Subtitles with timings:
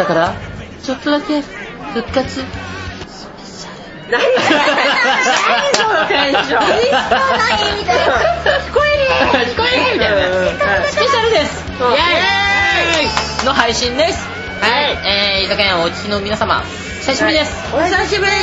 [0.00, 0.34] だから
[0.82, 2.40] ちょっとだけ復活。
[4.10, 4.32] 何何
[5.74, 6.64] そのテンション。
[6.64, 8.12] 嬉しそうな意味だよ
[8.64, 14.26] 聞こえね聞こえねえみたいなスペシャルですイうんエーイの配信です
[14.62, 18.36] はい、えー、居酒屋をお聞きの皆様久しぶりです、お久しぶりで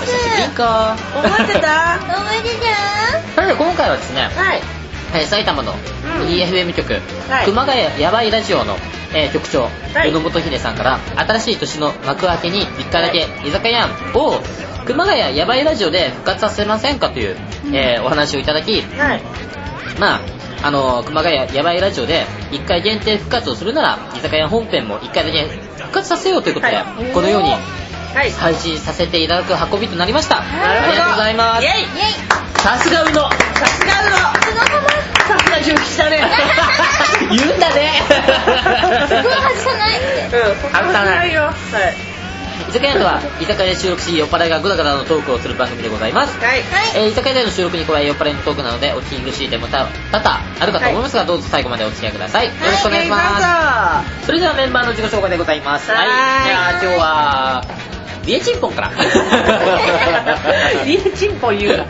[0.00, 4.73] お久しぶりかす覚えてたおめでとうそれで今回はですね、はい
[5.14, 5.76] えー埼玉のん。
[6.28, 6.94] EFM 局、
[7.30, 7.46] はい。
[7.46, 8.76] 熊谷やばいラジオの、
[9.14, 10.10] えー局長、はい。
[10.10, 14.40] 宇野本秀さんから新しい年の幕開けに1回だけ居酒屋を
[14.84, 17.36] 熊谷やばいラジオで復活させませんかという、
[17.72, 19.22] えーお話をいただきはい。
[19.98, 20.20] まあ
[20.62, 25.44] あの熊谷やばいラジオで1回限定復活をするなら居酒屋本編も1回だけ
[25.76, 27.12] 復活させようということで、はい。
[27.12, 28.30] このようにはい。
[28.30, 31.66] 配信させていただく運びとなりました、ありがとうございます。
[32.62, 33.12] さすが宇野。
[33.12, 33.92] さすが
[34.80, 34.93] うの
[35.28, 36.22] さすが重吉だね
[37.30, 38.02] 言うんだね。
[39.08, 40.36] すごい外さないって。
[40.36, 41.42] うんそんないよ。
[41.42, 41.54] はい。
[42.68, 46.62] 居酒屋とは居酒屋で収録し酔っ払いがグダグダのトークをする番組でございます、はい。
[46.96, 55.90] えー居酒屋での収録に加え酔っ払いのトークなのでお聞き苦しい点も多々あるかと思いますが、どうぞ最後までお付き合いくださいよろしくお願いします、それではメンバーの自己紹介でございます。
[55.90, 56.04] はーい。
[56.06, 57.93] じゃあ今日は
[58.26, 58.90] ビエチンポンから。
[60.84, 61.84] リエチンポン言うな。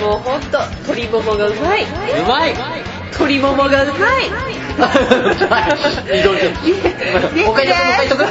[0.00, 1.84] もうほんと鶏ももがうまい。
[1.84, 1.86] う
[2.26, 2.54] まい。
[3.12, 4.26] 鶏ももがうまい。
[6.18, 6.40] いろい。
[6.42, 6.50] ろ
[7.46, 8.24] もう一回言っとくもう一回言っとく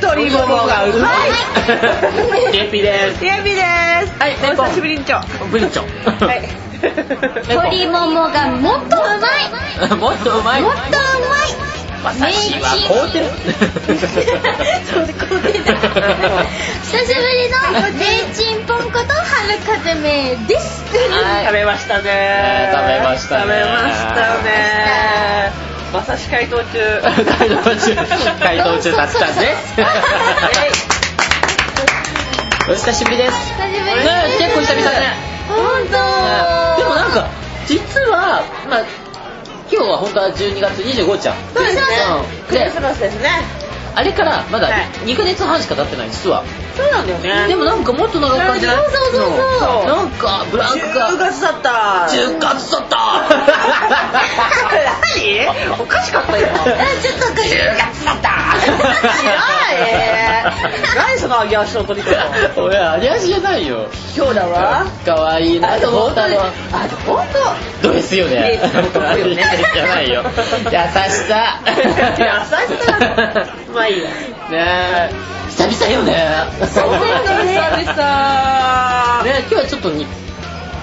[0.00, 1.08] 鶏ももがうま
[2.50, 2.52] い。
[2.52, 3.20] レピです。
[3.22, 3.60] リエピで
[4.06, 5.20] すはいお久しぶりんちょ。
[5.50, 6.48] ブリンチョはい。
[7.48, 9.96] 鶏ももが もっとうまい。
[9.96, 10.62] もっとうまい。
[10.62, 13.26] もっとうまい私は凍ってる。
[14.90, 15.60] そ う久しぶり
[17.48, 17.54] の
[18.34, 20.82] チンポンこと春風めです。
[21.10, 21.44] はい。
[21.46, 22.70] 食べましたね。
[22.72, 23.42] 食べましたね。
[23.42, 25.52] 食べましたね。
[25.92, 26.64] まさし回答中
[27.38, 27.94] 回答中。
[28.42, 29.54] 回答中だったんで。
[29.54, 29.62] す
[32.68, 33.32] お久しぶりです。
[33.32, 35.16] 久しぶりね結構久々ね。
[35.48, 35.92] 本当。
[36.78, 37.28] でもなんか
[37.66, 38.84] 実はまあ
[39.72, 41.82] 今日は本当は12月25日じゃんそうですね。
[42.46, 42.52] うん。
[42.52, 43.30] でクリスマスですね。
[43.94, 44.84] あれからまだはい。
[45.06, 46.44] 2ヶ月半しか経ってない実は
[46.76, 47.46] そうなんだよね。
[47.48, 48.76] でもなんかもっと長い感じない？
[48.76, 49.86] そうそうそうそう。
[49.86, 51.10] なんかブランクが。
[51.10, 52.08] 10月だった。
[52.10, 52.96] 10月だった。
[55.16, 55.48] 何？
[55.78, 56.52] おかしかった今え
[57.02, 58.30] ちょっとおかしい10月だった。
[60.94, 62.62] 何何その揚げ足の取り方？
[62.62, 63.88] 俺あり足じゃないよ。
[64.16, 64.86] 今日だわ。
[65.04, 65.76] 可愛いな。
[65.78, 66.40] と思ったの。
[66.72, 67.26] あでも本
[67.80, 67.88] 当。
[67.88, 68.36] どうですよね。
[68.36, 69.42] ねそうよね。
[69.74, 70.34] じゃないよ優し
[71.28, 71.60] さ。
[71.66, 71.76] 優し
[72.86, 73.00] さ。
[73.74, 74.08] まあいいや。
[74.50, 75.12] ねえ
[75.56, 76.16] 久々よね。
[76.66, 76.98] そうだ
[77.44, 79.24] ね久々。
[79.24, 80.06] ね今日はちょっとに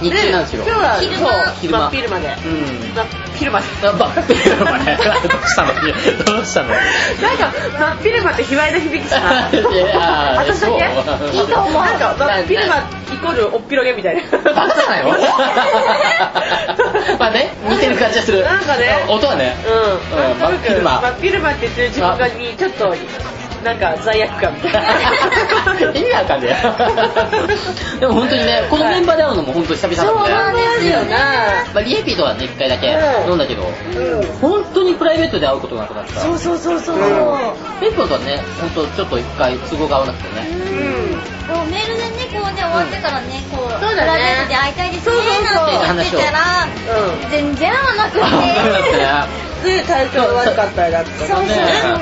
[0.01, 0.63] 日中なんですよ。
[0.65, 1.51] 今日は昼間。
[1.59, 1.79] 昼間。
[1.79, 2.27] 真っ昼まで。
[2.27, 2.33] うん。
[2.95, 4.97] 真っ昼まであばっ昼間ね。
[4.97, 5.09] ど
[5.39, 5.73] うしたの？
[5.73, 5.81] ど
[6.41, 6.69] うしたの？
[6.69, 9.49] なんか真っ昼間って卑猥な響きしな
[10.39, 10.73] 私だけ？
[11.35, 11.73] いいと思う。
[11.83, 14.21] なんか真っ昼間イコールおっぴろげみたいな。
[14.37, 15.11] バカじゃないの
[17.19, 18.43] まあね似てる感じがする。
[18.45, 19.03] なんかね。
[19.09, 19.57] 音はね。
[19.67, 19.69] う
[20.15, 20.31] ん。
[20.31, 21.01] うん真っ昼間。
[21.01, 22.95] 真っ昼間って言ってる自分がにちょっと
[23.63, 24.79] なんか罪悪感みたいな。
[25.91, 30.33] 意味わかんねえ でも本当にねこのメンバーで会うのも本当久々そうなので。
[30.33, 31.15] なんですよね。
[31.73, 33.29] まあ、リエピーとはね1回だけうん。
[33.31, 34.39] 飲んだけど、うん。
[34.41, 36.19] 本当にプライベートで会うことがなくなった。
[36.21, 36.97] そうそうそうそう。
[37.79, 40.47] ペッポンとはね本当ちょっと1回都合が合わなくてね。
[40.49, 41.21] うん。
[41.55, 44.11] こうメールでねこうね終わってからねこうそうだね。
[44.11, 45.87] プライベートで会いたいですねそうそうそう。
[45.87, 48.19] なんて言ってたらうん全然会わなくて。
[49.59, 51.47] で 体調悪かったりだとかそうそう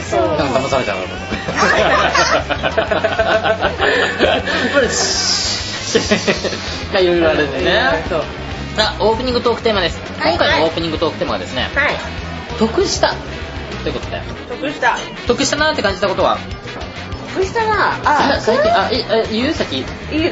[0.05, 0.37] そうそう。
[0.37, 0.97] なんか騙されちゃう
[4.73, 8.23] これシッがいろいろあるんでねそう
[8.75, 11.95] さあオープニングトークテーマです、はい今回のオープニングトークテーマはですね、はい
[12.59, 13.13] 得した
[13.83, 14.97] ということで得した
[15.27, 16.37] 得したなって感じたことは
[17.35, 19.85] 得したなあ最近あえ言う先い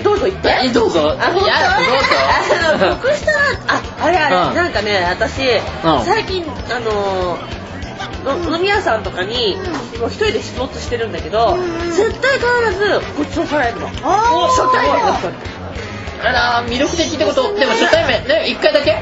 [0.04, 7.65] どうぞ言ってえどうぞあ、本当いやあの、どうぞ得したな、あ、あれあれ、うんなんかね、私、うん最近、あのー、の
[8.26, 9.58] 飲み屋さんとかに、
[10.00, 11.58] もう一人で出没してるんだけど、
[11.96, 13.88] 絶対必ずごちそうされるの。
[13.88, 15.36] 初対面の人に。
[16.24, 17.54] あら魅力的ってこと。
[17.54, 18.28] でも初対面。
[18.28, 18.96] ね1回だけ？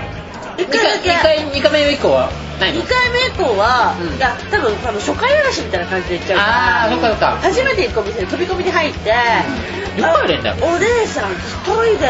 [0.58, 1.10] 一回だけ。
[1.12, 2.30] 2回二回目以降は
[2.60, 4.18] ないの？2回目以降は、うん。
[4.18, 6.84] いや、多分、あの、初回嵐みたいな感じで行っちゃうから。
[6.86, 9.16] あーそっかそっか初めて行くお店に飛び込みに入って、よ
[10.04, 12.08] くあるんだよお姉さん一人で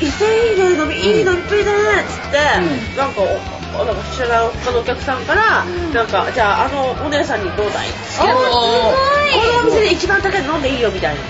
[0.00, 2.96] 伊勢いいね飲みいい飲みっぷりだねっつって、うん。
[2.96, 3.26] なんかお
[3.72, 5.64] なんか知らない他のお客さんから、
[5.94, 9.12] なんかじゃああのお姉さんにどうだい好きなのおー。
[9.32, 11.22] このお店で一番高いの飲んでいいよみたいな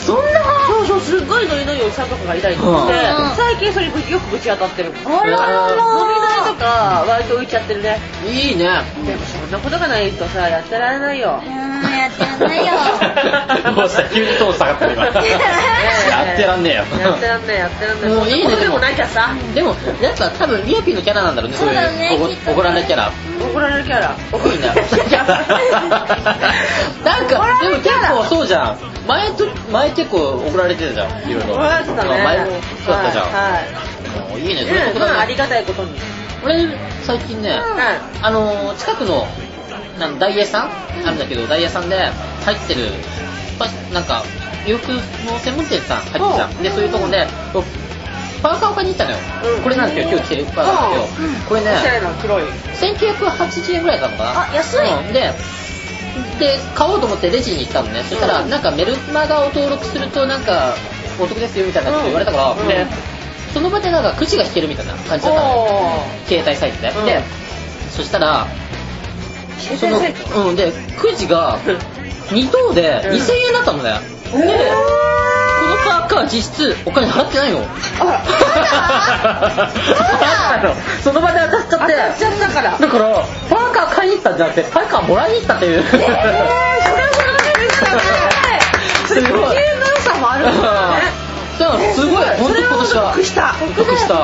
[0.00, 0.40] そそんな？
[0.66, 2.96] そうそうすっごいノリノリおじさんとかがいたりとかして、う
[3.32, 3.36] ん。
[3.36, 3.98] 最近それよく
[4.30, 5.70] ぶち当たってるあららら。
[5.70, 5.76] 飲
[6.08, 6.14] み
[6.44, 7.98] 代とか割と浮いちゃってるね。
[8.26, 8.82] いいね。
[9.06, 11.40] でもそんなことがないとさやってられないよ。
[11.44, 11.60] うん
[12.00, 12.72] やってらんないよ。
[13.76, 15.04] どうした急にトーン下がった今。
[15.06, 15.14] やっ
[16.36, 16.84] てらんねえよ。
[17.00, 18.08] やってらんねえやってらんねえ。
[18.08, 18.78] もういいねでも。
[18.78, 19.30] なきゃさ。
[19.54, 23.10] でもやっぱ多分リアピーのキャラなんだろうねそうだね怒らないキャラ。
[23.40, 24.14] 怒られるキャラ。
[24.32, 24.72] 怒るんだな
[27.20, 28.76] んかでも結構そうじゃん。
[29.06, 31.54] 前と前結構怒られてたじゃんいろいろ。
[31.54, 32.24] 怒られてたね。
[32.24, 32.50] 前も
[32.84, 34.30] そうだったじゃん、はい。
[34.30, 35.90] もういいねはいそういうとこだあありがたいことに。
[36.42, 36.66] 俺
[37.02, 37.60] 最近ね、はい。
[38.22, 39.26] あのー近くの
[39.98, 40.70] なんダイエーさん、
[41.04, 41.96] あるんだけどダイエーさんで
[42.44, 42.88] 入ってる
[43.58, 44.24] パなんか
[44.66, 46.62] 洋服の専門店さん入ってるじゃん。
[46.62, 47.26] でそういうとこで
[48.42, 49.18] パーカーを買いに行ったのよ、
[49.56, 49.62] うん。
[49.62, 52.44] これなんですよ今日着てるパーカーなんですけど、これねおしゃれな黒い。
[52.44, 54.50] 1980円ぐらいだったのかな。
[54.50, 55.06] あ安い。
[55.06, 55.12] うん。
[55.12, 55.34] で
[56.38, 58.50] で買おうと思ってレジに行ったのね、そしたらうん。
[58.50, 60.74] なんかメルマガを登録するとなんか
[61.20, 62.56] お得ですよみたいなこと言われたから、
[63.52, 65.46] その場でなんかくじが引けるみたいな感じだったの。
[65.46, 65.62] よ
[66.24, 67.06] お携帯サイトで、うん。
[67.06, 67.20] で
[67.90, 71.58] そしたらーそのうんでくじが
[72.28, 73.16] 2等でうん。
[73.16, 74.00] 2000円だったのね、
[74.32, 74.70] で
[75.90, 77.58] このパーカー実質お金払ってないの？
[77.98, 78.22] あ
[80.62, 81.94] ら その場で当たっちゃって。
[81.94, 82.78] 当たっちゃったから。
[82.78, 86.14] だからパーカー買いに行ったんじゃなくてパーカーもらいに行ったっていう、それはそれ
[87.32, 88.02] だけですよね
[89.08, 89.28] それは
[93.14, 93.54] 得した。
[93.76, 94.14] 得した。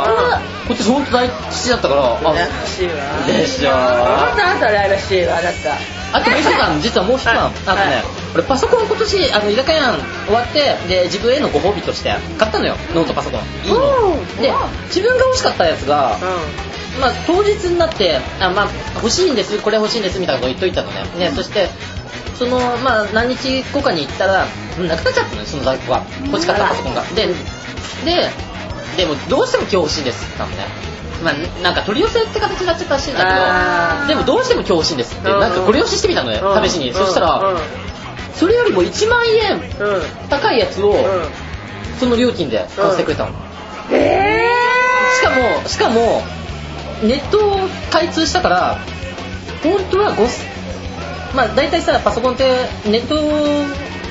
[0.67, 2.95] 今年本当大吉だったからあ嬉しいわ。
[3.27, 5.75] でしょあんたあんた羨ましいわだった
[6.19, 7.53] あともう一つあの実はもう一つあのはい。
[7.67, 8.05] あとね、はい
[8.35, 9.95] 俺パソコン今年あの居酒屋
[10.27, 12.77] 終わってで自分へのご褒美として買ったのよ。
[12.95, 13.41] ノートパソコン。
[13.65, 14.43] いいの。
[14.43, 14.53] で
[14.87, 16.21] 自分が欲しかったやつが、う
[17.01, 21.05] まあ、当日になってあ、まあ、欲しいんですこれ欲しいんですみたいなこと言っといたのね。
[21.19, 21.69] ねそして
[22.39, 24.47] そのまあ何日後かに行ったら
[24.79, 26.05] なくなっちゃったのよその在庫が。
[26.27, 27.03] 欲しかったパソコンが。
[27.15, 27.27] で
[28.05, 28.31] で
[28.97, 30.69] でもどうしても今日欲しいんですって言ったのね。
[31.25, 35.31] まあなんか取り寄せって形になっちゃったらしいんだけどでもどうしても今日欲しいんですって。
[35.31, 35.41] うん。
[35.41, 36.69] なんかこれ押ししてみたのねん。
[36.69, 36.93] 試しに。
[36.93, 37.86] そしたらうん
[38.37, 39.95] それよりも1万円うん。
[39.97, 40.97] うん高いやつをうん。
[41.99, 43.33] その料金で買ってくれたの。
[43.91, 44.49] え
[45.19, 46.23] しかもしかも
[47.03, 48.79] ネットを開通したから
[49.63, 50.27] 本当は5
[51.35, 53.15] まあ大体さパソコンってネット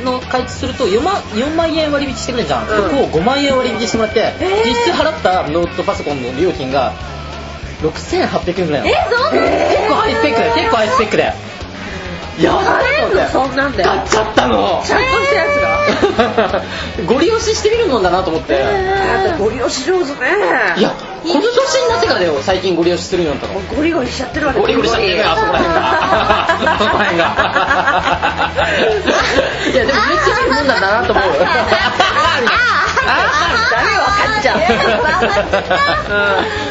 [0.03, 2.89] の開通すると4万 ,4 万円割引してくれるじゃん、うん。
[2.89, 4.33] そこを5万円割引してもらって、
[4.65, 6.93] 実質払ったノートパソコンの料金が
[7.81, 9.37] 6800円ぐらいなの。
[9.37, 10.53] え結構ハイスペックだよ。
[10.55, 11.33] 結構ハイスペックで
[12.39, 12.65] やばい
[12.99, 13.83] と思ってそんなんで。
[13.83, 14.81] 買っちゃったの。
[14.85, 16.61] ちゃんとしたやつが。
[17.07, 18.65] ゴリ押ししてみるもんだなと思って、
[19.37, 20.15] ゴリ押し上手ね。
[20.75, 20.93] いや
[21.23, 23.61] この年になってからだよ最近ゴリ押しするようになったの。
[23.75, 25.85] ゴリゴリしちゃってるわけゴリゴリしちゃってるよあそこら辺が。
[26.65, 27.25] あそこら辺が。
[29.73, 31.25] いやでもめっちゃいいもんなんだなと思う
[33.71, 34.59] 誰分かっちゃう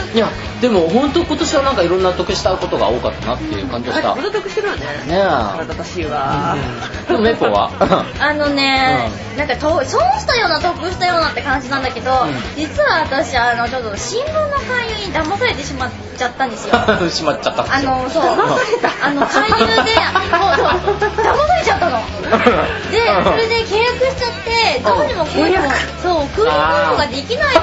[0.14, 0.30] いや
[0.60, 4.14] でも本当今年はなんかいろんな得したことが多かったなっていう感じがした。
[4.14, 4.82] ねこの得してるわね。
[5.08, 5.12] え。
[5.20, 6.56] 腹立たしいわ
[7.08, 7.68] でもメポは？
[8.20, 12.34] あのね、なんかと損したような得したようなって感じなんだけど、ん。
[12.56, 16.76] 実は私あのちょっと新聞の勧誘に騙されてしまっちゃったんですよ。
[17.10, 18.22] しまっちゃったあのそう。
[18.22, 21.98] 騙されたあの勧誘でもうそう騙されちゃったの。
[22.90, 25.68] でそれで契約しちゃってどうにもこうにも契約。
[26.02, 27.62] そうクールコールができないわ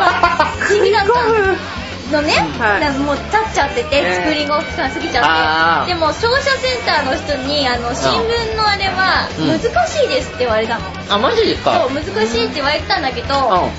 [0.59, 1.80] 不思議だった
[2.11, 2.97] のね、はい。
[2.99, 5.93] もう経っちゃってて、えースクリーンが期間過ぎちゃって。
[5.93, 9.47] でも商社センターの人にあの新聞のあれはうん。
[9.47, 11.87] 難しいですって言われたの、あマジですか？
[11.87, 13.69] そう難しいって言われてたんだけど、あ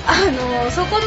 [0.65, 1.05] のそこの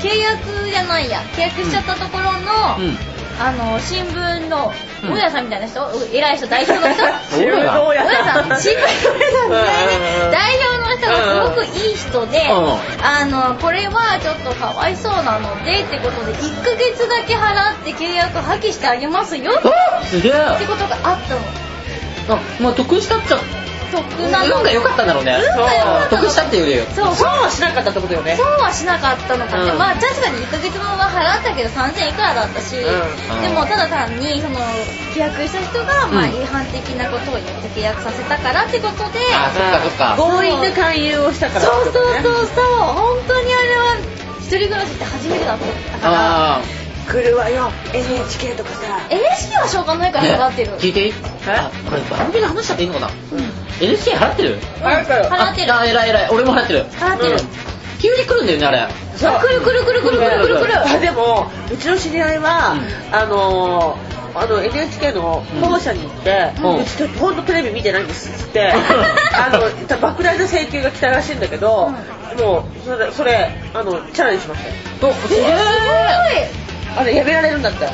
[0.00, 1.20] 契約じゃないや。
[1.36, 2.96] 契約しちゃったところの、うん
[3.40, 4.70] あの新聞の
[5.02, 5.10] うん。
[5.10, 5.80] 大家さんみたいな人、
[6.12, 7.02] 偉い人代表の人？
[7.02, 8.60] 大家さん。
[8.60, 8.80] 新聞
[9.48, 9.58] のう
[10.28, 12.76] ん代表の人がすごくいい人で、うん。
[13.02, 21.40] あのこれはちょっとかわいそうなのでってことで1ヶ月だけ払って契約破棄してあげますよってあすげえことがあったの。
[22.36, 23.38] あまあ得したっちゃ
[23.90, 24.56] 得なの。
[24.56, 25.36] 運が良かったんだろうね。
[25.56, 26.16] 運が良かった。
[26.16, 27.14] の得したっていうよりそう。
[27.14, 28.36] 損はしなかったってことよね。
[28.36, 29.78] 損はしなかったのかね、うん。
[29.78, 33.42] まあ確かに1ヶ月分は払ったけど3000いくらだったし、うん。
[33.42, 34.58] でもただ単にその
[35.14, 40.14] 契約した人がまあうん違反的なことを言って契約させたからってことで、あそっかそっか。
[40.16, 42.64] 強引な勧誘をしたからそうそうそううそう。
[42.94, 43.96] 本当にあれは
[44.40, 46.56] 一人暮らしって初めてだったから。
[46.56, 46.79] あ
[47.10, 47.70] 来るわよ。
[47.92, 49.06] NHK とかさ。
[49.10, 51.12] NHK はしょうがないから払ってる、聞いていい？
[51.46, 53.10] あこれ番組で話しちゃっていいのかな
[53.80, 54.58] ？NHK 払ってる？
[54.80, 55.24] 払ってる。
[55.24, 55.74] 払ってる。
[55.74, 56.84] あ偉い偉い俺も払ってる。
[56.86, 57.38] 払ってる、うん。
[58.00, 58.88] 急に来るんだよねあれ。
[59.16, 59.40] そう。
[59.40, 60.56] くるくるくるくるくるくる。
[60.60, 62.76] くるあでもうちの知り合いは、
[63.12, 66.80] あのーあの NHK の本社に行って、うん。
[66.82, 71.40] うちほんとテレビ見てないんですっつってあの莫大な請求が来たらしいん。
[71.40, 71.90] だけど、
[72.38, 74.68] もうそれそれあのチャレンジしました
[75.08, 77.86] よおすげえあれやめられるんだって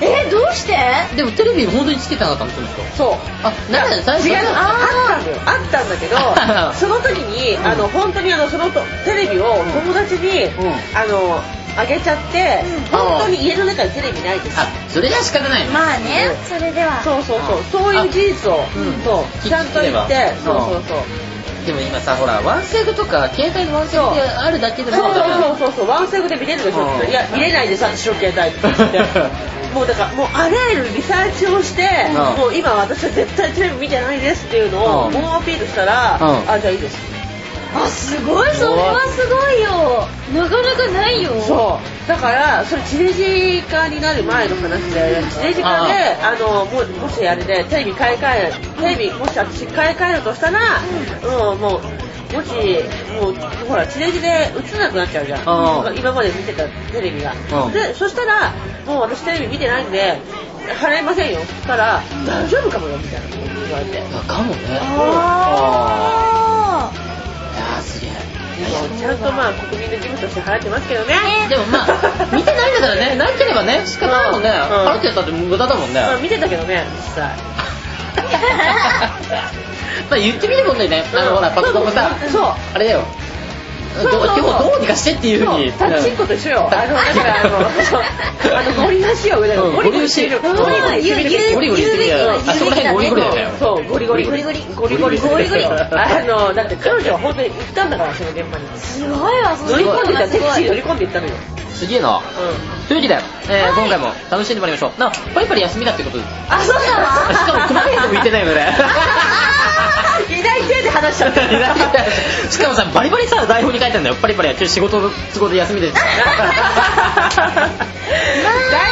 [0.00, 0.76] えどうして？
[1.16, 2.82] でもテレビ本当につけてなかったのその人。
[2.96, 3.14] そう。
[3.42, 5.36] あなんで最初違うのああったんだよ。
[5.44, 6.16] あったんだけど
[6.74, 10.50] その時にあの本当にあのそのとテレビを友達に、ん。
[10.94, 11.42] あの
[11.76, 14.60] あげちゃって、本当に家の中にテレビないです。
[14.60, 15.72] あそれじゃ仕方ないの。
[15.72, 17.00] まあねそれでは。
[17.04, 17.84] そうそうそう。
[17.84, 19.02] そういう事実を、うん。
[19.04, 19.48] そう。
[19.48, 20.98] ちゃんと言ってそうそうそう
[21.68, 28.48] でも今さほらワンセグとか携帯のワンセグであるだけでもそうそうそうそうそうワンセグで見れるでしょいや見れないです私の携帯。
[28.56, 28.98] って
[29.74, 32.40] もうだからもうあらゆるリサーチをして、うん。
[32.40, 35.12] もう今私は絶対テレビ見てないですっていうのをうん。
[35.12, 36.50] 猛アピールしたら、うん。
[36.50, 37.17] あじゃあいいです
[37.84, 40.06] あすごいそれはすごいよ。
[40.34, 41.32] なかなかないよ。
[41.40, 42.08] そう。
[42.08, 50.60] だからそれ地デジ化になる前の話で地デジ化であのももしあれでテレビ買い替えテレビもし私買い替えるとしたら、
[51.52, 51.80] うん、もう
[52.34, 52.50] もし
[53.20, 53.34] もう
[53.66, 55.44] ほら地デジで映らなくなっちゃうじゃん、う
[55.94, 55.98] ん。
[55.98, 57.34] 今まで見てたテレビが、
[57.66, 57.72] うん。
[57.72, 58.52] でそしたら
[58.86, 60.20] もう私テレビ見てないんで
[60.80, 61.40] 払いませんよ。
[61.40, 63.26] そしたら大丈夫かもよみたいな
[63.68, 64.02] 言われて。
[64.26, 64.78] かもね。
[64.80, 67.17] あい
[67.58, 68.10] やーすげえ。
[68.98, 71.14] ちゃんとまあ国民の義務として払ってますけどね。
[71.48, 71.86] でもまあ
[72.34, 73.14] 見てないんだからね。
[73.16, 74.50] なければね仕方ないもんね。
[74.50, 74.86] うん。
[74.88, 76.00] 払ってたって無駄だもんね。
[76.00, 77.30] まあ見てたけどね実際。
[80.10, 81.04] まあ言ってみるもんだよね。
[81.14, 82.52] あのほらパソコンもさそう。
[82.74, 83.04] あれだよ
[83.94, 84.38] そうそうそう。
[84.38, 85.72] 今日どうにかしてっていうふうに。
[85.72, 86.70] タッチンコと一緒よ。
[86.72, 87.58] あの、だから、あの、
[88.58, 90.40] あの、ゴリ押しよ、ゴリゴリしてる。
[90.40, 91.54] ゴゴリリゴリ。
[91.54, 93.48] ゴリゴリしてるあそこら辺ゴリゴリだよ。
[93.50, 94.24] ねそう、ゴリゴリ。
[94.24, 94.64] ゴリゴリ。
[94.74, 95.18] ゴリゴリ。
[95.18, 95.64] ゴリゴリ。
[95.64, 98.78] あの、だって彼女は本当に行ったんだから、その現場に。
[98.78, 101.32] すごいわそ乗り込んでた、すごいテクシー乗り込んで行ったのよ。
[101.78, 102.18] すげえな。
[102.18, 102.22] う
[102.88, 103.18] というわけで、
[103.50, 105.00] えー今回も楽しんでまいりましょう。
[105.00, 106.18] なパリパリ休みだってこと。
[106.50, 108.74] あ、そうしかも熊谷でも言ってないのね。
[110.28, 111.40] いない手で話しちゃった。
[112.50, 114.16] しかもさバリバリさ台本に書いてあるんだよ。
[114.16, 115.90] パリパリは今日仕事の都合で休みで。
[115.90, 116.04] す台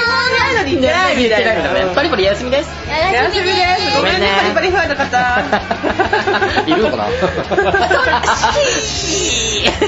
[0.05, 1.45] 本ないのに言ってないみたい
[1.95, 2.71] パリパリ休みです。
[2.89, 3.97] 休みです。
[3.97, 5.07] ごめんね、パリパリファンの方。
[6.67, 7.05] いるのかな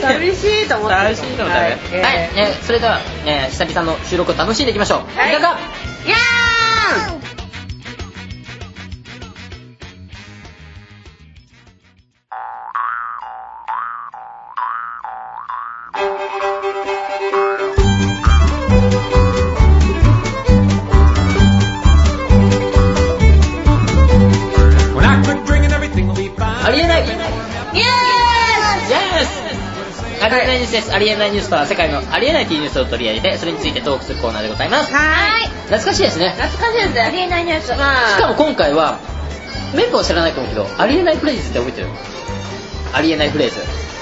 [0.01, 1.03] 寂しいと思ってる。
[1.03, 1.31] 楽しい。
[1.37, 1.53] のだね。
[1.53, 5.33] はい、えーねそれでは、ね、久々の収録を楽しんでいきましょう、はい。
[5.33, 7.18] いかがやーん
[26.65, 30.93] ありえないイエーイエースありえないニュースです。
[30.93, 34.93] ありえないニュースとは世界のありえないというニュースを取り上げて、それについてトークするコーナーでございます。
[34.93, 36.31] ははい懐かしいですね。
[36.37, 37.23] 懐かしいですありね。
[37.23, 38.99] えないニュースまあ、しかも今回は、
[39.75, 41.89] メンバーは知らないと思うけど、ありえないフレーズって覚えてる？
[42.93, 43.57] ありえないフレーズ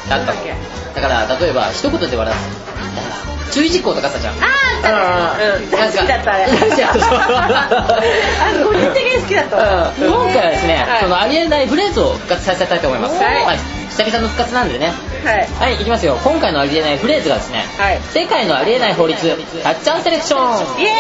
[0.09, 0.55] だったのだっけ？
[0.95, 2.17] だから、例えば、一言で笑す。
[2.17, 4.35] だから注意事項とかさじゃん。
[4.35, 5.65] あー、あったね。
[5.65, 6.47] うん、大好きだったあれ。
[6.47, 9.93] 大好きだったあの、個人的に好きだったわ。
[9.99, 13.23] うん今回はですね、はいそのありえないフレーズを復活させたいと思います。
[13.23, 13.59] はい
[13.97, 14.93] 久々の復活なんでね。
[15.25, 15.49] はい。
[15.59, 16.19] はい、いきますよ。
[16.23, 19.19] 今回のありえないフレーズがですね、はい世界のありえない法律、
[19.63, 20.93] タッチャンセレクションイエー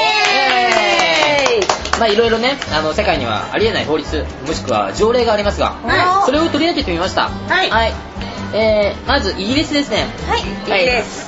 [1.62, 7.28] イまあいろいろね、あの、世界にはありえない法律、もしくは条例がありますが、はそれを取り上げてみました。
[7.28, 7.92] はいはい。
[8.54, 10.06] えー、まずイギリスですね。
[10.28, 11.25] はいいいです。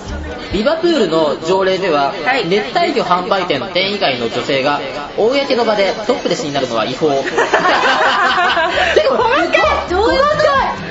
[0.52, 4.80] リバプールの条例では、はい熱帯魚販売店の店員以外の女性が
[5.16, 7.08] 公の場でトップレスになるのは違法。
[7.22, 9.50] てか細かい
[9.90, 10.28] どういうこ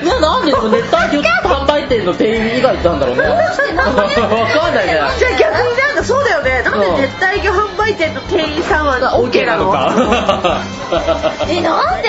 [0.04, 3.22] ななんでその熱帯魚販売店の店員以外なんだろうね。
[3.22, 5.00] わかんないね。
[5.18, 6.62] じゃあ逆になんだ、そうだよね。
[6.62, 10.62] なんで熱帯魚販売店の店員さんは OK なのか。
[11.48, 12.08] えなんで？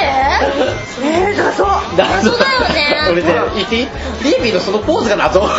[1.01, 1.65] えー、謎。
[1.98, 3.88] 謎だよね俺ね、言っていい？
[4.24, 5.43] リービーのそのポーズが謎。
[5.43, 5.55] あの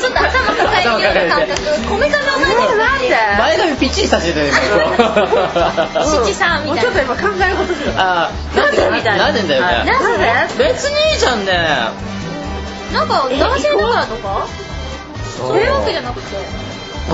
[0.00, 1.54] ちょっと頭抱えてる感覚
[1.88, 2.78] こめかみを前に。
[2.78, 4.58] なんで前髪ピッチリさせてたよ、今。
[6.04, 6.72] 七三みたいな。
[6.72, 7.92] もうちょっと今考え事する。
[7.96, 9.24] あーなんでみたいな。
[9.26, 9.90] なんでだよね。
[9.90, 10.64] なんで？
[10.64, 11.52] 別にいいじゃんね。
[12.92, 14.46] なんか男性だからとか？
[15.38, 16.26] そういうわけじゃなくて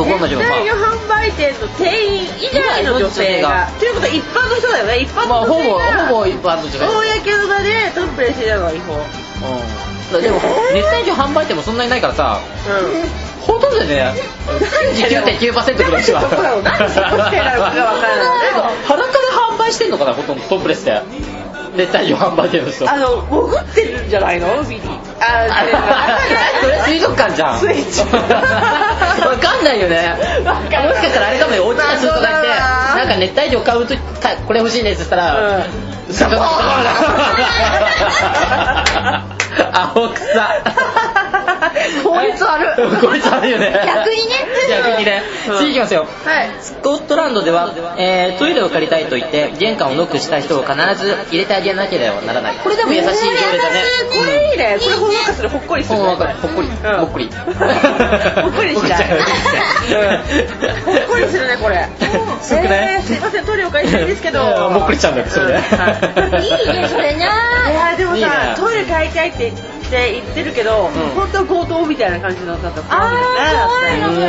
[0.00, 0.48] わかんないけどさ。
[0.48, 3.68] 熱帯魚販売店の店員以外の女性が。
[3.78, 4.98] ということは一般の人だよね。
[5.00, 6.06] 一般まあ、のほぼ、女性が。
[6.08, 6.78] ほぼ一般の女性。
[6.78, 8.94] 公の場でトップレスしてたのが違法。
[8.94, 10.22] うん。
[10.22, 10.40] でも、
[10.72, 13.46] 熱帯魚販売店もそんなにないからさ、うん。
[13.46, 14.12] ほとんどでね、
[14.94, 16.20] 99.9%ぐらいしか。
[16.20, 19.35] 何そこなの何そこしてなのか わからない裸で販
[19.68, 21.00] 売してんのかな、ほとんどトップレスで。
[21.76, 22.90] 熱帯魚販売店の人。
[22.90, 24.46] あの、潜ってるんじゃないの？
[24.60, 24.80] 海に。
[25.20, 25.64] ああ
[26.62, 27.58] それ水族館じゃん。
[27.60, 30.16] 水族わかんないよね。
[30.44, 30.52] も
[30.94, 33.94] しかしたらあれかもよ、大きな水槽がいて、ななんか熱帯魚買うと
[34.46, 35.58] これ欲しいねって言ったら、
[36.08, 36.36] う魚
[39.72, 40.22] 青草
[42.02, 43.72] 効率悪いこいつ悪 いよね。
[43.86, 44.34] 逆にね。
[44.68, 45.22] 逆にね。
[45.48, 45.58] うん。
[45.58, 46.06] 次いきますよ。
[46.24, 46.50] はい。
[46.60, 52.54] スコットランドでは、えートイレを借りたいと言って玄関をノックした人を必ず入れてあげなければならない。
[52.62, 53.80] これでも優しい条例だね。
[54.16, 54.78] これいいね。
[54.80, 55.98] これほんわかするほっこりする。
[55.98, 56.68] ほんわかほっこり。
[56.68, 56.96] うん。
[56.98, 57.30] ほっこり。
[57.34, 59.04] ほっこりしない。
[60.84, 61.86] ほっこりするねこれ。
[62.42, 62.94] すごくない？
[62.94, 63.44] えーすいません。
[63.46, 64.40] トイレお借りしたいんですけど。
[64.40, 64.74] うん。
[64.74, 66.44] もっこりしちゃうんだよそれではい。
[66.44, 66.50] いい
[66.80, 68.28] ねそれないやーでもいいね。
[68.28, 69.52] さトイレ買いたいって言
[69.86, 70.92] って言ってるけど、うん。
[71.14, 74.26] 本当強盗みたいな感じのだったあー怖いのそれ。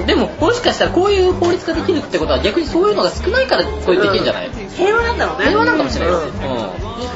[0.00, 0.06] うん。
[0.06, 5.44] でももしかしたらこういう法律ができるってことは逆にそういうのが少ないからこういうできるんじゃない、平和なんだろうね。
[5.46, 6.26] 平和なんかもしれないです。
[6.26, 6.30] う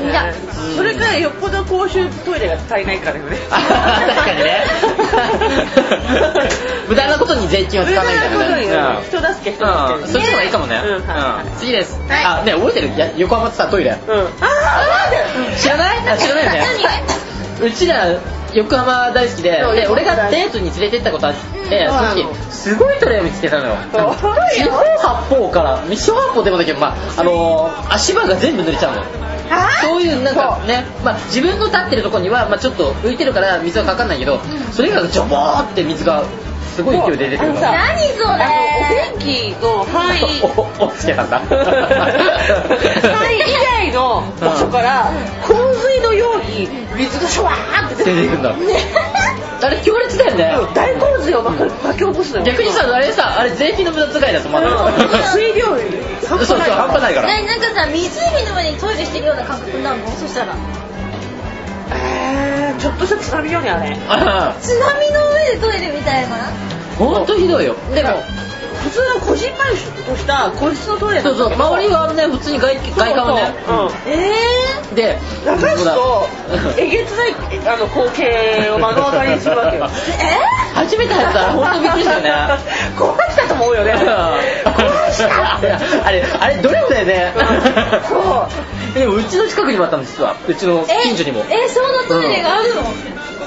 [0.04, 0.06] ん。
[0.06, 0.34] ね、
[0.68, 0.76] うん。
[0.76, 3.36] それからよっぽど公衆トイレが足りないからよね。
[3.50, 4.64] あ確かにね。
[6.88, 8.64] 無駄なことに税金を使わないみたいなね。
[8.66, 9.68] 無駄なことに人助け人う
[10.00, 10.94] ん、助けそっちの方がいいかもね、うん。
[10.94, 11.02] うん。
[11.58, 12.24] 次です、はい。
[12.24, 12.90] あね覚えてる？
[13.16, 13.90] 横浜ってさトイレ。
[13.90, 13.96] うん。
[13.96, 14.30] あーなん
[15.50, 15.98] で知らない？
[16.08, 16.66] あ知らないよね。
[17.62, 18.06] うちら
[18.54, 21.34] 横浜大好きでで俺がデートに連れてったことあっ
[21.68, 23.74] て、うんその時すごいトイレを見つけたのよ。
[23.92, 29.02] 四方八方から四方八方でもだけど、まああのー足場が全部濡れちゃうの
[29.50, 34.40] あそういうなんかね、まあ、自分の立ってるところには、まあ、ちょっと浮いてるから水はかかんないけど、
[34.72, 36.24] それ以外がジョボーって水が
[36.74, 38.44] すごい勢いで出てくるのあのさ何それ？
[39.14, 40.20] お便器の範囲。
[40.80, 43.38] おおつけたんだ範囲
[43.96, 45.10] の場所から
[45.48, 48.54] 洪水のように水がシュワーって出て出てくんだ。
[49.62, 50.52] あれ強烈だよね。
[50.74, 51.56] 大洪水を巻
[51.96, 52.44] き起こすのよ。
[52.44, 54.68] 逆にさあれさあれ税金の無駄遣いだと思わな。
[54.68, 55.80] い水量半
[56.20, 57.28] そうそう半端ないから。
[57.28, 57.94] ななんかさ湖
[58.44, 60.08] の上にトイレしてるような感覚になるの？
[60.10, 60.54] そしたら。
[61.96, 63.70] えーちょっとした津波よね。
[63.70, 66.36] あれあ津波の上でトイレみたいな
[66.98, 67.74] ほんとひどいよ。
[67.94, 68.22] でも
[68.82, 73.54] 普通のこじんまりとした個室のトイレなそうそう周りはね普通に外外観はね。
[73.66, 76.28] そうえで流すと
[76.78, 77.34] えげつない
[77.66, 79.86] あの光景を目の当たりにするわけよ。
[79.86, 79.90] ー、え？
[80.74, 82.30] 初めて入ったら本当びっくりしたよね。
[82.96, 83.92] 壊したと思うよね。
[83.92, 87.34] 壊したってあれあれ努力だよね？
[88.08, 88.46] そ
[88.94, 88.98] う。
[88.98, 90.36] でもうちの近くにもあったの実は。
[90.46, 91.44] うちのえ近所にも。
[91.50, 92.82] えそのトイレがあるの、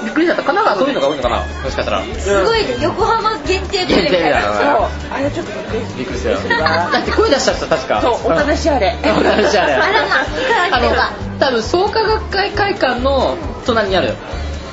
[0.04, 1.36] びっくりだった神奈川そういうのが多いのかな？
[1.38, 2.02] もしかしたら。
[2.04, 2.76] すごいね。
[2.80, 4.88] 横浜限定トイレみたい限定みたいななそう。
[5.12, 6.38] あれちょっとびっくりびっくりしたよ。
[6.38, 8.00] だって声出しちゃった確か。
[8.02, 8.96] そうお試しあれ。
[9.02, 9.04] お
[9.44, 9.72] 試しあれ。
[9.74, 10.26] あらまい
[10.70, 13.36] ただければあの多分創価学会会館の
[13.66, 14.14] 隣にある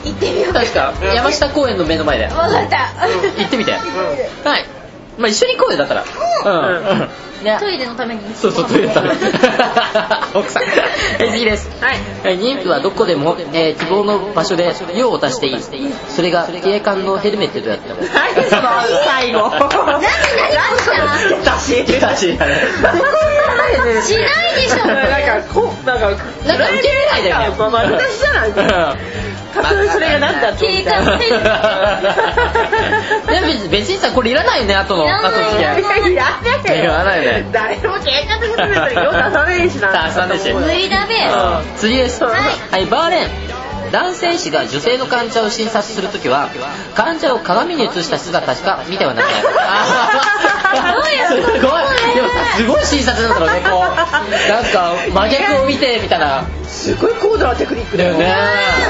[0.06, 0.62] 行ってみようか。
[0.62, 0.94] 確か。
[1.14, 2.28] 山下公園の目の前で。
[2.28, 2.78] 分かった。
[3.38, 3.72] 行ってみて。
[3.72, 4.66] はい。
[5.18, 6.04] まあ一緒に行こうよだったら。
[6.46, 6.90] うん。
[6.92, 7.00] うん。
[7.00, 7.08] ね
[7.60, 8.22] トイレのために。
[8.36, 9.10] そうそうトイレ食べ
[10.40, 10.64] 奥さん。
[10.64, 10.70] は
[11.26, 11.70] い次です。
[11.82, 11.98] はい。
[12.24, 15.60] はい妊婦はどこでも、えー希望の場所で用を足していい。
[16.10, 18.62] それが警官のヘルメットとやっても何その
[19.06, 19.50] 最後。
[19.50, 20.02] 何何
[20.78, 20.86] し
[21.44, 22.56] ただし出たしあれ
[24.02, 24.94] しないでしょな
[25.38, 26.10] んかこなんか
[26.46, 28.98] なんか受け入れないだよねまあ丸出しじゃないたと
[29.84, 31.44] えそれが何だって警官ヘルメッ
[33.28, 37.46] でも別に別にさこれいらないよね後の後の付き合いいらないよね。
[37.52, 40.08] 誰も警官的ヘルメットに用出さねえしな。
[40.08, 40.52] 出さねえし。
[40.52, 41.14] ト無理だべ
[41.78, 42.24] 次です。
[42.24, 42.34] はい。
[42.72, 43.58] はいバーレーン。
[43.92, 46.50] 男性医師が女性の患者を診察するときは
[46.94, 49.42] 患者を鏡に映した姿しか見てはならない。
[51.28, 51.62] すごい
[52.14, 52.86] でもさすごい。
[52.86, 53.82] 診察なんだろうねこう。
[54.52, 56.44] なんか真逆を見てみたいな。
[56.68, 58.26] すごい高度なテクニックだよね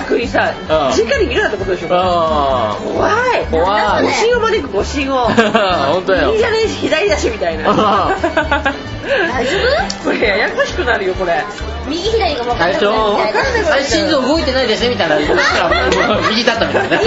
[0.08, 0.68] だよね逆にさうん。
[1.08, 1.88] 直に見るなってことでしょ？
[1.92, 3.46] あ怖い。
[3.52, 4.04] 怖い。
[4.06, 6.28] 誤信を招く誤信を本当よ。
[6.32, 7.64] 右じゃねえし左だしみたいな。
[7.68, 9.52] 大丈
[10.04, 11.44] これややこしくなるよこれ。
[11.86, 12.90] 夫右左が分かんないな
[13.72, 15.18] あれ心臓動いてないですねみたいな。
[16.30, 16.98] 右だったみたいな。
[17.00, 17.04] ね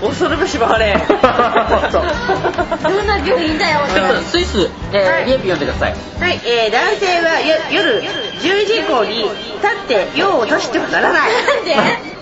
[0.00, 5.24] 恐るべしばれ どんな病院だよちょっとスイス、えーはい。
[5.26, 5.94] リエピ読んでください。
[6.20, 8.02] はい、えー、男性はよ夜
[8.40, 11.30] 10時以降に立って用を足してはならない。
[11.32, 11.74] なんで？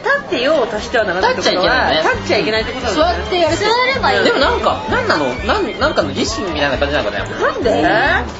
[0.04, 2.92] 立って用を足してはならないってことは立っ立っちゃいけないってこと。
[2.92, 4.24] 座なんだってやる座ればいい。
[4.24, 5.26] でもなんかなんなの？
[5.44, 7.24] なんなんかの儀式みたいな感じなのかね？
[7.40, 7.84] なんで？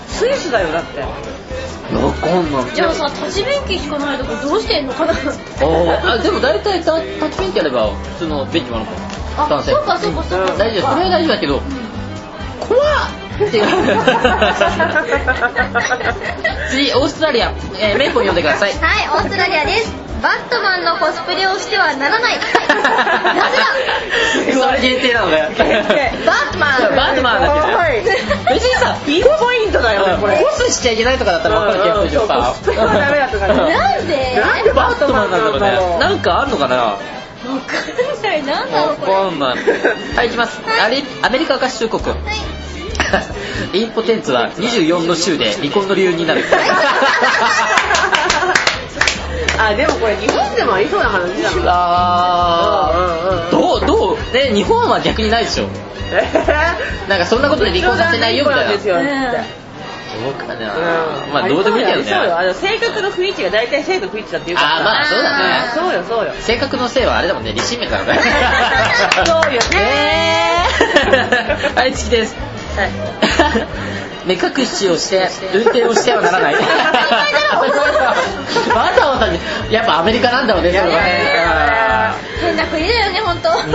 [0.09, 1.01] スイスだよだって。
[1.01, 1.09] わ
[2.13, 2.75] かんない。
[2.75, 5.13] じゃあさ立ち便器しかないとこどうしてんのかな？
[5.13, 6.11] おー。
[6.13, 8.95] あでも大体タタッチペンってやれば普通のベンチもあるもん
[9.37, 9.73] あ男性。
[9.73, 10.55] そうかそうかそうか。
[10.57, 11.61] 大丈夫それは大丈夫だけど
[12.61, 12.83] 怖っ
[13.35, 13.65] っていう。
[16.71, 18.73] 次オーストラリア、えー、メイポン読んでください。
[18.73, 19.93] はい、オーストラリアです。
[20.23, 22.39] バットマンのコスプレをしてはならない。
[22.39, 22.41] な
[24.47, 25.51] ぜそれ限定なのね。
[26.25, 26.97] バットマン。
[26.97, 28.03] バートマンだけどはい。
[28.55, 30.39] 別にさピンポイントだよねこれ。
[30.39, 33.65] コスしちゃいけないとかだったら分かるけどさコスプレはダメだとかねな
[33.99, 35.79] んでなんでバットマンなんだろうね。
[36.01, 36.77] なんかあんのかな？
[36.77, 36.97] わ
[37.67, 37.75] か
[38.19, 38.43] んない。
[38.43, 39.13] なんだろわうこれ。
[39.13, 39.59] かんない。
[40.17, 40.63] はい行きます。
[40.83, 42.03] アリアメリカ合衆国。
[42.03, 42.15] はい。
[43.73, 46.45] インポテンツは24の週で離婚の理由になる。
[49.57, 51.63] あでもこれ日本でもありそうな話だな。
[51.67, 53.51] あー。
[53.51, 55.69] どうどうね日本は逆にないでしょ。
[56.13, 56.27] え？
[57.09, 58.73] なんかそんなことで離婚させないよみたいな。
[58.73, 59.07] ですよって
[60.15, 61.33] そうかな、うん。
[61.33, 62.05] まあどうでもいいけどね。
[62.05, 62.39] そうよ。
[62.39, 64.65] あの性格の不一致が大体性格不一致だって言うか。
[64.65, 65.45] らあーまあそうだね。
[65.75, 66.33] そうよそうよ。
[66.41, 68.19] 性格のせいはあれだもんね立身面からね。
[69.27, 70.67] そうよね
[71.75, 72.37] はい次です
[72.77, 72.91] はい。
[74.27, 76.55] 目隠しをして運転をしてはならない。
[76.57, 76.61] わ
[78.97, 79.27] ざわざ
[79.71, 80.87] やっぱアメリカなんだろうねそれは。
[80.89, 81.75] ね
[82.41, 83.51] 変な国だよね本当。
[83.51, 83.67] す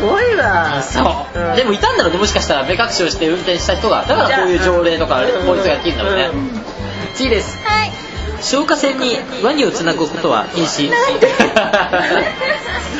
[0.00, 4.04] ごいわそう、うんでもいたんだろうねもしかしたら目隠しをして運転した人が。
[4.06, 6.64] だからこういう条例とかうん法律ができるんだろうね、うん。
[7.14, 7.58] 次です。
[7.64, 7.92] はい。
[8.42, 10.90] 消火栓にワニをつなぐことは禁止。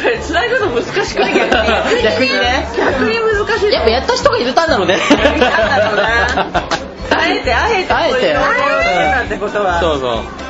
[0.02, 2.66] それ辛いこと難しくない逆にね。
[2.76, 3.72] 逆に難しい。
[3.72, 6.82] やっぱやった人がいたんだろうねいたんだろうな。
[7.14, 9.80] あえてあえてあえてこういう条例をつけたってことは。
[9.80, 10.42] そうそう。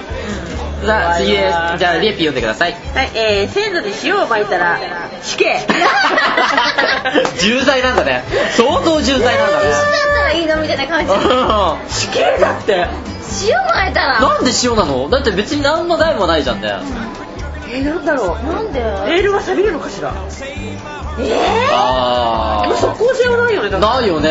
[0.86, 2.72] さあ次ですじゃあリエピ読んでください。
[2.72, 4.78] はい、えー、鮮度で塩を巻いたら
[5.22, 5.60] 死刑。
[7.40, 8.24] 重罪なんだね。
[8.56, 11.12] 相当重罪なんだねたらいいのみたいな感じ。
[12.00, 12.86] 死刑だって。
[13.46, 14.20] 塩まえたら。
[14.20, 15.08] なんで塩なの？
[15.08, 16.74] だって別に何の害もないじゃんね。
[17.70, 18.46] えー、なんだろう。
[18.52, 18.80] なんで？
[18.80, 20.12] レールは錆びるのかしら？
[21.20, 24.30] えあでも速攻性はないよねないよね。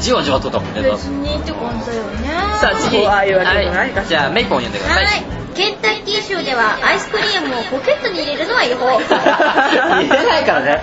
[0.00, 0.80] じわじわとだもんね。
[0.80, 2.28] ー、別にって感じだよね。
[2.60, 2.98] さあ次。
[3.02, 4.06] 怖いわけじゃないはい。
[4.06, 5.04] じゃあメイポン読んでください。
[5.04, 5.41] はい。
[5.54, 8.86] ケンタッキー州ではアイスクリームをポケットに入れるのは違法。
[8.98, 10.80] 入れないからね。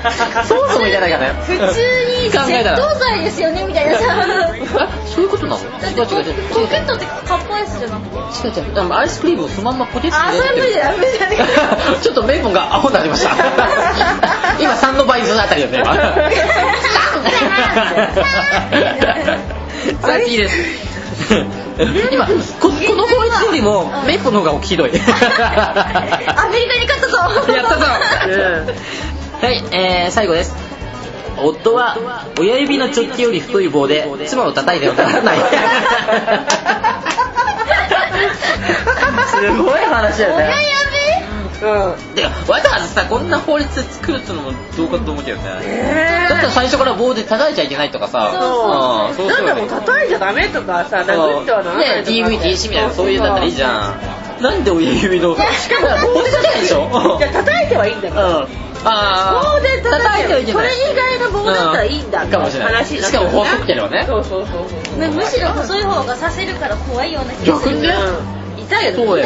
[0.47, 1.39] そもそも入れないからね。
[1.41, 3.97] 普通に窃盗罪ですよねみたいな。
[3.97, 4.05] さ。
[4.55, 4.62] え
[5.10, 5.71] そういうことなの？
[5.79, 6.05] だってポ
[6.67, 8.17] ケットってカップアイスじゃなくて。
[8.47, 8.93] 違う違う。
[8.93, 11.38] アイスクリームをそのまんまポテチあ、それ無理だよ無理だね。
[12.01, 13.32] ちょっとメイポンがアホになりました。
[14.60, 15.95] 今3の倍数あたりだね今。
[20.01, 20.98] さあ次です
[22.12, 22.34] 今こ
[22.69, 24.93] この法律よりもメイポンの方がひどい ア
[26.51, 27.51] メリカに勝ったぞ。
[27.51, 27.86] やったぞ
[28.27, 30.55] うんはい、えー、最後です。
[31.38, 35.38] 夫は親指の直径より太い棒で妻を叩いてはならない。
[39.27, 41.28] すごい話だよ親ね。
[41.62, 45.43] うんてかわざわざさこんな法律作るってのもどうかと思うけどね。
[45.63, 48.32] えだったら最初から棒で叩いちゃいけないとかさ。
[48.32, 53.91] そううんそうなんだもう叩いちゃダメとかさ殴ってはならないねとか DV 禁止みたいなそういうんだったらいいじゃ
[54.39, 54.43] ん。
[54.43, 55.36] なんで親指の。
[55.36, 57.17] しかも棒で叩いてでしょ？
[57.19, 58.48] じゃあ叩いてはいいんだようん。
[58.86, 62.86] あー棒で叩いてはいけないそれ以外の棒だったらいいんだかもしれない。
[62.86, 64.06] しかも細くてはね。
[64.08, 67.76] そうそうそうそうねむしろ細い方がさせるから怖いような気がする。
[67.76, 68.38] 逆にねうん
[68.69, 68.97] 痛いよね。
[68.97, 69.23] そうよ。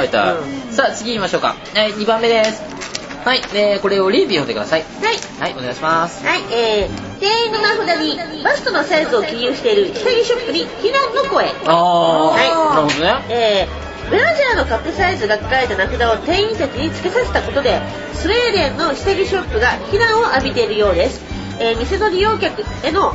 [0.00, 0.06] ね。
[0.06, 1.56] いた、うさあ次行きましょうか。
[1.74, 2.62] はい2番目です。
[3.24, 4.82] はい、えー、これをレビュー読んでください。
[4.82, 5.16] はい。
[5.38, 6.26] はいお願いします。
[6.26, 11.46] はい、えー、店員の名札にバストのサイズを記入している下着ショップに非難の声。
[11.66, 12.48] ああはい。
[12.48, 13.24] なるほどね。
[13.28, 17.80] えー、ブラジャーのカップサイズが書かれた名札を店員たちに付けさせたことで
[18.14, 21.20] スウェーデンの下着ショップが非難を浴びているようです、
[21.60, 23.14] えー、店の利用客への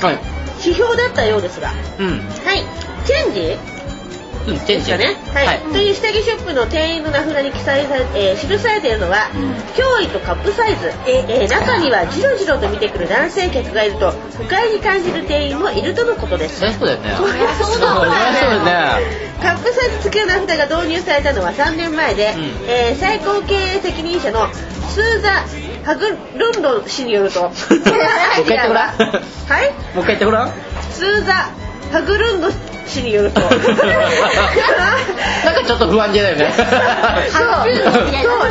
[0.00, 0.18] はい。
[0.60, 1.72] 指標だったようですが。
[1.98, 2.20] うん。
[2.20, 2.64] はい。
[3.04, 3.73] チェンジ？
[4.46, 5.46] うんンジですかね、はい。
[5.46, 5.58] はい。
[5.72, 9.30] という下着ショップの店員の名札に記載され、えー記されているのは、
[9.74, 16.60] 脅威とカップサイズ、えー中にはジロジロと見てくる男性客がいると不快に感じる店員もいるとのことです。
[16.60, 17.14] そうだよね。
[17.16, 19.34] そうだよね。
[19.40, 22.42] カップサイズ付きの名札が導入されたのは3年前で、うん。
[22.68, 24.52] えー最高経営責任者の
[24.88, 25.44] スーザ・
[25.84, 27.42] ハグルンド氏によると。
[27.48, 28.94] もう一回言ってごらん。
[29.48, 29.70] はい。
[29.94, 30.52] もう一回言ってごらん。
[30.90, 31.50] スーザ・
[31.92, 32.48] ハグルンド
[32.86, 33.40] 氏によると。
[33.46, 33.56] なんか
[35.66, 36.52] ちょっと不安げだよね。
[36.56, 36.66] そう。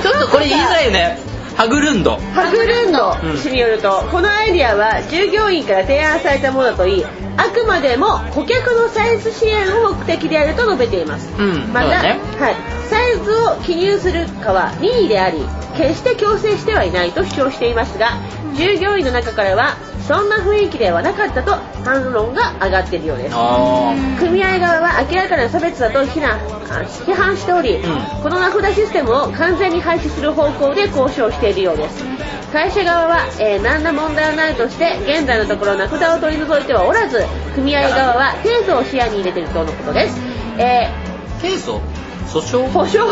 [0.01, 1.19] ちょっとこれ言いづらいよね。
[1.55, 3.37] ハグルンドハグルンドうん。
[3.37, 7.05] 氏によると、このアイディアは従業員から提案されたものだといい
[7.37, 11.73] あくまでも顧客のサイズ支援を目的であると述べています、うん。
[11.73, 12.19] また、ね。
[12.39, 12.55] はい、
[12.89, 15.39] サイズを記入するかは任意であり
[15.77, 18.17] 決して強制してはいないと主張していますが
[18.55, 23.35] 従業員の中からはそんな雰囲気ではなかったと反論が上がっているようです。
[23.35, 26.39] あ組合側は明らかな差別だと非難
[26.69, 28.21] あ批判しており、うん。
[28.21, 32.03] この名札システムを完全に廃止する方向で交渉しているようです。
[32.51, 40.19] 会社側は、えー何ら問題はないとして現在のところ名札を取り除いてはおらず組合側は提訴を視野に入れているとのことです、
[40.59, 42.02] えー提訴？
[42.27, 42.65] 訴訟？
[42.65, 43.09] ー保証を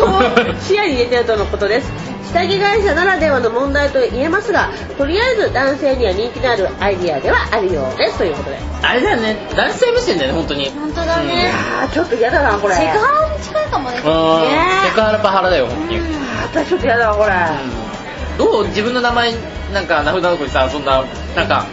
[0.61, 1.91] 視野に入れているとのことです。
[2.31, 8.17] 下着会社ならではの問題と言えますがとりあえず男性には人気のあるアイディアではあるようです。
[8.17, 8.57] ということで。
[8.83, 9.35] あれだよね。
[9.55, 10.69] 男性目線だよね本当に。
[10.69, 11.51] 本当だね。
[11.81, 12.75] あーちょっと嫌だなこれ。
[12.75, 13.97] セクハラに近いかもね。
[13.97, 14.03] うん。
[14.03, 14.07] ね
[14.87, 15.99] セクハラパハラだよ本当に。
[15.99, 16.05] うん。
[16.43, 17.33] 私ちょっと嫌だわこれ、
[18.37, 18.67] どう？
[18.67, 19.33] 自分の名前
[19.73, 21.03] なんか名札の子にさそんな
[21.35, 21.65] なんか。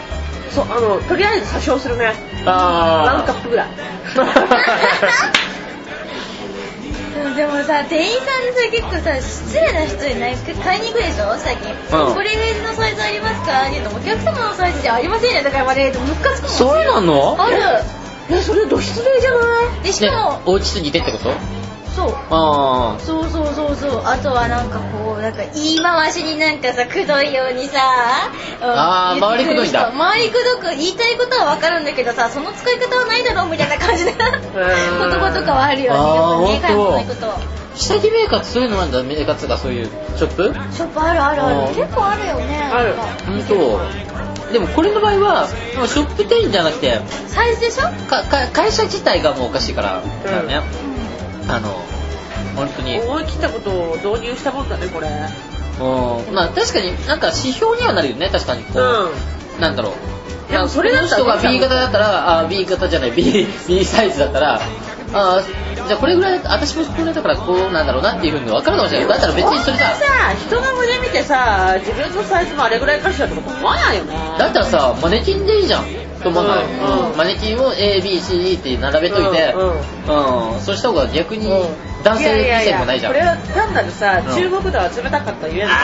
[0.50, 2.14] そうあのとりあえず詐称するね。
[2.44, 3.68] ワンカあップぐらい。
[3.68, 3.78] う ん
[7.36, 10.36] でもさ店員さんでさ結構さ失礼な人にない？
[10.36, 11.36] 買いに行くでしょ？
[11.38, 12.14] 最近、うん。
[12.14, 12.30] これ
[12.62, 13.62] のサイズありますか？
[13.62, 15.42] って言うとお客様のサイズじゃありませんね。
[15.42, 16.48] とか言われるとムカつくも。
[16.48, 17.56] んそうなのある。
[18.30, 19.74] えそれど失礼じゃない？
[19.78, 21.30] ねでしかも、お家すぎてってこと？
[21.98, 22.14] そう。
[22.30, 24.02] あそうそうそうそう。
[24.04, 27.80] あとはなんかこうなんか言い回しになんかさくどいようにさ。
[28.60, 29.88] あーうん周りくどいんだ。
[29.92, 34.18] 周りくどく言いたいことは分かるんだけどさその使い方はないだろうみたいな感じな言
[35.20, 37.58] 葉とかはあるよねあーやっぱねほんと買い物行くと。
[37.76, 39.02] 下着メーカーってそういうのなんだ？
[39.04, 39.90] メーカーっかそういう。
[40.16, 40.52] ショップ？
[40.72, 41.74] ショップあるあるある。
[41.76, 42.70] 結構あるよね。
[42.74, 42.94] ある。
[43.24, 44.52] 本当。
[44.52, 47.82] でもこれの場合はショップ店員じゃなくてサイズでしょ？
[48.10, 50.24] かか会社自体がもうおかしいからうん。
[50.24, 50.60] だよね、
[51.48, 51.70] あの
[52.56, 53.00] 本当に。
[53.00, 55.08] 思い切ったことを導入したもんだねこれ。
[55.08, 56.34] うん。
[56.34, 58.82] まあ確かになんか指標にはなるよね確かにこう、
[59.56, 59.60] うん。
[59.60, 60.52] なんだろう。
[60.52, 64.60] でもそれだったらこの人が B 型だったらあ B 型じゃない B, B サイズだったら
[65.12, 65.42] あ
[65.86, 69.08] じゃあこれぐらいだ私もこれだからこうなんだろうなっていうふうに分かるかもしれない。
[69.08, 74.14] だったら別にそれささ人の胸見てさ自分のサイズもあれぐらいかしらとか思わないよね。
[74.38, 75.84] だったらさマネキンでいいじゃん
[76.24, 77.16] うんうん。
[77.16, 81.88] マネキンを ABCD って並べといてうんうん、そうした方が逆にうん。
[82.04, 83.12] 男性目線もないじゃん。
[83.12, 84.34] これは単なるさ、うん。
[84.34, 85.74] 注目度は冷たかったゆえのあ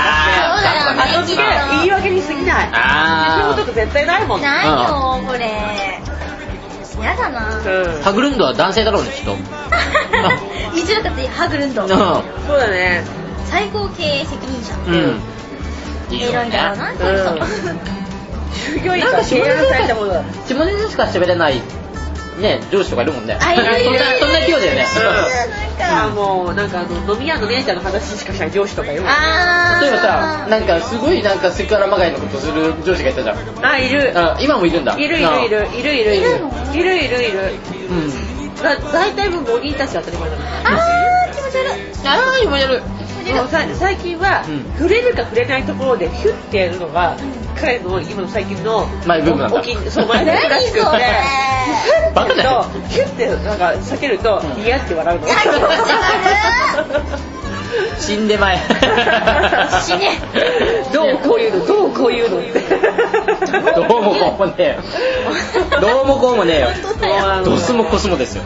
[0.58, 1.42] ー話で後付け
[1.78, 2.70] 言い訳に過ぎない。
[2.72, 4.46] あそういうこと絶対ないもんね。
[4.46, 6.14] ないよこれ。
[7.04, 7.58] やだな。
[7.58, 8.02] うん。
[8.02, 9.36] ハグルンドは男性だろうねきっと。
[10.74, 13.04] 言いづらかったハグルンドうそうだね。
[13.46, 14.76] 最高経営責任者。
[14.76, 14.94] ん。
[14.94, 15.34] うん。
[16.10, 17.93] いいよ偉いだろうなねきっと
[18.64, 20.24] 従業員から提案されたものだ。
[20.46, 21.60] 下ネタしか喋れない
[22.40, 23.38] ね上司とかいるもんね。
[23.40, 23.84] あいるいる。
[23.84, 24.86] そんなそんな勢いだよね。
[25.80, 29.82] あもうなんかあの飲み屋の姉ちゃんの話しかしない上司とかいるもんあー。
[29.82, 33.64] 例えばさなんかすごいなんかセクハラまがいのことする上司がいたじゃん。
[33.64, 34.12] あいる。
[34.18, 34.96] あ今もいるんだ。
[34.98, 35.68] いるいるいる。
[35.78, 36.26] いるいるいる。
[36.72, 37.40] いるいるいる。
[37.90, 42.06] うんだ大体もうボディタッチ当たり前だからあー気持ち悪い。
[42.06, 42.80] ああ今やる。
[42.80, 42.86] も
[43.32, 44.64] うさ最近は、うん。
[44.78, 47.16] 触れるか触れないところでヒュッてやるのが、
[47.58, 49.58] 彼の今の最近のマイブームなんだ。
[49.58, 50.80] お気にそうマイブームらしくて。
[52.14, 54.62] バカだよヒュッてなんか避けるとうん。
[54.62, 55.26] 嫌って笑うの。
[57.98, 58.58] 死んでまえ。
[59.82, 60.10] 死ね。
[60.92, 61.66] どうこういうの？
[61.66, 62.60] どうこういうのって。
[63.74, 64.76] どうもこうもねえよ。
[65.80, 66.68] どうもこうもねえよ。
[67.44, 68.44] ドスもコスもですよ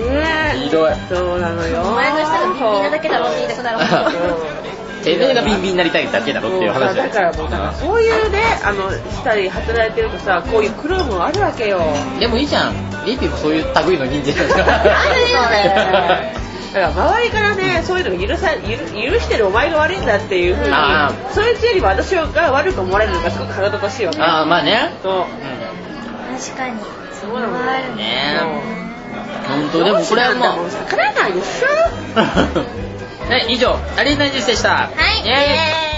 [0.00, 0.52] ね。
[0.54, 0.94] えひどい。
[1.08, 1.82] そうなのよ。
[1.82, 11.80] お前の人がビンビンなだけだろって言いたくなるもんてめえがビンビンになりたいだけだろっていう話だからもうだからそういうねあのしたり働いてるとさこういう苦労もあるわけよ。
[12.18, 12.74] でもいいじゃん。
[13.04, 14.92] リピもそういう類の人間だかだら
[16.72, 24.92] から周りからねそういうのが許さ許許してるお前が悪いんだっていうふうにあそいつよりも私が悪く思われるのがすごく腹立たしいわけああまあね。
[25.02, 25.24] そう。
[26.38, 26.80] 確かに。
[27.20, 28.04] そうなのあるね。
[28.04, 28.91] ね
[29.48, 29.84] 本当？
[29.84, 30.70] でもこれはもう。
[30.70, 33.28] 逆らえないでしょ？
[33.30, 34.70] ね以上アリーナニュースでした。
[34.70, 34.88] は
[35.24, 35.26] い。
[35.26, 35.91] イエーイ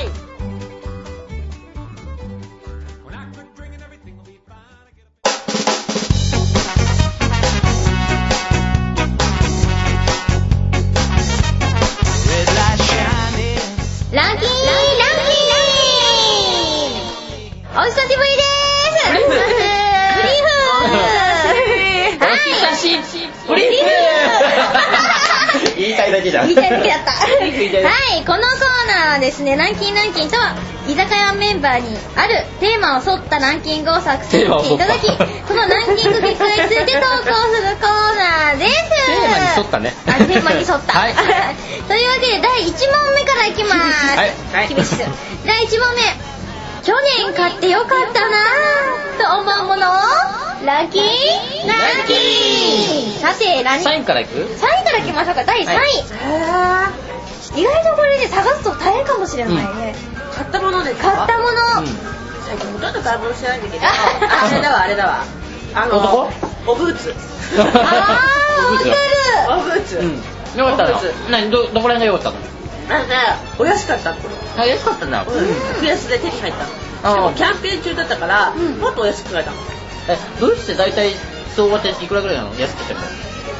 [29.45, 30.57] ねランキンランキンとは
[30.89, 35.07] 居酒屋メンバーにあるテーマを沿ったランキングを作成していただき
[35.47, 38.85] そのランキング結果について投稿するコーナーです。
[39.05, 39.93] テーマに沿ったね。
[40.07, 41.15] あテーマに沿った、はい。
[41.89, 44.33] というわけで第1問目からいきます、はい。
[44.53, 44.69] はい。
[44.69, 45.05] 厳しく。
[45.47, 46.03] 第1問目。
[46.83, 48.37] 去年買ってよかったな。
[49.17, 49.93] ぁと思うものを？
[50.65, 51.05] ランキン
[51.67, 55.45] ランキンさてランキンサインからいく？3位からいきましょうか。
[55.45, 55.83] 第3位、は
[57.11, 57.13] い
[57.57, 59.95] 意外とこれね探すと大変かもしれないね、
[60.35, 61.87] 買ったものです買ったもの、
[62.47, 63.88] 最近ほとんど買い物してないんだけどあ
[64.45, 65.25] あれだわあれだわ。
[65.75, 66.31] あの男？
[66.67, 67.14] おブーツ。
[67.59, 68.90] あーブーツ。
[69.47, 69.99] ホおブーツ。
[69.99, 70.12] うん。
[70.59, 71.31] よかったのおブーツ。
[71.31, 72.37] 何どどこら辺がよかったの？
[72.97, 73.17] あのね
[73.59, 74.17] お安かったの。
[74.57, 75.25] あ安かったんだ。
[75.25, 76.64] 格安で手に入った。
[76.64, 78.59] のしかもキャンペーン中だったからん。
[78.79, 79.57] もっとお安く買えたの。
[80.09, 81.12] えブーツって大体
[81.57, 82.55] 相場っていくらぐらいなの？
[82.59, 83.01] 安くても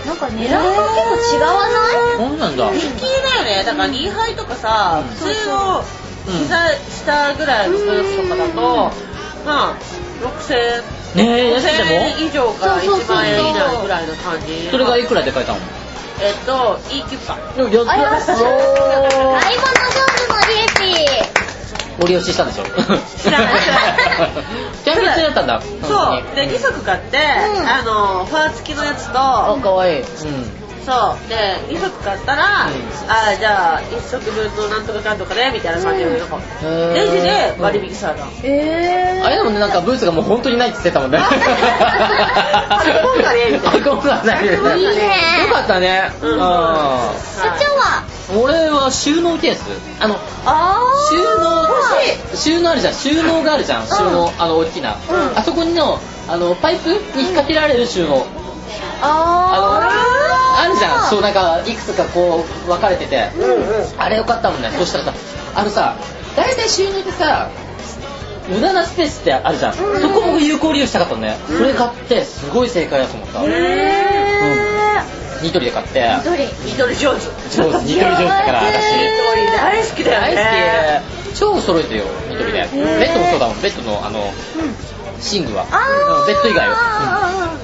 [0.07, 2.29] なんか値段が結構違わない？
[2.29, 2.71] そうなんだ。
[2.73, 3.65] 人気だよね。
[3.65, 5.15] だからニーハイとかさうん。
[5.17, 5.85] 普通の
[6.27, 6.57] 膝
[6.91, 8.93] 下ぐらいのブーツとかだと
[9.45, 9.77] まあ
[10.23, 14.53] 6000ねえ安く5000て円以上からそうそうそうそう1万円以内ぐらいの感じ。
[14.65, 15.59] もそれがいくらで買えたの？
[16.23, 18.33] えっと E キュッパでも安あ安い。
[18.41, 21.44] 物上手のリエピ
[22.01, 22.65] ご利用ししたんでしょ？
[22.65, 23.19] 知らない。
[23.19, 23.53] 知らない
[24.85, 25.61] キャンペーン中だったんだ。
[25.61, 26.35] そう。
[26.35, 27.69] で2足買って、うん。
[27.69, 30.01] あのファー付きのやつとあかわいい。
[30.01, 30.05] う。
[30.05, 30.07] ん。
[30.85, 32.71] そうで2足買ったら、あ
[33.41, 36.93] じゃあ1足分のなんとかかんとかねみたいな感じで、なんかへー。
[36.95, 41.17] レジで割引された、えあれでもねなんかブーツがもう本当にないって言ってたもんね。
[41.25, 45.03] あれ今回ねみたいなあ今回ないいいね
[45.49, 46.13] よかったね。
[46.21, 46.39] うん。
[46.39, 49.63] あ社長はー俺は収納ケース
[50.01, 52.95] あのあ収納欲収納あるじゃん。
[52.95, 53.87] 収納があるじゃん。
[53.87, 54.95] 収納あの大きな。
[54.95, 55.39] うん。
[55.39, 58.27] あそこにのあのパイプに引っ掛けられる収納。
[59.03, 59.81] あ
[60.59, 61.11] あるじゃん。
[61.11, 63.31] そうなんかいくつかこう分かれてて。
[63.37, 64.01] うんうん。
[64.01, 64.71] あれよかったもんね。
[64.71, 65.15] そしたらさ
[65.55, 65.97] あのさ
[66.37, 67.51] 大体収納ってさ
[68.49, 70.01] 無駄なスペースってあるじゃん、うん。
[70.03, 74.14] そこも有効利用したかったのね、それ買ってすごい正解だと思った、へえ
[75.45, 76.01] ニトリで買って。
[76.25, 77.21] 緑ニトリ上手。
[77.55, 77.85] 上手。
[77.85, 78.73] ニトリ上手だから私。
[78.73, 83.07] ニトリ大好きだよ大ね好き超揃えてるよニトリでベー。
[83.11, 83.61] ッドもそうだもん。
[83.63, 84.33] ベッドのあの
[85.21, 85.65] 寝具は。
[86.27, 87.59] ベッド以外は、はうん。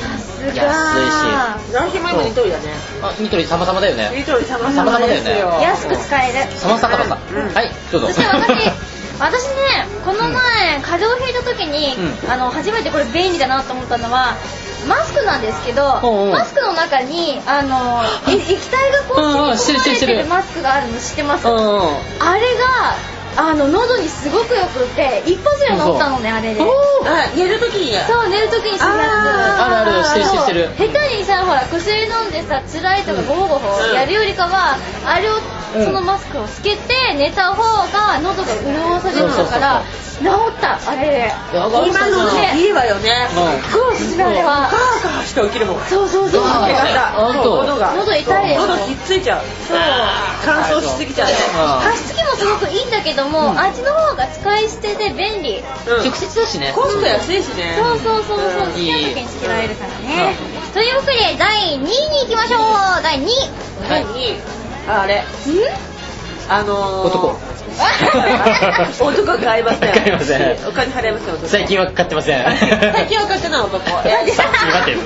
[0.00, 2.64] さすが何品前もニトリだね？
[3.02, 4.10] あニトリ様々だよね。
[4.14, 5.58] ニトリ様様々だよねよ。
[5.62, 6.50] 安く使える。
[6.58, 7.54] 様々だうん。
[7.54, 8.06] はいどうぞ。
[8.08, 8.70] そして私
[9.18, 12.30] 私ねこの前風邪をひいた時に、うん。
[12.30, 14.36] あの初めてこれ便利だなと思ったのは
[14.88, 16.28] マスクなんですけど、うんう。
[16.28, 20.26] んマスクの中にあのえ液体がこううんうん吸い込まれてる。
[20.26, 26.62] マスクがあるの知ってます、うんあれがあの喉にすごくよくって一発で治ったのねあれで。
[26.62, 26.68] おー。
[27.04, 27.92] あ寝るときに。
[28.08, 28.84] そう寝る時にす。
[28.84, 30.64] るやつあるある知ってる知ってる。
[30.78, 33.94] そう下手にさほら薬飲んでさ辛いとかゴホゴホうん。
[33.94, 35.40] やるよりかはあれをうん
[35.84, 39.82] そのマスクをつけて寝た方が喉が潤わされるのだから
[40.16, 41.32] 治ったあれ。
[41.52, 45.80] 今の時期いいわよねうんすごいおすすめあれカはーカーして起きるもん。
[45.84, 47.92] そうそうそう喉が。
[47.94, 49.44] 喉痛い喉ひっついちゃう。
[49.68, 49.78] そう。
[50.44, 51.28] 乾燥しすぎちゃう。
[51.82, 53.58] 加湿器もすごくいいんだけども、うん。
[53.58, 55.58] あっちの方が使い捨てで便利。
[55.58, 56.04] うん。
[56.04, 56.72] 直接だしね。
[56.74, 57.76] コスト安いしね。
[57.78, 58.48] そうそうそうそう。
[58.64, 58.72] うん。
[58.72, 60.34] 好きな時につけられるからね。
[60.72, 61.88] というわけで第2位に
[62.24, 63.02] 行きましょう。
[63.02, 63.28] 第2位。
[63.90, 64.04] はい。
[64.04, 64.40] 何
[64.88, 65.22] ああれ
[66.48, 67.06] あのー。
[67.08, 67.36] 男。
[69.04, 69.92] 男買いません。
[69.92, 70.40] 買いません。
[70.68, 71.48] お金払いません男。
[71.48, 72.42] 最近は買ってません。
[72.44, 74.08] 最近は買ってない男。
[74.08, 74.98] いやさっき待ってる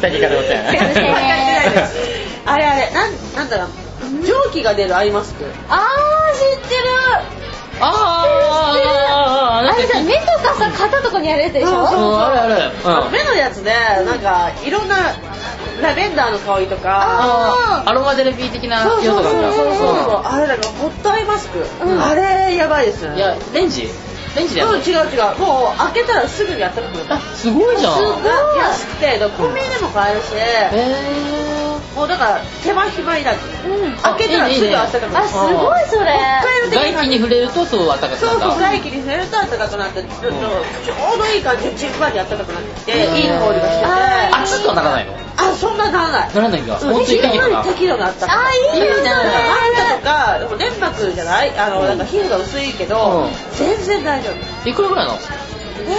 [0.00, 0.64] 最近買ってません。
[0.64, 0.92] 買ってません。
[0.92, 1.96] 買ってないです
[2.46, 3.68] あれあれなんなんだろう。
[4.26, 5.44] 蒸気が出るアイマスク。
[5.68, 5.78] あー
[6.34, 6.82] 知ってる
[7.80, 8.24] あ
[9.10, 11.68] ああれさ目とかさ肩とかにやるやつでしょ？
[11.88, 12.54] そうあるある。
[12.84, 13.12] あのうん。
[13.12, 13.72] 目のやつで
[14.04, 14.96] なんかいろんな
[15.82, 19.24] ラベンダーの香りとかあアロマゼラピー的なそうそうそう。
[19.24, 22.02] そうそうあれだからホットアイマスク、うん。
[22.02, 23.16] あれやばいですね。
[23.16, 23.88] いやレンジ？
[24.36, 25.38] レンジでやるうん違う違う。
[25.38, 27.94] もう開けたらすぐにやったかくなあるすごいじゃん。
[27.94, 28.58] すごい。
[28.58, 30.70] 安くてコンビニでも買えるし、へ
[31.94, 33.40] もうだから手間暇いらず。
[33.68, 33.96] うん。
[33.96, 35.24] 開けたらすぐあったかくなる。
[35.26, 36.12] あすごいそれ。
[36.12, 38.38] ー外気に触れるとそう暖かくそうそう。
[38.40, 40.30] なるんだ外気に触れると暖かくなって、ちょちょ
[41.14, 43.16] うどいい感じでじんわり暖かくなってて、うん。
[43.16, 43.84] いい香りがしてて。
[43.86, 45.12] あー熱くはならないの？
[45.40, 46.34] あそんなならない。
[46.34, 46.74] ならないんだ。
[46.74, 48.86] うん本当に適度な適度なあったかあいいね。
[48.86, 49.20] いいねあ
[50.00, 51.56] んたとかでも粘膜じゃない？
[51.58, 53.30] あの、なんか皮膚が薄いけど、うん。
[53.56, 54.68] 全然大丈夫。
[54.68, 55.18] いくらぐらいなの？
[55.80, 55.90] え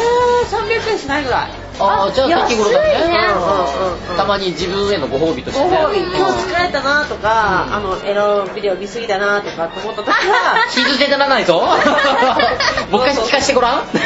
[0.45, 2.89] ー、300円しないぐらいああじゃあ先頃だね。
[2.89, 3.45] ねうんう
[3.89, 4.11] ん。
[4.11, 5.63] うんたまに自分へのご褒美として。
[5.63, 5.99] ごね褒美。
[5.99, 7.73] 今日疲れたなとか、うん。
[7.73, 10.67] あのエロビデオ見すぎだなとかって思った時は。
[10.69, 11.61] 傷手にならないぞ。
[12.91, 13.83] もう一回聞かせてごらん。
[13.85, 14.05] 私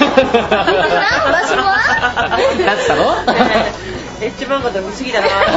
[1.56, 3.16] もなんつったの？
[4.22, 5.48] エッチ漫画でも見すぎだなと思っ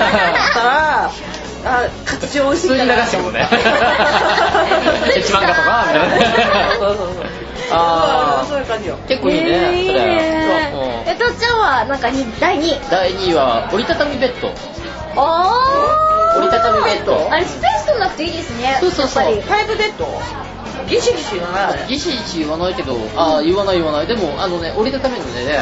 [0.55, 3.47] たらあ形美味し普通に流してもんね。
[3.51, 5.85] エッチ漫画とか？
[5.87, 8.49] みたいなそうそうそうあー。
[8.49, 8.97] そういう感じよ。
[9.09, 11.13] 結構いいね、それ。
[11.13, 12.81] えとっちゃんはなんかに第2位。
[12.91, 14.53] 第2位は折りたたみベッド。
[15.17, 16.39] あー。
[16.39, 17.31] 折りたたみベッド？
[17.31, 18.77] あれスペース取らなくていいですね。
[18.81, 19.25] そうそうそう。
[19.25, 19.43] やっぱり。
[19.43, 20.07] ファイブベッド
[20.89, 21.89] ギシギシ言わない？
[21.89, 24.07] ギシギシ言わないけどああ言わない言わない。
[24.07, 25.59] でもあのね折りたためるのでね、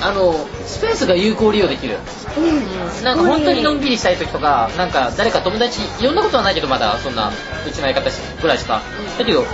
[0.00, 0.34] あの
[0.66, 1.98] スペースが有効利用できる。
[2.36, 2.40] う
[3.00, 3.04] ん。
[3.04, 7.30] なんか本当にのんびりしたい時とかなんか誰か友達いろんなことはないけどまだそんな
[7.66, 8.10] うちの相方
[8.42, 8.82] ぐらいしか。
[9.18, 9.44] だけど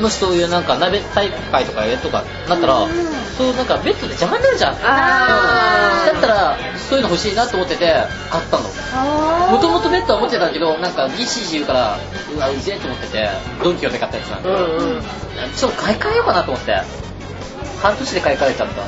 [0.00, 2.90] もしそういうなんか鍋大会とかやるとかなったら、うん
[3.36, 4.72] そうなんかベッドで邪魔になるじゃん。
[4.72, 6.56] だったら
[6.88, 7.92] そういうの欲しいなと思ってて
[8.30, 9.52] 買ったの。
[9.52, 11.98] もともとベッドは持ってたけどなんかギシギシ言うから
[12.34, 13.28] うわうぜえと思ってて
[13.62, 15.02] ドンキョーで買ったやつなんで、うんうん。
[15.54, 16.80] ちょっと買い替えようかなと思って。
[17.82, 18.82] 半年で買い替えちゃった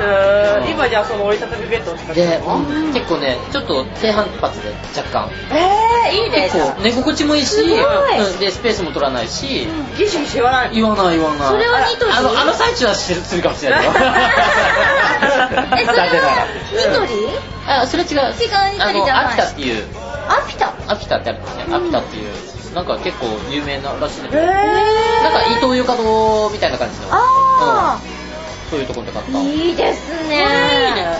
[0.00, 2.40] えー今じゃあその折りたたみベッドを使ってで
[2.92, 5.30] 結構ねちょっと低反発で若干。
[5.50, 6.50] えー、いいね。
[6.52, 9.66] 結構寝心地もいいしうんでスペースも取らないし、
[9.96, 11.48] ギシギシ言わない言わない言わない。
[11.48, 12.12] それはニトリ？
[12.12, 17.12] あのあの最中はするするかもしれないけどえそれはニトリ？
[17.66, 18.10] らあそれ違う。
[18.10, 19.26] 違うニトリじゃない。
[19.26, 19.84] アピタっていう。
[20.28, 22.32] アピタアピタってあるんですねアピタっていう。
[22.74, 24.50] なんか結構有名ならしいんだけへど、え
[25.22, 28.25] なんか伊東床堂みたいな感じの、あうん、
[28.70, 29.38] そういうところで買った。
[29.38, 30.36] ー、いいですね。
[30.36, 30.40] い
[30.92, 31.18] いね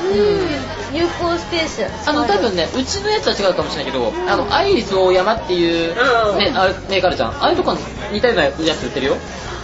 [0.92, 0.97] うん。
[0.97, 2.09] 有効スペース。
[2.09, 5.94] あの多分ね、うちのやつは違うかもしれないけど、あの、アイリス大山っていう、
[6.32, 7.30] うんね、あメーカーあるじゃん。
[7.30, 7.78] ああいうとこに
[8.12, 9.16] 似たようなやつ売ってるよ。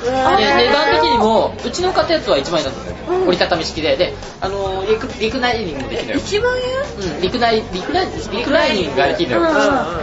[0.03, 2.97] で、へ値段的にも、うちの買ったやつは1万円だったんだよ。
[3.09, 3.97] うん折りたたみ式で。
[3.97, 6.21] で、あのー、リクリクナイニングもできるのよ。
[6.21, 7.15] 1万円？
[7.17, 9.53] うん、リクナイ、リクナイ、リクナイニングができるのよ。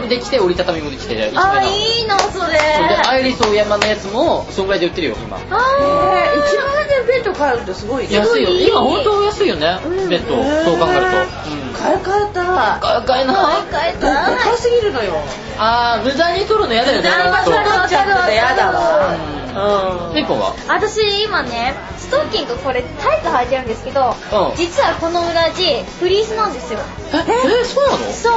[0.02, 1.62] うんできて、折りたたみもできて、1あ。
[1.62, 2.30] いいな、それ。
[2.38, 5.38] それで、アイリス大山のやつも、そんぐらいで売ってるよ、今。
[5.38, 8.50] えあー、1万円でベッド買えるってすごいね安いよ。
[8.50, 8.68] いい？
[8.68, 10.34] 今本当安いよね、うんベッド。
[10.64, 11.06] そう考えると。
[11.06, 11.72] うん。
[11.74, 13.36] 買い替えたらか買えない。
[13.70, 15.14] 買い替えでかすぎるのよ
[15.58, 17.08] あー、無駄に取るの嫌だよね。
[17.10, 20.08] そう何場所取っちゃってて嫌だわうん。
[20.08, 24.56] うんペンポンは私今ねストッキングこれタイツ履いてるんですけど、うん。
[24.56, 26.80] 実はこの裏地フリースなんですよ。
[27.12, 28.12] え、え、そうなの？
[28.12, 28.32] そう。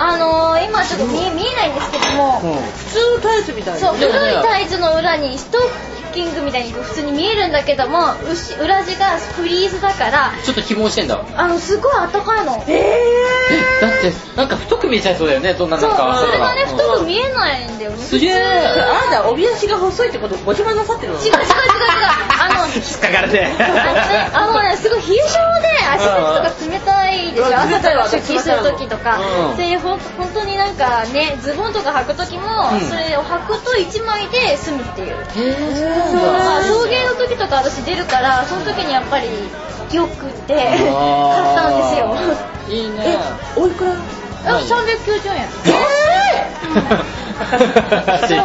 [0.00, 2.54] あのー、今ちょっと見え見えないんですけども、うん。
[2.54, 3.74] 普通のタイツみたい。
[3.74, 4.12] なそう古い
[4.44, 5.62] タイツの裏にストッ
[6.08, 11.24] キングみたいに普通に見えるんだけどもうし裏地がフリースだからちょっと希望してんだ。
[11.36, 12.62] あのすごいあったかいの。
[12.66, 16.18] ええ、だって、なんか太く見えちゃいそうだよね、そんなそうなんか。
[16.18, 20.36] それがねうん太く見えないんだよねすげえー、あなた帯足が細いってこと？
[20.38, 21.18] ご自慢なさってるの？
[21.18, 21.48] 違う違う違う違う。
[22.40, 23.44] あの引っかかれて。
[23.44, 29.18] あのね、あのね、すごい冷え性で足先とか冷たいでしょ、うん朝とか出勤する時とか、
[29.50, 29.56] うん。
[29.56, 32.80] でほん本当になんかね、ズボンとか履く時も、うん。
[32.80, 35.08] それを履くと1枚で済むっていう。
[35.08, 39.26] へーそうだ送迎の時とか私出るから、その時にやっぱり
[39.92, 40.76] よくて買っ
[41.54, 42.16] たんですよ。
[42.68, 42.96] いいね。
[43.06, 43.92] えおいくら？
[43.92, 45.48] あ390円。
[48.06, 48.44] 安い安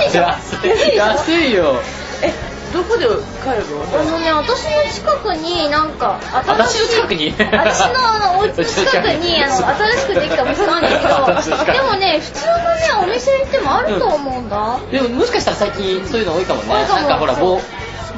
[0.00, 1.80] でしょ安い安いよ。
[2.22, 2.32] え
[2.76, 3.06] どこで
[3.42, 7.30] 買えるあののね、私の近くになんか私の新しい近くに？
[7.30, 12.62] 私のあのお家の近くに あの新しくできたお店なんですけど でもね普通のね
[13.02, 16.74] お店行ってもあると思うんだ、でももしかしたら最近そういうの多いかもね。
[16.74, 17.00] 多いかも。
[17.00, 17.60] なんかほら、棒、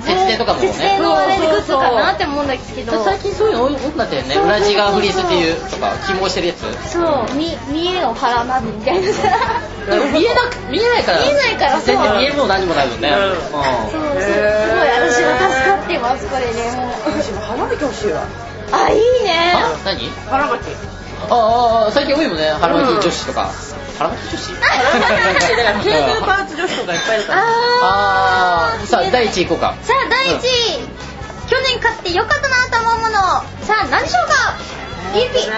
[0.09, 0.69] 節電とかもね。
[0.69, 3.05] 節電のあれグッズかなって思うんだけど。
[3.05, 4.35] 最近そういうの多くなったよね。
[4.35, 4.45] そう。
[4.45, 6.91] 裏地がフリースっていうとか、起毛してるやつ。
[6.91, 7.35] そう。
[7.35, 9.13] み見えを腹なみたいな。
[9.13, 9.23] さ
[9.89, 11.21] でも見えなく、見えないから。
[11.21, 11.83] 見えないからそう。
[11.87, 13.09] 全然見えも何もないもんね。
[13.09, 13.31] うん。
[13.31, 13.37] うん。
[13.37, 13.61] そうそう。
[13.61, 18.23] すごい私は助かってますこれでもう私も腹巻き欲しいわ。
[18.71, 19.55] あいいね。
[19.57, 20.11] あ何？
[20.29, 20.77] 腹巻き。
[21.31, 22.51] あああ最近多いもんね。
[22.61, 23.51] 腹巻き女子とか、
[23.99, 24.55] 腹巻き女子。
[24.55, 26.15] だからケー。
[26.15, 27.27] ブルパンツ女子とかいっぱいいる。
[27.27, 27.45] からあ
[27.83, 29.75] ああさあ第1位いこうか。
[29.83, 30.41] さあ第1位、
[31.49, 33.19] 去年買ってよかったなと思うもの。
[33.65, 34.57] さあ何でしょうか？
[35.13, 35.51] ピーピ。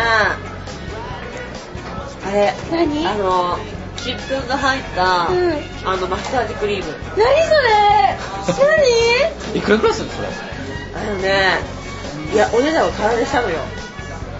[2.26, 3.06] あれ何？
[3.06, 3.58] あの
[3.96, 5.52] チップが入った、うん。
[5.84, 6.92] あのマッサージクリーム。
[7.16, 7.54] 何そ
[8.64, 9.58] れ？
[9.58, 10.28] いくらくらいするのそれ？
[10.94, 11.58] あのね
[12.32, 13.58] いやお値段を空でしたのよ。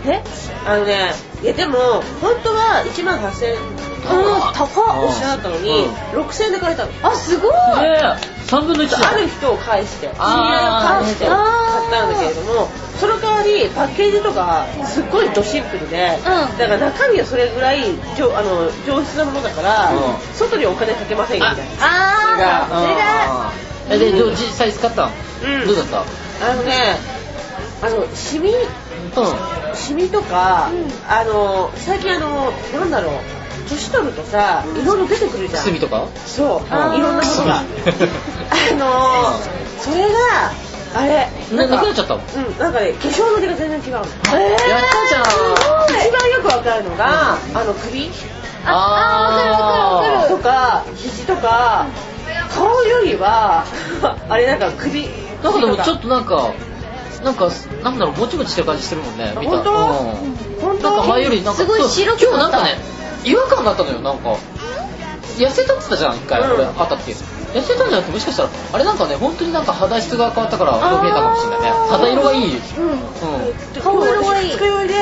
[0.04, 0.22] 何え？
[0.66, 3.58] あのねいやでも本当は1万8000円
[4.06, 5.04] あ高っ。
[5.06, 6.20] おっしゃったのに、うん。
[6.22, 6.92] 6000円で買えたの。
[7.02, 7.52] あすごい。
[7.80, 8.00] え。
[8.46, 10.20] 3分の1じゃんある人を返して知り合いを
[10.82, 11.38] 返して買っ
[11.90, 16.22] たんだけれどもその代わりパッケージとかすっごいドシンプルで、ん。
[16.58, 17.78] だから中身はそれぐらい
[18.18, 20.00] 上あの上質なものだから、うん。
[20.34, 21.72] 外にお金かけませんよみたいな。
[21.86, 22.80] あーさ
[23.86, 23.98] すが。
[23.98, 25.12] でどう実際使ったの、
[25.44, 25.66] うん。
[25.68, 26.00] どうだった？
[26.50, 26.96] あのね
[27.82, 28.50] あのシミ？
[28.50, 29.76] うん。
[29.76, 30.90] シミとか、うん。
[31.08, 33.14] あの最近あのなんだろう
[33.68, 35.64] 年取るとさいろいろ出てくるじゃん。
[35.64, 36.06] 炭とか？
[36.26, 36.66] そう。
[36.66, 37.62] いろんなものが。
[38.50, 39.32] あの
[39.80, 40.52] それが
[40.94, 41.28] あれ。
[41.56, 42.20] なかなくなっちゃったの？
[42.20, 42.58] うん。
[42.58, 43.98] なんかね化粧のりが全然違うの。
[43.98, 45.24] やったじゃん。
[46.06, 48.10] 一番よくわかるのが、あの首。
[48.66, 51.86] ああかるわかるとか肘とか
[52.54, 53.64] 顔よりは
[54.28, 55.08] あれなんか首。
[55.42, 56.50] なんかでもちょっととなんか
[57.24, 57.48] なんか
[57.82, 59.52] なんだろうもちもちしてる感じしてるもんね見た。
[59.52, 59.70] 本当？
[59.70, 59.76] うん。
[60.60, 60.90] 本当？
[60.90, 62.26] なんか前よりなんかすごい白くなった。
[62.26, 62.78] 今日なんかね
[63.24, 64.36] 違和感があったのよなんか。
[65.38, 66.52] 痩せたって言ったじゃん一回、うん。
[66.52, 67.12] 俺あったっけ。
[67.12, 71.70] 痩せたんじゃなくてもしかしたらあれなんかね本当になんか肌質が変わったからそう見えたかもしれないね。
[71.88, 72.56] 肌色がいい。
[72.56, 72.90] うん。
[72.90, 73.82] うん。
[73.82, 74.50] 顔色がいい。
[74.52, 74.94] 二日酔いで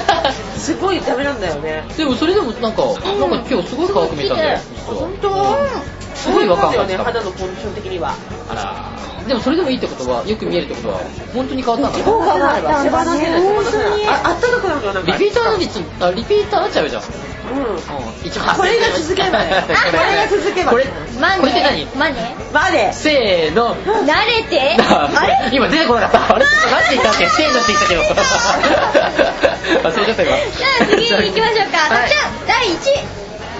[0.56, 1.84] すごいダメなんだよね。
[1.96, 4.58] でもそれでもなんか、なんか今日すごい可愛く見えたんだよ。
[4.86, 5.28] 本当？
[5.28, 8.14] うんすごい違和感があよねった肌のコンディション的には。
[8.48, 9.10] あら。
[9.26, 10.98] でもそれでもいいってことはよく見えるってことは
[11.34, 12.00] 本当に変わったんだ
[12.38, 17.02] ない手放せない本当にああったかくなるからなんかリピーター率あリピーターになっちゃうじゃん。
[17.02, 17.80] うん。
[18.56, 19.64] これが続けばね。
[19.66, 20.16] これ。
[20.16, 20.86] が続けばこれ
[21.20, 21.86] マネこれって何？
[21.94, 23.76] マネまでせーの。
[23.76, 24.76] 慣れて。
[24.82, 26.34] あ れ今出てこなかった。
[26.34, 26.44] あれ？
[26.72, 28.02] マジで言ったっけせーのって言ったけど。
[29.88, 30.36] 忘れちゃった今。
[30.36, 31.94] じゃあ次に行きましょうか。
[31.94, 32.08] はい。
[32.08, 32.70] じゃあ第1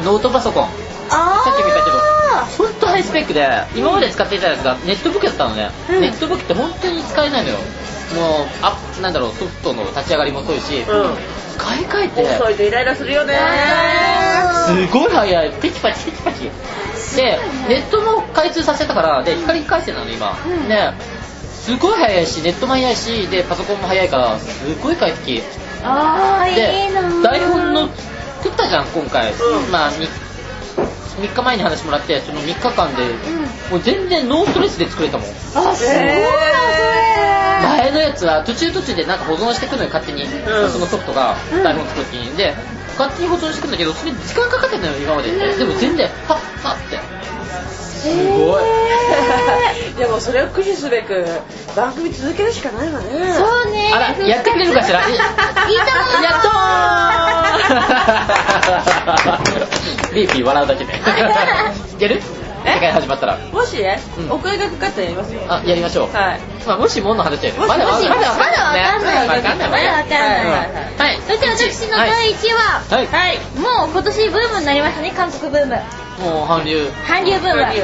[0.00, 0.68] 位ノートパソコン。
[1.10, 2.09] あさっきも言ったけど
[2.40, 6.00] あ本当ハイスペックで今まで使っていたやつがネットブックだったのね、うん。
[6.00, 7.56] ネットブックって本当に使えないのよ。
[7.56, 10.86] もうあなんだろうソフトの立ち上がりも遅いし、うん。
[11.58, 13.38] 買い替えて遅いとイライラするよね。
[14.66, 15.50] すごい早い。
[15.52, 16.50] テキパチテキパチ。
[17.16, 17.38] で
[17.68, 20.68] ネットも開通させたからで光回線なの今、うん。
[20.68, 20.92] で
[21.52, 25.42] すごい早いしネットも早いしでパソコンも早いからすごい快適。
[25.82, 27.22] あーでいいなー。
[27.22, 27.88] 台本の
[28.42, 29.70] 作ったじゃん今回、うん。
[29.70, 29.90] まあ
[31.20, 33.02] 3, 日前に話もらってその3日間で、
[33.70, 35.28] もう全然ノーストレスで作れたもん。
[35.28, 36.10] あすごいなそれ
[37.80, 40.30] 前のやつは途中途中でなんか保存してくるのよ勝手に、ん。
[40.70, 41.62] そのソフトがうん。
[41.62, 42.54] 台本作る時にで
[42.98, 45.28] 勝手に保存してくるんだけどそれ時間かかってんのよ今まで。
[45.28, 47.19] ってでも全然パッパッって
[48.00, 48.64] すごい。
[49.98, 51.24] でもそれを駆使すべく
[51.76, 53.34] 番組続けるしかないわね。
[53.34, 53.90] そうね。
[53.94, 55.00] あらやってくれるかしら？
[55.08, 55.30] い いいと思
[56.20, 56.22] う。
[56.24, 60.14] やったー。
[60.14, 60.92] リーピー笑うだけで。
[60.94, 60.96] い
[61.98, 62.22] ける？
[62.64, 62.74] え？
[62.74, 63.38] 世界始まったら。
[63.52, 63.76] もし？
[63.78, 64.32] ね、うん。
[64.32, 65.32] お声がかかったらやります？
[65.34, 66.40] よあやりましょう、はい。
[66.66, 68.82] まあ、もしもの話だよねもしまだまだまだわかんない。
[68.82, 69.70] ねわかんない。
[69.70, 70.44] まだわかんない。
[70.44, 70.52] うん。
[70.98, 71.18] はい。
[71.26, 73.38] そして私の第1位は、はい、はい。
[73.58, 75.12] もう今年ブームになりましたね。
[75.16, 75.78] 韓国ブーム
[76.20, 76.86] もう韓流。
[77.06, 77.62] 韓流ブーム。
[77.62, 77.76] はい。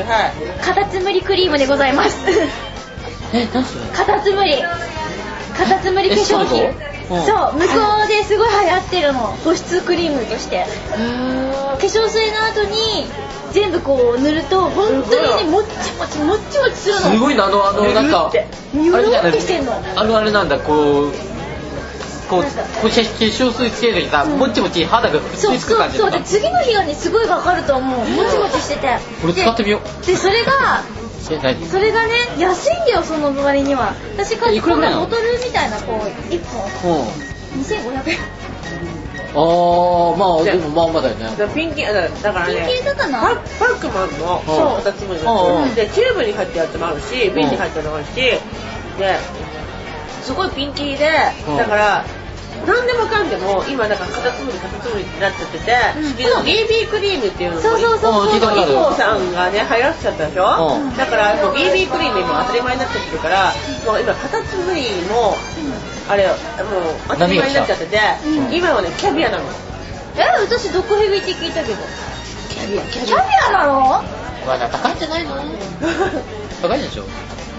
[0.62, 2.16] カタツムリクリームでございます。
[3.32, 3.84] え何それ？
[3.94, 4.54] カタツムリ。
[5.56, 6.62] カタツムリ化粧品。
[6.62, 6.74] え
[7.08, 7.18] そう
[7.54, 7.64] 向こ
[8.04, 9.20] うですごい流行ってるの。
[9.20, 10.64] 保湿クリームとして。
[10.92, 13.06] 化粧水の後に
[13.52, 15.68] 全部こう塗ると本当にねもっち
[15.98, 17.00] もちもっちもちするの。
[17.00, 18.32] すごいなあのあのなんか
[18.74, 19.78] ニュルあれじゃない？
[19.96, 21.12] あのあれなんだこう
[22.28, 24.38] こう化粧水つける時にさ、うん。
[24.38, 27.98] もっちもち肌がくっつそういつくそうそう感じとかで次の日がねすごいわかると思う。
[27.98, 28.98] もちもちしてて。
[29.20, 30.82] これ使ってみよででそれが
[31.22, 31.38] それ
[31.92, 33.94] がね安いんだよその割には。
[34.16, 35.06] 私買っいくらぐらいなの？
[35.06, 35.98] ボトルみたいなこう
[36.32, 36.44] 1
[36.82, 37.00] 本。
[37.00, 37.06] うん。
[37.62, 38.18] 2500円。
[39.34, 41.54] あーまあでもまあまあだよね。
[41.54, 43.20] ピンキーだだからねピンキーだったな？
[43.20, 44.46] パパックもあるのうん。
[44.46, 48.40] そうカタツムリうんのでチューブに入ってるやつもあるし瓶に入ってるのもあるしで
[50.22, 51.10] すごいピンキーで
[51.48, 51.56] うん。
[51.58, 52.04] だから
[52.64, 56.16] 何でもかんでも今だからカタツムリカタツムリってなっちゃってて、うん。
[56.16, 58.26] で BB クリームっていうのもそうそうそうう。
[58.26, 60.96] ん聞いたことあるイコーさんがね流行っちゃったでしょ、うん。
[60.96, 63.52] だからもう BB クリーム今当たり前になっちゃってるから
[63.84, 65.36] もう今カタツムリも
[66.08, 66.36] あれもう
[67.08, 69.44] 当たり前になっちゃってて、うん今はねキャビアなの。
[70.16, 71.76] え私毒蛇って聞いたけど。
[72.48, 72.82] キャビア。
[72.84, 74.02] キャキャビアなの
[74.46, 75.34] まだ高いんじゃないの？
[76.62, 77.04] 高いでしょ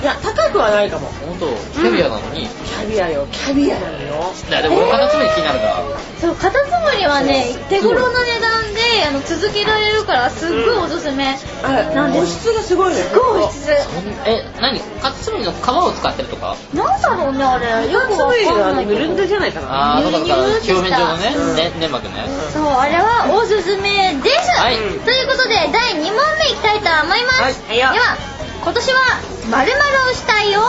[0.02, 1.08] いや高くはないかも。
[1.26, 1.48] 本当
[1.82, 3.28] キャビアなのに、いキャビアよ。
[3.32, 4.34] キャビアなのよ。
[4.52, 5.76] やでも俺カタツムリ気になるな、
[6.20, 13.66] そうカタツムリはね手頃な値段であの続けられるからすっごいおすすめ、あなんで保湿がすごいのよすごい保湿。
[13.66, 13.72] そ
[14.02, 14.80] んえ何？
[15.02, 16.56] カタツムリの皮を使ってるとか？
[16.74, 17.91] なんだろうねあれ。
[17.91, 19.00] よくわかんはないけど。
[19.00, 19.68] ぬるぬるじゃないかな。
[19.68, 24.76] ああそうか表面上のね、うんね粘膜ね、そうあれはおすすめです、はい。
[24.78, 28.37] ということで第2問目いきたいと思います、はいでは
[28.68, 28.99] 今年は
[29.47, 30.59] 〇〇をしたいよ。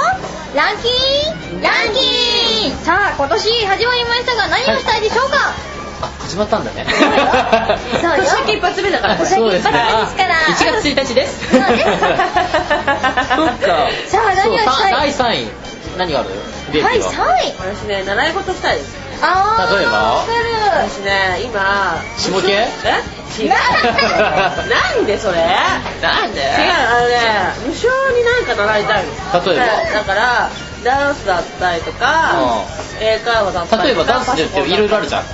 [0.55, 0.87] ランキ
[1.59, 5.37] ンランキンさあ今年始まりましたが何をしたいでしょうか、
[6.01, 6.87] あ始まったんだね。
[8.01, 8.23] そうよ。
[8.23, 9.17] 年明け一発目だから。
[9.17, 10.37] 年明け一発目ですから。
[10.37, 11.51] あ1月1日です。
[11.51, 12.07] そうですそっか。
[14.07, 14.93] さあ何をしたい？
[14.93, 15.51] 第3位。
[15.99, 16.31] 何がある？
[16.73, 17.17] ベイビはいーは、3
[17.49, 19.93] 位私ね習い事したいですあー例えば？
[20.15, 20.39] わかる。
[20.89, 22.65] 私ね今下系え？
[23.39, 23.57] 違うな
[25.01, 25.39] んでそれ？
[25.39, 26.43] 違うなんで？
[26.45, 27.17] あのね
[27.67, 29.11] 無償になんか習いたいの。
[29.45, 29.67] 例えば？
[29.67, 30.51] だだから
[30.85, 32.65] ダンスだったりとか
[33.01, 35.23] 英会話だったり例えばとかダンスでっていろいろあるじゃん。
[35.23, 35.29] うん。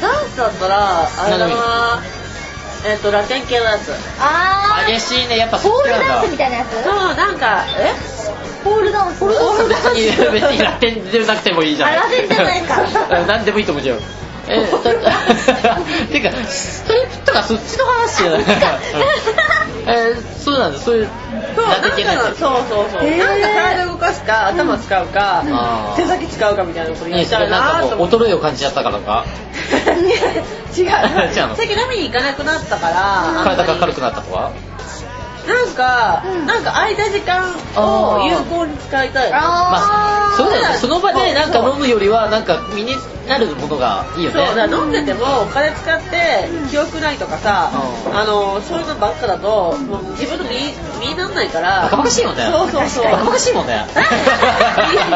[0.00, 2.02] ダンスだったらあれだな。
[2.84, 3.92] えっとラテン系のやつ。
[4.20, 4.92] あー。
[4.92, 5.36] 激しいね。
[5.38, 6.08] やっぱポール好きなんだ。
[6.08, 6.82] ダンスみたいなやつ？
[6.84, 7.94] そうなんかえ？
[8.66, 9.28] ポールダンスポー
[9.62, 12.82] ルダンス別に別にラテンでなくてもいいじゃんあラテンじゃないか。
[13.26, 13.98] 何でもいいと思うじゃん。
[14.48, 14.78] えだ
[16.12, 18.42] てかストリップとかそっちの話じゃない。
[19.86, 20.78] えーそうなんだ。
[20.78, 21.08] そういう
[21.56, 21.64] そう
[22.38, 23.18] そうそうそう、へー。
[23.18, 25.42] なんか体動かすか頭使うか、
[25.96, 29.24] 手先使うかみたいなことやねりたいそれなんかなと思衰えを感じちゃったからか。
[30.76, 30.84] 違う。
[30.84, 31.56] 違うの。
[31.56, 34.52] 最近飲みに行かなくなったから体が軽くなったとか
[35.46, 36.46] なんか、うん。
[36.46, 39.30] なんか空いた時間を有効に使いたい。
[39.30, 40.74] まあそうだよね。
[40.76, 42.94] その場でなんか飲むよりはなんか身に
[43.28, 44.54] なるものがいいよそう。
[44.54, 47.70] だ飲んでてもお金使って記憶ないとかさ、
[48.06, 48.16] うん。
[48.16, 50.56] あのそういうのばっかだともう自分の身
[51.00, 51.82] 身になんないから。
[51.82, 52.42] バカバカしいもんね。
[52.50, 53.04] そうそうそう。
[53.04, 53.86] バカバカしいもんね。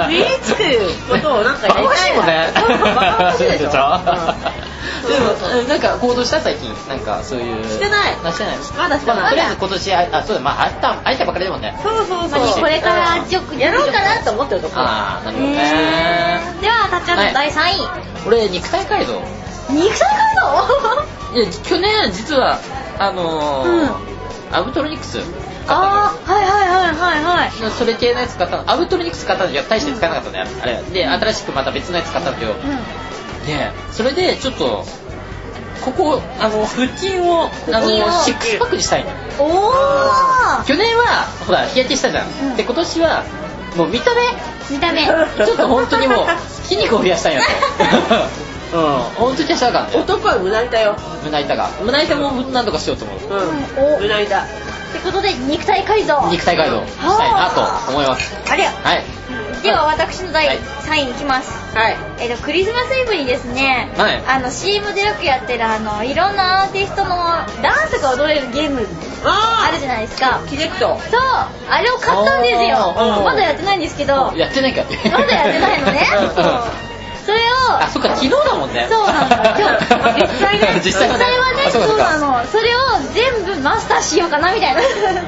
[0.09, 0.63] 身につく
[1.09, 2.49] ことをなんかやりバカバカしいもんね。
[2.55, 3.69] バカバカしいでしょ、
[5.09, 8.17] でもうんなんか行動した最近なんかそういうしてない。
[8.25, 8.57] あしてない。
[8.77, 9.17] まだしてない。
[9.19, 11.75] まあとりあえず今年ああそうだまああったあいたばかりだもんね。
[11.83, 12.41] そうそうそう。
[12.41, 15.57] まあこれからちょくやろうかなと思ってるとこああなるほどね。
[15.57, 19.21] ねではたっちゃんの第3位、俺肉体改造。
[19.71, 20.09] 肉体改
[21.33, 21.37] 造？
[21.41, 22.59] いや去年実は
[22.99, 23.91] あのーうん。
[24.53, 25.21] アブトロニクス。
[25.69, 27.51] あーはいはいはいはいはい。
[27.79, 28.65] それ系のやつ買ったの。
[28.67, 32.55] アウトロニクス買ったんだけど大して使えなかったんだよあれで新しくまた別のやつ買ったんだけど
[33.47, 34.85] でそれでちょっと
[35.85, 39.11] ここあの腹筋をあの筋をシックスパックにしたいの。
[39.39, 40.65] おー。
[40.67, 42.57] 去年はほら日焼けしたじゃん、うん。
[42.57, 43.25] で今年は
[43.77, 44.21] もう見た目
[44.71, 45.05] 見た目。
[45.05, 46.27] ちょっと本当にもう
[46.65, 47.49] 筋肉を増やしたいなと
[48.79, 49.03] うん。
[49.17, 50.97] 本当にしたか男は胸板よ。
[51.25, 53.19] 胸板が胸板もなんとかしようと思う。
[53.79, 53.97] うん。
[53.97, 54.01] お。
[54.01, 54.43] 胸板っ
[54.93, 56.29] てことで肉体改造。
[56.31, 57.61] 肉体改造したいなと
[57.91, 58.37] 思います。
[58.49, 59.05] あれはい
[59.63, 60.59] では私の第はい。
[60.59, 61.51] 3位いきます。
[61.77, 61.97] はい。
[62.19, 64.23] えっとクリスマスイブにですね、はい。
[64.27, 67.11] あの CM でよくやってるあのいろんなアーティストの
[67.63, 68.87] ダンスが踊れるゲーム
[69.25, 70.41] ああるじゃないですか。
[70.43, 70.99] あキネクト。
[71.11, 71.21] そう。
[71.69, 72.95] あれを買ったんですよ。
[73.25, 74.33] まだやってないんですけど。
[74.35, 74.83] やってないか
[75.13, 76.07] まだやってないのね。
[76.21, 76.43] うん。
[76.43, 76.90] そう
[77.27, 78.87] それをあそっか昨日だもんね。
[78.91, 79.77] そうなの今
[80.15, 81.25] 日実際ね 実際はね
[81.71, 82.41] そうなの。
[82.51, 82.81] それを
[83.13, 84.81] 全部マスターしようかなみたいな。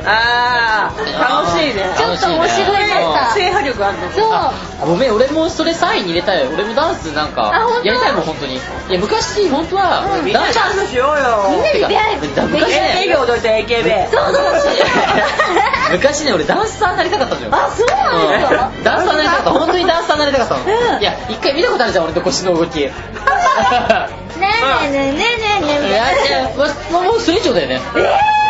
[0.07, 1.85] ああ楽しいね。
[1.97, 4.33] ちょっと面白いマスター制覇力あるのそう。
[4.33, 6.47] あごめん俺もそれ3位に入れたい。
[6.53, 7.53] 俺もダンスなんか
[7.85, 8.57] やりたいもん本当に。
[8.57, 10.33] いや昔本当はうん。
[10.33, 10.89] ダンス。
[10.89, 13.07] しようよみんなで出会え昔ね。
[13.07, 14.75] AKB 踊りたい AKB そうそうそう。
[15.93, 17.49] 昔ね俺ダンサーになりたかったのよ。
[17.53, 18.85] あそうなんですかうん。
[18.85, 19.51] ダンサーになりたかった。
[19.51, 21.03] 本当にダンサーになりたかったの、うん。
[21.03, 22.81] いや一回見たことあるじゃん俺の腰の動き。
[22.81, 22.93] ね
[24.85, 26.49] えねえねえねえねえいや
[26.91, 27.81] もうもうそれ以上だよね。
[27.97, 28.43] えー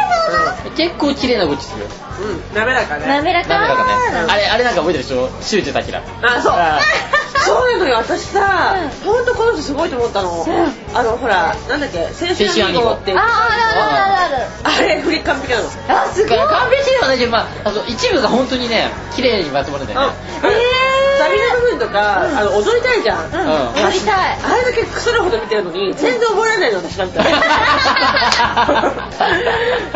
[0.76, 1.86] 結構綺麗な動きするよ。
[2.20, 3.06] うん滑らかね。
[3.06, 3.48] 滑らか。
[3.48, 4.26] ダメだかね。
[4.26, 5.04] なあれあれなんか覚えてる？
[5.04, 6.52] でしょシュージュタキラあそう。
[6.54, 6.78] あ
[7.44, 10.46] そうなのよ私さう本当この人すごいと思ったの。
[10.46, 10.50] う。
[10.50, 12.06] んあのほらなんだっけ青
[12.48, 13.12] 春アミーゴって。
[13.12, 14.46] あああるあるある。
[14.64, 15.64] あれ振り完璧なの。
[15.88, 16.38] あすごい。
[16.38, 20.06] 完璧ではないけど、まあ、あの一部が本当にね綺麗にまとまるんだよね。
[20.44, 22.38] うんサビの部分とかうん。
[22.38, 23.26] あの踊りたいじゃん。
[23.26, 23.40] うん。
[23.40, 23.48] うん
[23.82, 24.38] 踊りたい。
[24.42, 27.18] あれだけクソるほど見てるのに全然覚えられないの私なんて。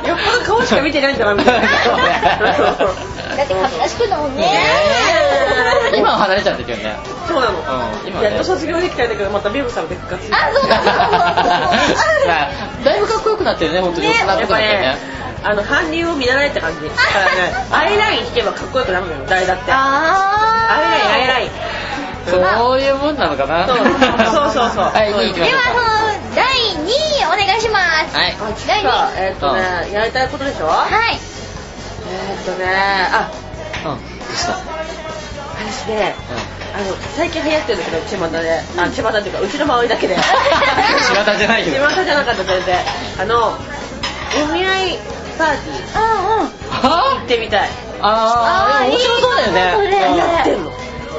[0.09, 1.69] よっぽど顔しか見てないんだなみたいな。
[3.37, 4.49] だって髪出しくんだもんね。
[5.95, 6.97] 今は離れちゃったけどね。
[7.27, 7.63] そうなの、う
[8.07, 8.27] ん今ね。
[8.29, 12.49] やっと卒業できたんだけどまたメグさんで復活あそうだそうだそうだ。
[12.85, 14.09] だいぶかっこよくなってるね本当に。
[14.09, 14.97] ね大人っぽくなってるね
[15.49, 16.81] あの韓流を見習えって感じ。
[16.91, 19.73] だからねアイライン引けばかっこよくなるのよ誰だって。
[19.73, 19.77] ア
[20.71, 21.51] あイラインアイライン。
[22.29, 23.67] そういうもんなのかな。
[23.69, 25.83] そうそうそうはい2位行きましょうではその
[26.35, 26.89] 第2
[27.23, 27.79] 位お願いしま
[28.09, 28.13] す。
[28.13, 28.37] かはい。
[28.67, 29.23] 第2さあ位。
[29.23, 30.67] えーっとねやりたいことでしょ？
[30.67, 31.19] はい。
[32.11, 32.67] えーっとね
[33.13, 33.29] あ
[33.85, 33.95] うん。
[33.95, 33.99] ど
[34.33, 34.53] うした？
[34.53, 36.15] 私ね
[36.75, 38.61] あの最近流行ってるんだけど巷で。
[38.77, 40.17] あ巷っていうかうちの周りだけで。
[40.19, 40.23] 巷
[41.39, 41.89] じゃないよ。
[41.89, 42.79] 巷じゃなかった全然。
[43.21, 43.57] あの
[44.43, 44.99] お見合い
[45.37, 46.49] パーティうんうん。
[46.49, 47.69] 行ってみたい。
[48.03, 50.17] ああー面白そうだよね。
[50.19, 50.71] やってんの？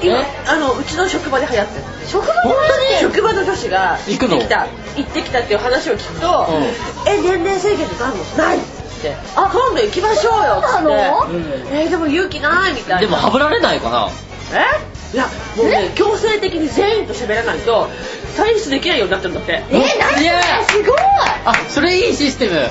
[0.03, 0.25] 今え？
[0.47, 4.35] あのうちの職場で流行ってる職場で本当に職場の女子が行くの？
[4.37, 4.67] 行ってきた。
[4.95, 6.63] 行ってきたっていう話を聞くとうん
[7.11, 8.57] 「え年齢制限とかあるの?」ない。
[8.57, 8.63] っつ
[8.99, 11.23] って「あ今度行きましょうよ」っつそうなの？
[11.23, 13.01] ってうん「えーでも勇気ない」みたいな。
[13.01, 14.09] でもはぶられないかな。
[14.53, 14.96] え？
[15.13, 17.87] いやもうね強制的に全員と喋らないと
[18.35, 19.63] 退出できないようになってるんだって。
[19.71, 20.83] え何いやそれ？
[20.83, 20.99] すごい。
[21.45, 22.53] あそれいいシステム。
[22.55, 22.69] え？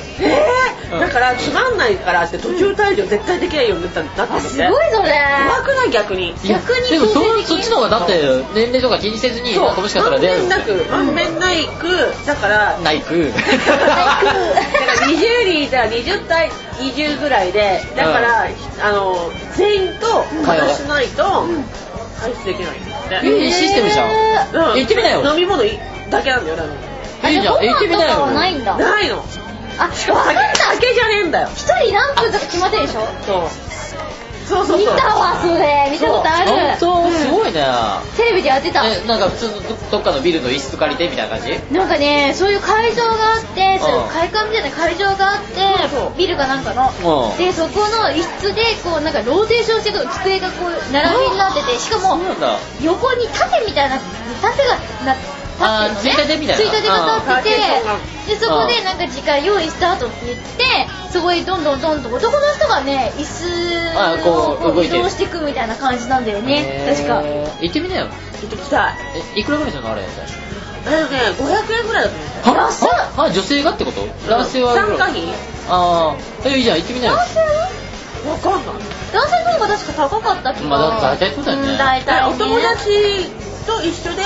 [0.92, 0.98] うん。
[0.98, 4.34] ー、だからつまんないからって途中退場絶対できないようになったんだって。
[4.34, 5.08] あすごいそれ。
[5.48, 5.90] 怖くない？
[5.90, 6.34] 逆に。
[6.46, 8.12] 逆にでもそっちの方がだって
[8.54, 9.68] 年齢とか気にせずにそう。
[9.68, 11.14] 楽しかったら出会うまんべんなくまん。
[11.14, 13.42] べんないくだからナイクだ
[13.78, 14.22] から
[15.08, 18.44] 20人いたら20対20ぐらいでだから、
[18.82, 19.16] あの
[19.56, 21.46] 全員と話しないと
[22.20, 24.10] 退出できないんだって、いいシステムじゃん。
[24.72, 24.78] うん。
[24.78, 25.24] 行ってみなよ。
[25.24, 25.78] 飲み物い
[26.10, 26.64] だけなんだよだ
[27.22, 27.56] かいいじゃん。
[27.56, 28.26] あ行ってみなよ。
[28.28, 28.72] ないんだ。
[28.72, 29.24] らないの。
[29.78, 31.48] あしかも酒酒じゃねえんだよ。
[31.54, 33.06] 一人何分とか決まってるでしょ？
[33.26, 33.48] そう
[34.46, 34.94] そうそうそう。
[34.94, 35.88] 見たわそれ。
[35.90, 36.50] 見たことある。
[36.50, 37.66] 本当すいごいね。
[38.16, 38.86] テレビでやってた。
[38.86, 41.74] えなんか普通のどどっかのビルの一室借りてみたいな感じ？
[41.74, 46.90] なんかねそういう会場があってそういううん会館みたいな会場があってそうそうビルかなんかの。
[47.30, 47.38] うん。
[47.38, 52.22] でそこの一室でこうなんかローテーションしてる机がこう並びになっててしかも
[52.82, 56.00] 横に盾みたいな盾がなってるのね。
[56.00, 56.62] ついたてみたいな。
[56.62, 60.64] ついたてが立っててうんでそこでなんか時間用意スタートって言って
[61.12, 63.24] そこへどんどんどんと男の人がね椅
[63.96, 66.84] あ子をこう移動していくみたいな感じなんだよね。
[66.88, 67.22] 確か。
[67.60, 68.06] 行ってみなよ。
[68.42, 68.94] 行ってきたい。
[69.36, 72.16] えいくらぐらいするのあれあれね500円ぐらいだと
[72.50, 72.62] 思う。
[72.62, 74.06] はああ女性がってこと？
[74.28, 75.22] 男性は参加費？
[75.68, 77.12] ああえいいじゃん行ってみなよ。
[77.14, 77.46] 男性は？
[78.26, 78.74] わかんない。
[79.12, 81.74] 男性の方が確か高かった気がまあ大体そうだよね。
[81.74, 82.34] ん大体ね。
[82.34, 83.30] お友達
[83.66, 84.22] と一緒で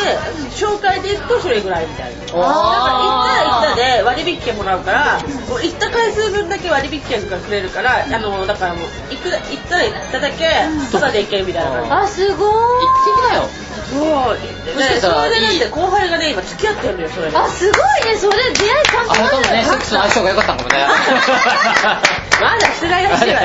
[0.55, 2.21] 紹介で行くとそれぐらいみたいな。
[2.21, 5.19] だから行ったら行ったで割引券もらうから
[5.49, 10.45] もう行った回数分だけ割引券がくれるからあのだからもう行く行ったら行っただけ
[10.93, 11.83] タダで行けるみたいな。
[11.89, 12.53] 感あすごい。
[12.53, 13.49] 行ってみなよ
[13.91, 14.39] じそう
[14.83, 15.59] しかしたらそれでだっいい。
[15.61, 17.37] て後輩がね今付き合ってるのよそれで。
[17.37, 18.37] あすごいねそれ。
[18.53, 19.65] 出会い簡あれかも単だよね。
[19.65, 20.87] セックスの相性が良かったのかもね
[22.41, 23.35] まだしてないらしい。
[23.35, 23.39] わよ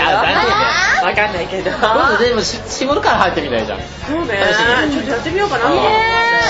[1.01, 1.69] あわかんないけど。
[1.71, 3.79] 今度でもし絞るから入ってみたいじゃん。
[4.07, 4.39] そうね。
[4.91, 5.69] ちょっとやってみようかな。
[5.69, 5.77] ね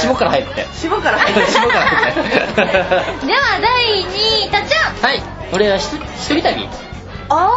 [0.01, 0.65] 霜から入って。
[0.73, 1.41] 霜から入って。
[1.51, 2.21] 霜から入って。
[3.25, 4.95] では第2位たっちゃん。
[5.01, 5.21] はい。
[5.51, 5.89] 俺は一
[6.29, 6.69] 人旅。
[7.27, 7.49] あ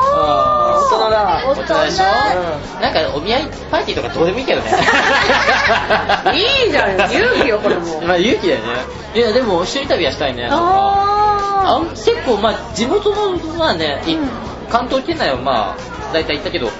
[0.80, 1.60] 大人だ大人。
[1.60, 4.70] 大人でしょなんかお見合いパーティーとかどうでもいいけどね。
[6.34, 6.94] いいじゃん。
[7.12, 8.00] 勇気よこれも。
[8.06, 8.66] まあ勇気だよね。
[9.14, 10.48] いやでも一人旅はしたいね。
[10.50, 14.28] ああ結構まあ地元のまあね、いうん
[14.70, 16.70] 関東圏内はまあ大体行ったけど、ん。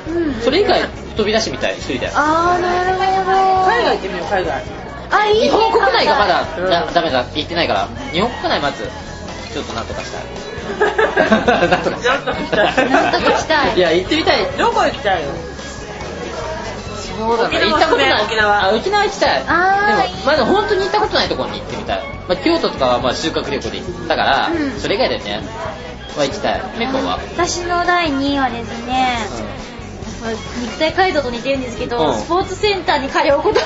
[0.43, 0.83] それ以外
[1.17, 4.63] 飛び出してみたい一人であーなるほど海外行ってみよう海外。
[5.11, 5.47] あいいね。
[5.47, 6.71] 日本国内がまだ、うん。
[6.71, 8.85] だダメだ行ってないから日本国内まず
[9.53, 10.25] ちょっとなんとかしたい。
[10.69, 12.13] なんとかしたい。
[12.13, 12.91] なんとかしたい。
[12.91, 13.77] なんとかしたい。
[13.77, 14.45] いや行ってみたい。
[14.59, 15.33] どこ行きたいの？
[17.19, 17.57] そうだね。
[17.59, 17.73] 沖縄。
[17.73, 18.23] 行ったことない。
[18.23, 18.65] 沖縄。
[18.65, 19.43] あ沖縄行きたい。
[19.49, 24.79] あーでもまだ本当に行ったことないところに行ってみたい、まあ、京都とかはまあ修学旅行で行ったから、うん。
[24.79, 25.41] それ以外でね
[26.19, 26.63] は行きたい。
[26.79, 29.19] メコは、私の第2位はですね、
[30.21, 32.15] まあ肉体改造と似てるんですけど、うん。
[32.15, 33.61] スポーツセンターに通うこと。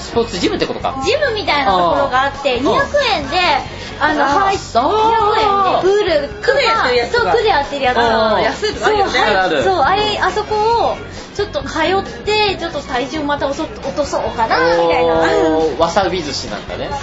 [0.00, 1.02] スポーツジムってことか。
[1.04, 2.66] ジムみたいなところがあってうん。
[2.66, 2.74] 200
[3.14, 3.38] 円で
[4.00, 4.80] あの入っ200
[5.38, 7.22] 円でプール区でやってるやつが。
[7.22, 9.20] そう区でやってるやつ安いとかあるよね。
[9.20, 9.62] あるある。
[9.62, 10.96] そうあれあそこを
[11.34, 15.14] ちょっと通ってちょっと体重また落と落とそうかなみたいな。
[15.78, 16.90] わさび寿司なんだね。
[16.92, 16.96] あ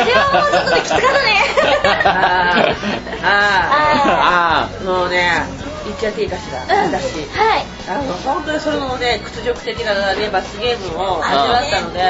[0.00, 3.24] あれはもうちょっとねきつかったあねー。
[3.26, 4.84] ああー。
[4.84, 6.62] もうね言っちゃっていいかしら。
[6.84, 6.92] うん。
[6.94, 7.04] 私。
[7.30, 7.64] はい。
[7.88, 12.00] あの本当にそれのね屈辱的なね罰ゲームを味わったので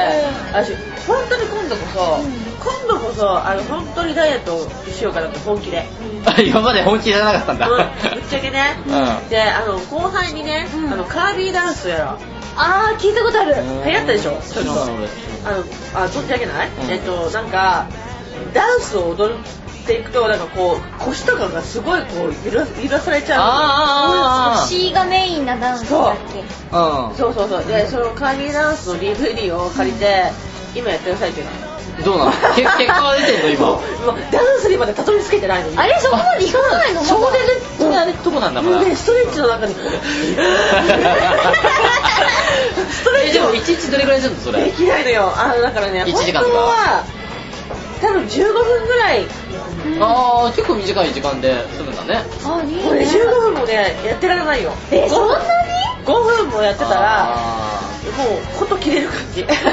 [0.53, 0.75] 私
[1.07, 2.19] 本当に今度こそ
[2.87, 5.85] 今度こそあの本当にダイエットしようかなって本気で。
[6.25, 7.77] あ 今まで本気じゃなかったんだ、うん。
[7.77, 8.77] ぶっちゃけね。
[8.85, 9.29] うん。
[9.29, 10.93] であの後輩にねうん。
[10.93, 12.17] あのカービーダンスやろ
[12.55, 13.55] あー聞いたことある。
[13.85, 14.31] 流行ったでしょ？
[14.31, 14.73] ちょっと。
[14.73, 15.09] 知らない
[15.45, 15.63] あの
[15.95, 16.91] あ存じ上げない、うん。
[16.91, 17.87] えっとなんか
[18.53, 19.37] ダンスを踊っ
[19.85, 24.67] ていくとなんかこう腰とかがすごいこう揺ら揺らされちゃうあー。
[24.67, 26.39] C がメインなダンスだっけ？
[26.39, 26.43] う。
[26.43, 26.45] ん
[27.15, 27.65] そうそうそう。
[27.65, 30.31] でそのカービーダンスの DVD を借りて
[30.75, 31.43] 今やってる最中。
[31.43, 31.57] なの
[32.03, 32.31] どうなの？
[32.55, 33.65] け結果は出てんの今？
[33.67, 33.81] もう
[34.31, 35.77] ダンスにまでたどり着けてないのに。
[35.77, 37.03] あれそこまでいかないの？
[37.03, 37.39] そこで
[37.89, 39.75] ねあれとこなんだからもうねストレッチの中に。
[39.75, 39.83] ス
[43.03, 44.65] トレッチでも一日どれぐらいするのそれ？
[44.65, 45.31] できないのよ。
[45.35, 46.51] あのだからね一時間とか。
[46.51, 47.03] 本当は
[48.03, 49.25] 多分15分ぐらい。
[50.01, 52.21] ああ結構短い時間で済むんだね。
[52.43, 54.73] あいいこれね15分もねやってられないよ。
[54.91, 55.43] えそんなに
[56.05, 57.81] ？5分もやってたらあ
[58.17, 59.41] もうこと切れる感じ。
[59.41, 59.63] ー ひどいね。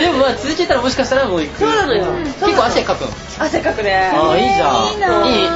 [0.00, 1.58] でもまあ続けたらもしかしたらもう行く。
[1.58, 2.04] そうなのよ。
[2.04, 2.24] うなの。
[2.24, 3.08] 結構汗かくん。
[3.38, 4.12] 汗かくね。
[4.14, 5.26] あーいいじゃん。
[5.26, 5.48] いい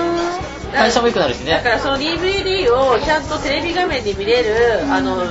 [0.73, 1.53] 代謝も良くなるしね。
[1.53, 5.23] だからその DVD をちゃんとテレビ画面で見れるあの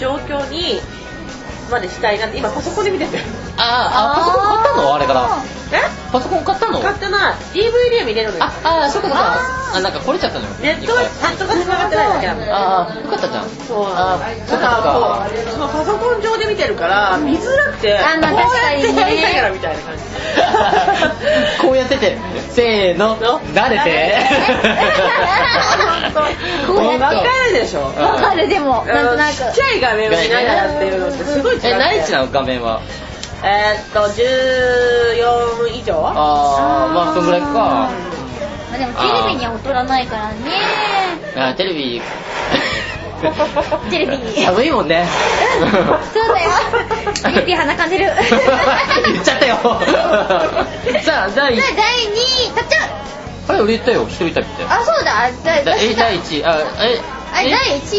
[0.00, 0.80] 状況に
[1.70, 3.18] までしたいなって今パソコンで見てて。
[3.58, 3.64] あー
[3.96, 4.94] あパソコン買ったの？
[4.94, 5.28] あれから。
[5.72, 5.80] え？
[6.12, 6.80] パソコン買ったの？
[6.80, 7.34] 買ってない。
[7.54, 8.44] DVD は見れるのよ。
[8.44, 9.36] ああーそうかそうか。
[9.74, 10.50] あなんかこれちゃったのよ。
[10.62, 12.54] ネットはネットが繋がってないだけなのよ。
[12.54, 13.48] ああよかったじゃん。
[13.48, 13.86] そう。
[13.92, 20.02] あだっからこうそのパソコン上で見てるから見づらくてあまあこうやってやりながらみたいな感じ。
[21.60, 22.16] こうやってて
[22.50, 24.16] せーの慣れて。
[26.66, 27.80] こうやって わかるでしょ。
[27.82, 29.32] わかるでもなんとなく。
[29.34, 32.80] ちっちゃい画面を見ながらっていうのってすごいえ何インチなの画面は？
[33.42, 35.94] えーっと14以上？
[36.08, 37.46] ああまあそんぐらいか。
[37.48, 37.90] ま
[38.74, 40.36] あでもテレビには劣らないからね。
[41.36, 42.02] あテレビ。
[43.90, 44.16] テレビ。
[44.18, 45.06] に寒いもんね。
[46.12, 46.50] そうだよ。
[47.34, 48.10] テレビ鼻かんでる。
[49.12, 49.56] 言っちゃったよ。
[51.02, 52.14] さあ第じゃあ1第2
[52.48, 52.88] 位たっちゃん
[53.48, 54.02] あれ俺言ったよ。
[54.08, 55.30] 一人旅ってあそうだ。
[55.44, 57.00] だだえ第1位あえ
[57.36, 57.96] あれ第1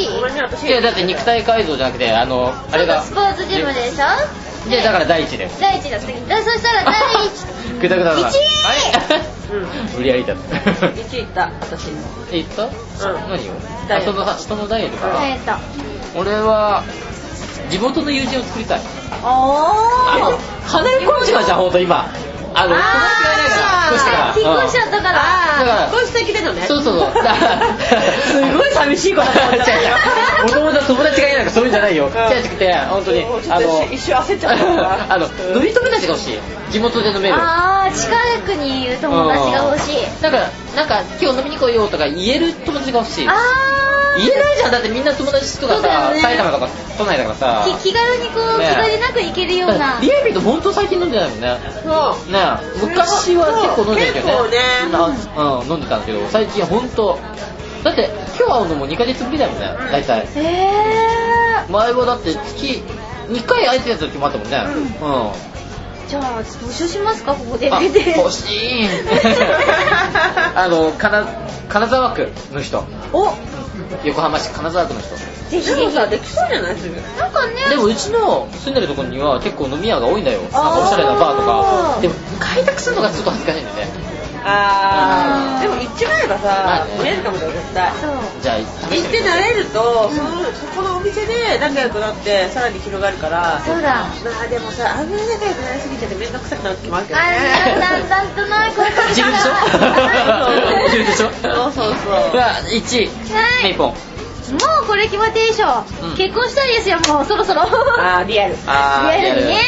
[0.63, 0.67] 位。
[0.67, 3.01] いやだって肉体改造じゃなくてあのあれが。
[3.01, 4.69] スポーツジムでしょ？
[4.69, 5.49] でだから第1位だよ。
[5.59, 6.07] 第1位だった。
[6.35, 6.93] だそしたら第
[7.27, 8.29] 1ぐ だぐだだな。
[8.29, 8.37] 一位。
[8.37, 9.21] はい。
[9.51, 9.97] うん。
[9.97, 10.57] 無理やりだった。
[10.87, 11.87] 1位いった私
[12.31, 12.63] え言った？
[12.63, 12.71] うん。
[13.29, 13.53] 何を？
[13.87, 14.11] ダイエット。
[14.11, 15.19] あそのさそのダイエットか。
[15.23, 15.51] えっと
[16.19, 16.83] 俺は
[17.69, 18.81] 地元の友人を作りたい。
[19.23, 22.07] ああの離れ込んじまうじゃんほんと今
[22.57, 27.23] あの友達がいないから引っ越したから引っ越しちゃったから引っ越してきてんのねそうそうそう。
[27.23, 27.35] だ
[28.25, 30.43] すごい寂しいことだった。
[30.43, 32.09] もともと友達がいないからそういうんじゃないよ。
[32.09, 36.39] 違う違くて、本当にもう、ちょっあの、と一瞬焦っちゃったわあの、乗り友達が欲しい。
[36.71, 37.35] 地元で飲める。
[37.37, 38.11] あー近
[38.45, 43.27] くにいる友達が欲しいだから、なんか、今日飲みに来いよとか言える友達が欲しい。
[43.27, 43.31] あ
[44.17, 44.71] 言えないじゃん。
[44.71, 46.21] だってみんな友達とかさ、ね。
[46.21, 47.65] 埼玉とか都内だからさ。
[47.81, 49.99] 気軽にこうね気兼ねなく行けるような。
[50.01, 51.57] リアビーと本当最近飲んでないもんね。
[51.83, 52.31] そう。
[52.31, 52.85] ねえ。
[52.85, 54.33] 昔は結構飲んでたけどね。
[54.33, 55.59] 結構ねな。
[55.59, 57.19] うん、飲んでたんだけど、最近は本当。
[57.83, 60.27] だって、今日会うのも2ヶ月ぶりだよね、大体。
[60.35, 60.67] え
[61.69, 62.83] 前はだって月
[63.29, 64.57] 2回空いてた時もあったもんね。
[65.01, 65.57] うん。
[66.07, 67.71] じゃあ募集しますかここで。
[67.71, 68.87] あ出て欲しい。
[70.55, 71.25] あの金
[71.67, 72.85] 金沢区の人。
[73.11, 73.33] お
[74.03, 75.15] 横浜市金沢区の人。
[75.15, 76.75] ぜひでもさできそうじゃない？
[76.77, 76.95] すぐ。
[77.17, 77.53] なんかね。
[77.69, 80.41] でもうちの住んでるところには結構飲み屋が多いんだよ。
[80.41, 81.43] なんかおしゃれなバーと
[81.95, 82.01] か。
[82.01, 84.06] でも開拓するのがちょっと恥ずかしいんだよね
[84.47, 85.61] あー。
[85.61, 87.91] でも行っちまえばさ見えるかもだよ絶対。
[87.99, 88.11] そう。
[88.41, 88.67] じゃあ行っ
[89.11, 93.59] て慣れると、そのそこのお店で仲良くなってさらに広がるから。
[93.65, 94.05] そうだ。
[94.23, 97.25] まあでもさあんまり仲良くなりすぎちゃって面倒くさくなる時もあるけどね。
[97.75, 99.51] あだんだんとなこういう感じ自分でしょ？
[100.87, 101.29] 自分でしょ？
[101.31, 102.13] そうそうそう。
[102.33, 103.07] うわ1位。
[103.07, 103.11] は
[103.61, 103.63] い。
[103.63, 103.95] メイポン。
[104.47, 106.15] もうこれ決まってるでしょ、うん。
[106.15, 107.63] 結婚したいですよもうそろそろ。
[107.63, 108.55] あーリアル。
[108.55, 109.59] リアルにね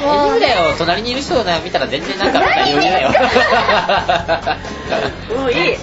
[0.00, 0.74] 大丈夫だよ。
[0.78, 3.10] 隣にいる人が見たら全然なんか余裕だよ。
[5.38, 5.78] も ういい。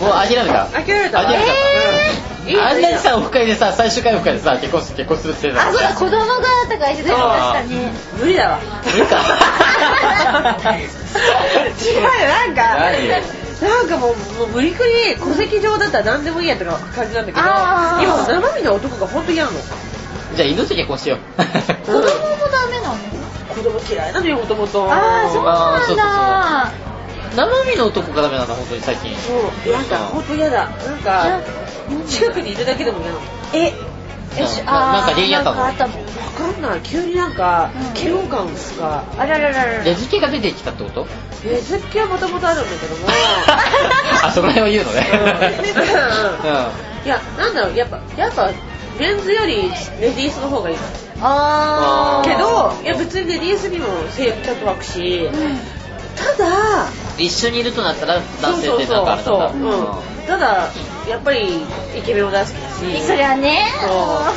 [0.00, 0.66] もう諦めた。
[0.66, 1.18] 諦めた？
[1.18, 1.52] わ諦めた。
[1.52, 6.24] うんいいあんなにさオフ会でさ最終回オフ会でさ結婚する結婚するってあそうだ子供が
[6.70, 7.76] とか言ってた確かに
[8.18, 8.58] 無理だわ。
[8.82, 9.16] 無理か。
[10.64, 12.62] 違うよなんか。
[12.80, 13.10] 何？
[13.60, 19.58] なんかもうもう無理くり戸籍上だったら何でもいいやとか感じなんだけど今生身の男が本当嫌なの？
[20.34, 21.18] じゃあ犬と結婚しよう。
[21.86, 22.08] 子供もダ
[22.68, 22.96] メなの？
[23.54, 24.86] 子供嫌いなのよもともと。
[24.92, 26.72] ああそうなんだ。
[27.36, 29.14] 生身の男がダメなんだ本当に最近。
[29.16, 30.68] そうなんか本当嫌だ。
[30.68, 31.40] なんか
[32.08, 33.20] 近くにいるだけでも嫌なの。
[33.54, 33.72] え
[34.40, 35.56] よしうんあーなんか原因あったの？
[35.56, 36.80] なんかあったの分かんない。
[36.82, 38.00] 急になんかうん。
[38.00, 38.46] 嫌悪感
[38.78, 41.06] があらららららレズ系が出てきたってこと？
[41.44, 43.06] えずっきはもともとあるんだけども。
[44.22, 45.06] あそこら辺を言うのね。
[47.04, 48.50] いやなんだろうやっぱやっぱ
[49.00, 50.76] メンズよりレディースの方がいい。
[51.20, 52.28] あー。
[52.28, 55.26] けどいや別にレディースにも制約ちゃんと湧くし。
[55.26, 55.58] うん
[56.20, 56.86] ただ
[57.16, 59.58] 一緒にいるとなったら男性ってなんかあれだったそう。
[59.58, 59.68] う
[60.22, 60.26] ん。
[60.26, 60.68] ただ
[61.08, 61.62] やっぱり
[61.96, 63.02] イケメンも大好きだし。
[63.06, 63.64] そりゃね。
[63.80, 63.88] そ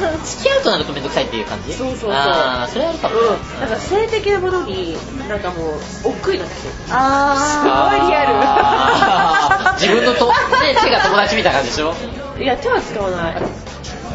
[0.08, 0.18] う。
[0.26, 1.74] 付き合うとなるとめんどくさいっていう感じ？
[1.74, 2.12] そうそうそう。
[2.12, 3.22] ああそれはあるかもね。
[3.22, 4.96] うん、なんか性的なものに
[5.28, 5.74] なんかもう
[6.06, 6.74] 億劫になってきてる。
[6.90, 9.80] あすごいリアル。
[9.82, 10.34] 自分のと、ね、
[10.82, 11.94] 手が友達みたいな感じでしょ？
[12.40, 13.42] いや手は使わない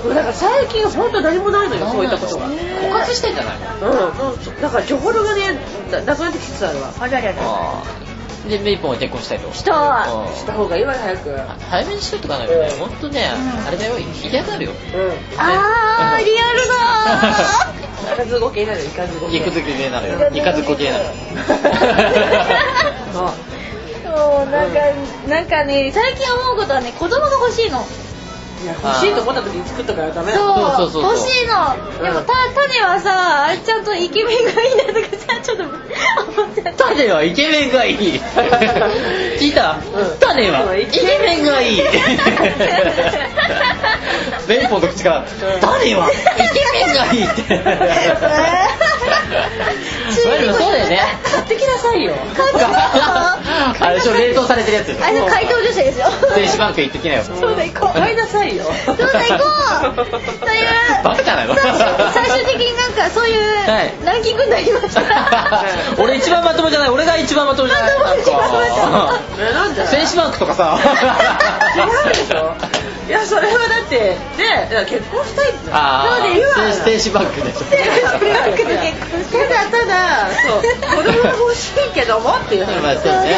[0.06, 3.88] だから最近本当何もないのよそういったことがうん枯渇してんじゃないの？
[3.88, 5.58] もうだから情報がね
[5.90, 6.92] ななくなってきつつあるわ。
[7.00, 7.34] あららら
[8.48, 9.52] でメイポンは結婚したいと？
[9.52, 10.34] したうん。
[10.34, 11.30] した方がいいわよ早く。
[11.30, 11.38] うん
[11.68, 12.78] 早めにしといておかないとねうん。
[12.78, 13.30] 本当ね
[13.60, 13.66] うん。
[13.66, 13.98] あれだよ。
[13.98, 14.72] 引き当たるよ。
[15.36, 20.30] あーリアルだ いかずごけになるいかずごけいくず系なのよ。
[20.32, 20.90] いかずこ系。
[20.92, 21.04] なの。
[24.04, 24.80] そうなんか
[25.28, 27.84] なんかね最近思うことはね子供が欲しいの
[28.62, 30.38] いや欲しいと思った時に作っとかないとダメだ。
[30.38, 30.56] そう。
[30.56, 32.02] そうそうそう欲しいの。
[32.02, 36.84] でもた種はさあれちゃんとイケメンがいいなとかさちょっと思っちゃった。
[36.88, 38.20] 種はイケメンがいい。
[39.38, 39.76] 聞いた？
[39.94, 40.18] うん。
[40.18, 41.82] 種はイケメンがいい。
[44.48, 45.24] メイポンの口から
[45.60, 46.20] 種はイケ
[46.72, 47.42] メンがいいって。
[50.18, 51.00] そうだよね。
[51.22, 52.14] 買ってきなさいよ。
[53.80, 56.06] あれでしょ冷凍されてるやつあれ怪盗女性ですよ。
[56.34, 57.22] 電子バンク行ってきなよ。
[57.24, 57.98] そうだ行こう。
[57.98, 58.64] 買いなさいよ。
[58.86, 59.44] そうだ行こ
[59.92, 59.94] う。
[59.94, 61.54] というバカじゃないの。
[61.54, 63.92] 最終的になんかそういうはい。
[64.04, 65.02] ランキングになりました。
[66.02, 66.88] 俺一番まともじゃない。
[66.90, 67.98] 俺が一番まともじゃない。
[67.98, 68.60] まともなん一番まとも
[69.08, 69.86] かえなんで？
[69.96, 70.78] 電子バンクとかさ。
[71.76, 72.54] 違うでしょ。
[73.08, 75.70] いやそれはだってねいや結婚したいって。
[75.72, 76.42] あそうで
[76.72, 77.60] すー電子バンクでしょ。
[77.60, 77.66] バ
[78.46, 83.34] ンクで結婚してただただそう子供が欲しいけどもっていう話まあそうですね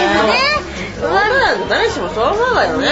[1.01, 2.89] そうなんだ誰しもそう思うわよね。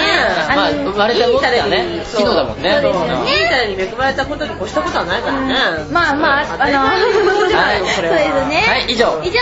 [0.55, 1.57] まあ生まれたもんだね
[1.95, 2.71] いい昨日だもんね。
[2.71, 3.31] そうですよね。
[3.31, 5.55] いい種に恵まれたことに越したことはないからね。
[5.91, 7.79] まあまああの当たり前のことじゃない。
[7.81, 8.13] の そうです
[8.47, 8.65] ね。
[8.67, 9.21] はい以上。
[9.23, 9.39] 以上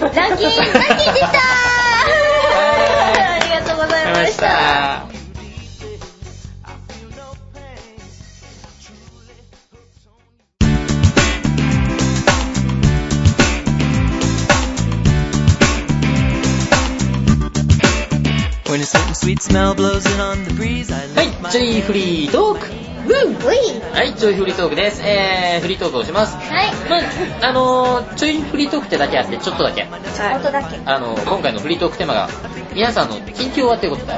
[0.00, 0.66] ランキンラン
[0.98, 1.38] キンで した。
[3.20, 5.17] ありがとうございました
[21.16, 25.00] はいちょいフリートークうんういはいちょいフリートークです。
[25.02, 26.36] えーフリートークをします。
[26.36, 26.74] はい。
[26.90, 29.84] まああのーちょいフリートークってだけあってちょっとだけ。
[29.84, 30.78] 音だけ。
[30.84, 32.28] あの今回のフリートークテーマが
[32.74, 34.12] 皆さんの近況はっていうことで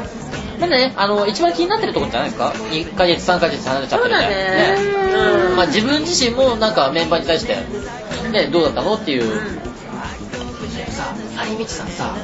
[0.58, 4.24] なんでねあの一番気になってるところじゃないですか？2ヶ月3ヶ月離れちゃってるんで。
[4.24, 5.50] そうだね。
[5.50, 7.54] うんまあ、自分自身もなんかメンバーに対して、
[8.32, 8.94] ね、どうだったの？
[8.94, 9.22] っていう、
[10.90, 11.14] さ
[11.50, 12.16] 有道さんさ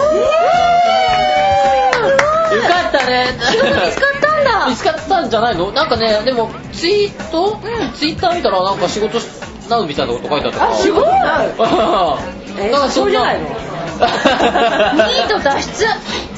[2.53, 3.27] えかったね。
[3.41, 4.67] 仕事見つかったんだ。
[4.71, 5.71] 見つかったんじゃないの？
[5.73, 7.59] なんかねでもツイート、
[7.95, 9.25] ツイッター見たらなんか仕事し
[9.69, 10.71] なうみたいなこと書いてあったから。
[10.73, 11.55] あ仕事なう
[12.57, 13.47] うんえなんかそんなそうじゃないの？
[13.99, 15.85] 2位と脱出。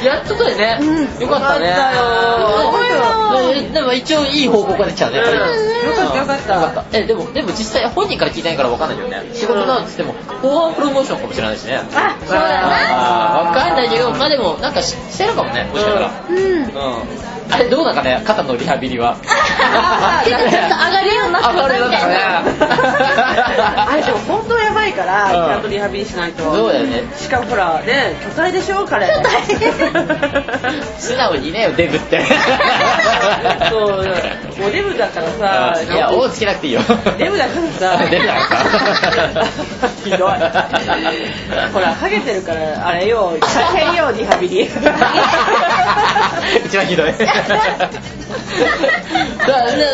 [0.05, 0.85] やっとだよね、う
[1.19, 1.23] ん。
[1.23, 1.69] よかったね。
[1.69, 1.75] よ
[3.73, 5.25] でも一応いい報告が出ちゃうね、うん。
[5.25, 5.45] これよ
[5.97, 6.19] かった。
[6.21, 6.55] よかった。
[6.55, 6.99] よかった。
[6.99, 9.23] えでもでも実際本人から聞いてないから分かんないよね。
[9.33, 11.81] 仕事だっつっても後半プロモーションかもしれないしね。
[11.95, 12.47] あそうだな。
[13.53, 16.11] 分かんないけどまあでもなんかししてるかもねもしかしたら。
[16.29, 16.37] うん。
[16.37, 16.67] うん。
[17.49, 19.17] あれどうだかね肩のリハビリは。
[19.17, 22.17] ちょっとちょっと上がるようになって上がるようになったね。
[23.89, 26.43] あれでも本当やばいから、うんちゃんとリハビリしないと。
[26.43, 29.07] そうだよねしかもほら、ね、巨体でしょ、彼。
[30.99, 32.21] 素直にねデブって
[33.71, 34.07] そう、
[34.59, 36.81] もうデブだからさ、いや、大つけなくていいよ。
[37.19, 39.47] デブだからさ、 デブだからさ。
[40.05, 40.19] ひどい。
[40.19, 44.63] ほら、ハゲてるから、あれよ、大変よ、リハビリ。
[46.65, 47.15] 一番ひどい。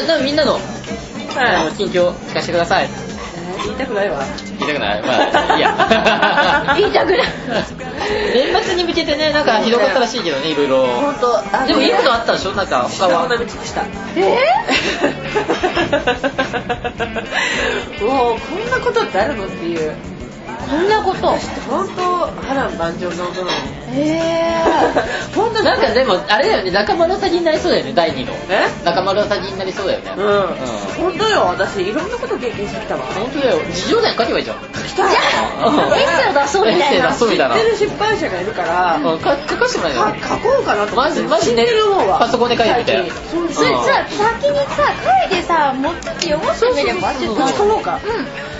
[0.06, 0.60] だみんなの、
[1.36, 3.11] あの近況聞かせてください。
[3.64, 4.18] 言いたくないわ。
[4.58, 5.02] 言いたくない？
[5.02, 5.08] ま
[5.52, 5.74] あ、いいや。
[6.78, 7.22] 言いたくない
[8.34, 10.86] 年末に向けてね、なんかひどかったらしいけどね、いろいろ。
[10.86, 12.52] 本当あでもいいことあったでしょ？
[12.52, 13.12] なんか他は。
[13.12, 13.82] 下を舐め尽くした。
[14.16, 14.38] え
[18.04, 19.44] もう、 こんなことってあるの？
[19.44, 19.94] っていう。
[20.58, 21.36] こんなこと
[21.68, 23.50] 本当波乱万丈の音なの。
[23.94, 24.20] え
[25.34, 28.32] 本当なんかでも、あれだよね、中丸詐欺になりそうだよね、第2の。
[28.48, 28.68] え？
[28.84, 30.12] 中丸詐欺になりそうだよね。
[30.16, 30.46] うん。
[31.04, 33.02] 本当よ、私、いろんなこと経験してきたわ。
[33.14, 33.58] 本当だよ。
[33.70, 34.56] 事情だよ、書けばいいじゃん。
[34.56, 40.40] 来たエッセイを出そうみたいなエッセイ出そうみたいな知ってる出版社がいるから、うんか書かせてもらえかよ。
[40.42, 41.10] 書こうかなと思って。
[41.10, 44.64] マジマジね知ってるもんはパソコンで書いてみて最近そうそれさ先にさ
[45.30, 47.98] 書いてさ持ってって読ませてみればってそう書こうか。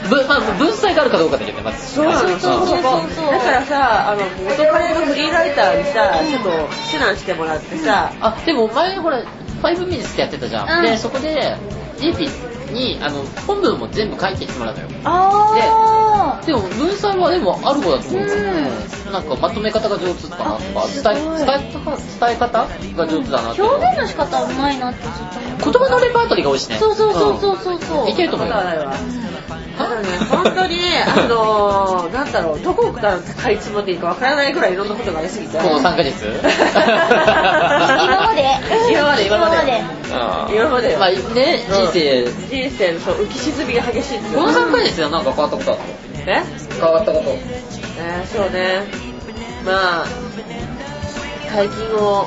[0.08, 1.94] ぶまあ、文才があるかどうかだけどね、まず。
[1.94, 3.10] そうなの、そうそうそう。
[3.10, 9.22] そうだからさ、あの、元カレのフリーライターにさ、ちょっと指南してもらってさ、あ、でも前ほら、
[9.62, 10.78] 5ミニスってやってたじゃん。
[10.78, 10.82] うん。
[10.82, 11.56] で、そこで、
[11.98, 12.28] JP
[12.72, 14.88] に、あの、本文も全部書いてきてもらったよ。
[15.04, 18.22] あでも、文才はでもある方だと思う。
[18.22, 18.28] うん。
[19.12, 20.64] なんか、まとめ方が上手かなとか、伝
[21.12, 21.48] え、伝え、
[22.20, 22.66] 伝え方
[22.96, 23.64] が上手だなってあ。
[23.64, 25.12] 表現の仕方はうまいなってずっ
[25.60, 25.70] と。
[25.70, 26.76] 言葉のレパートリーが多いしね。
[26.78, 28.10] そうそうそうそうそうそう。
[28.10, 28.54] いけると思うよ。
[28.54, 28.92] ないわ。
[29.76, 35.56] ただね、本当に、あのー、なんだろう、どこからかいつまんでいいかわからないぐらいいろんなことがありすぎて。
[35.58, 36.24] この3ヶ月？
[36.24, 36.32] 今
[38.26, 38.44] まで。
[38.90, 39.26] 今まで。
[39.26, 39.56] 今まで。
[40.12, 40.98] あー今までよ。
[40.98, 44.40] まあね、人生、人生のそう浮き沈みが激しいんですよ。
[44.40, 45.80] この3ヶ月でなんか変わったことある
[46.26, 46.42] え？
[46.80, 47.30] 変わったこと。
[47.30, 48.82] えー、そうね。
[49.64, 50.06] まあ、
[51.54, 52.26] 大金を。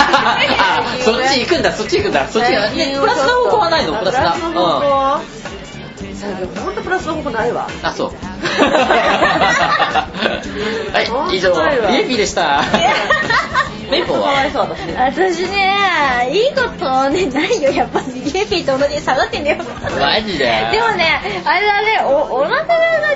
[0.00, 0.38] あ
[1.04, 2.28] そっち行くんだ、そっち行くんだ。
[2.28, 3.94] そっちが、ね、プラスの方向はないの？
[3.98, 4.20] プラスな。
[4.20, 5.20] プラスの方向
[6.06, 6.14] うん。
[6.16, 7.68] さあ、ほんとプラスの方向ないわ。
[7.82, 8.12] あ、そう。
[10.92, 11.00] は
[11.32, 11.52] い、以上、
[11.90, 12.62] リエピーでした。
[13.90, 14.30] メイポーは
[14.96, 15.74] 私ね。
[16.32, 19.58] いいことねないよやっぱりリエピーと同じに下がってんだよ
[20.00, 20.44] マジで？
[20.72, 22.64] でもねあれだねおお腹が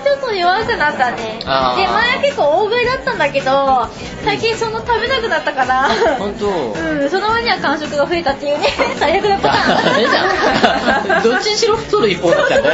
[0.04, 3.88] ちょっと弱くなったねで前は結構大食いだったんだけど
[4.22, 6.46] 最近その食べなくなったから本当？
[6.50, 8.68] うんその割には間食が増えたっていうね
[8.98, 11.22] 最悪なパターン。
[11.22, 12.70] どっちにしろ太る一方だったよね。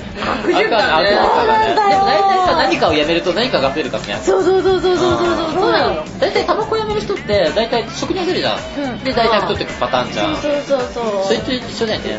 [0.16, 1.10] 悪循環ね。
[1.10, 1.88] そうなんだよ。
[1.90, 4.18] でも大体さ、何かをやめると何かが増えるからね。
[4.22, 6.04] そうそうそうそうそうそうそうなの。
[6.18, 8.58] 大体タバコやめる人って、大体食に焦るじゃん。
[9.04, 10.36] で、大体太っていくパターンじゃん。
[10.36, 11.04] そうそうそう。
[11.26, 12.18] それと一緒だよね。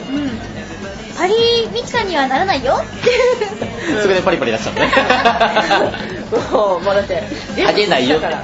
[1.17, 1.33] パリ
[1.73, 2.77] ミキさんにはならないよ
[4.03, 4.91] そこでパリパリ出しちゃったね
[6.51, 7.23] もうもうだって
[7.65, 8.41] ハゲないよハゲな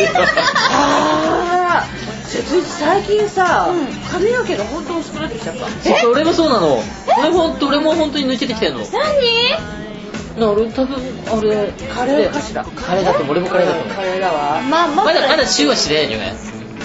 [0.00, 0.10] いよ
[2.30, 3.68] 最近さ、
[4.12, 5.66] 髪の毛が本当薄くなってきちゃった。
[5.98, 6.80] そう俺もそうなの。
[7.18, 8.80] 俺ほんと俺も本当に抜けてきてんの。
[8.80, 10.40] 何？
[10.40, 12.64] な俺多分あれカレーかしら？
[12.64, 13.30] カレーだと思う。
[13.32, 13.94] 俺もカレーだと思う。
[13.96, 14.62] カレーだわ。
[14.62, 16.34] まあままだまだ週は知れんよね。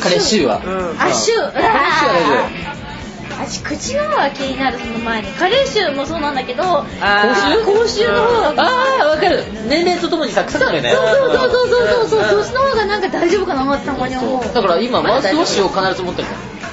[0.02, 0.62] カレー週は。
[0.66, 1.00] うん。
[1.00, 1.52] あシュー。
[1.54, 2.85] カレー週は大丈
[3.38, 5.28] 私口の方が気になるその前に。
[5.30, 7.66] カレー臭もそうなんだけどあー。
[7.66, 8.70] 口臭の方があ
[9.02, 9.44] あわかる。
[9.68, 10.92] 年齢とともにさ臭くなるよね。
[10.92, 12.38] そうそうそうそうそうそう。
[12.38, 12.44] うん。
[12.44, 14.54] そっちの方がなんか大丈夫かなってたまに思う。
[14.54, 16.28] だから今マウスウォッシュを必ず持ってる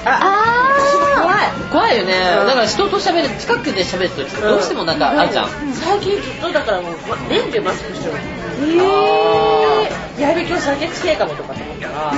[0.05, 1.37] あ、あ怖い。
[1.71, 2.13] 怖いよね。
[2.41, 2.47] うん。
[2.47, 5.49] だから人と喋る近くで喋るときどうしてもなんかあるじゃん。
[5.75, 6.95] 最近ずっとだからもう、
[7.29, 8.15] 年でマスクしてる。
[8.61, 8.83] ー。
[10.19, 12.13] へやべ、今日酒くせえかもとかって思ったら、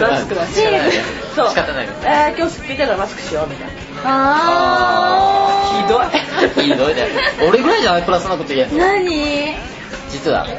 [0.00, 0.90] マスクは仕方ない。
[1.34, 1.48] そう。
[1.50, 3.72] 仕方ないよえー、今日すっぴんだからマスクしようみたいな。
[3.72, 6.64] ーあひどい。
[6.66, 6.94] ひどい。
[6.94, 7.06] ね
[7.48, 8.02] 俺ぐらいじゃない。
[8.02, 9.54] プラスなこと言えんーの何
[10.10, 10.50] 実ははい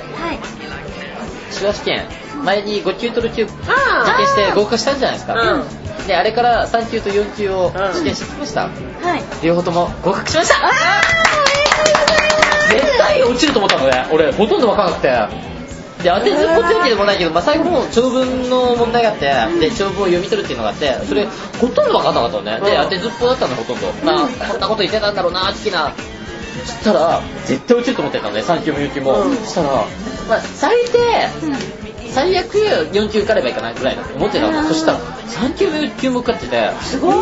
[1.57, 2.05] 手話試験
[2.43, 5.63] 前に5級と6級受あ験して合格したんじゃないですか、うん
[6.07, 10.71] であれから3級と4級を試験してきました、はい両方とも合格しましたあー
[12.71, 14.07] おめでとうございます絶対落ちると思ったのね。
[14.11, 15.50] 俺ほとんど分からなくて
[16.03, 21.25] で当てずっぽってわけでもないけど、まあ、最後もう長文の問題があって、で長文を読み取るっていうのがあってそれ
[21.59, 22.83] ほとんど分かんなかったのね、でうん。
[22.83, 25.93] 当てずっぽだったのほとんど、まあこんなこと言ってたんだろうな的な。
[26.65, 29.37] そしたら絶対落ちると思ってたのね3級も4級も、うん。
[29.37, 29.69] そしたら、
[30.29, 30.91] まあ、最低
[32.11, 34.67] 最悪4級受かればいいかなぐらいだと思ってたの、うん。
[34.67, 36.71] そしたら3級も4級も受かってて。
[36.81, 37.13] すごい。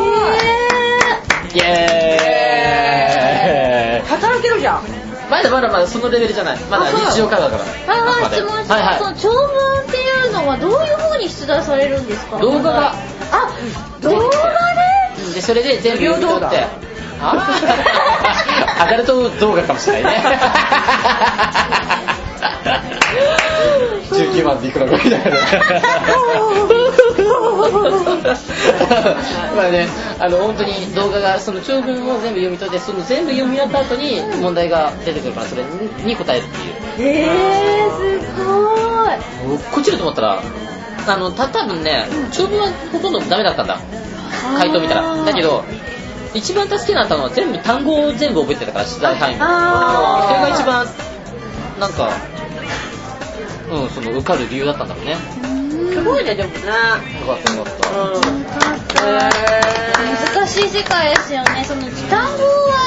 [1.55, 4.07] イエーイ。
[4.07, 4.81] 働けるじゃん
[5.29, 6.57] まだまだまだそのレベルじゃない。
[6.71, 7.93] まだ日常会話だから。
[7.95, 8.97] ああ、質問しはいはい。
[8.99, 12.37] その長文っていうのはどういう風に出題されるんですか？
[12.39, 12.93] 動画が。
[13.31, 13.49] あ、
[14.01, 15.23] 動画で？
[15.25, 16.65] うんでそれで全部読み取って
[17.21, 18.81] あー。
[18.83, 20.39] アダルト動画かもしれないね
[22.39, 25.17] 19万でいくらかみたいな
[29.55, 29.87] まあね
[30.19, 35.63] あの本当に動画がその長文を全部読み取ってその全部読み終わった後に問題が出てくるからそれ
[36.05, 39.09] に答えるっていうえー、すごい
[39.55, 40.41] 落っこちると思ったら
[41.07, 43.79] あのた多分ね長文はほとんどダメだったんだ
[44.57, 45.23] 回答見たら。
[45.23, 45.63] だけど
[46.33, 50.87] 一番助けになったのは全部単語を全部覚えてたから取材範囲あそれが一番
[51.79, 52.11] なんか
[53.71, 55.58] うんその受かる理由だったんだろうね。
[55.69, 56.59] すごいねでもね。
[56.59, 56.71] よ
[57.27, 58.39] かったよかったうん。
[60.35, 61.63] 難しい世界ですよね。
[61.65, 62.79] その単語は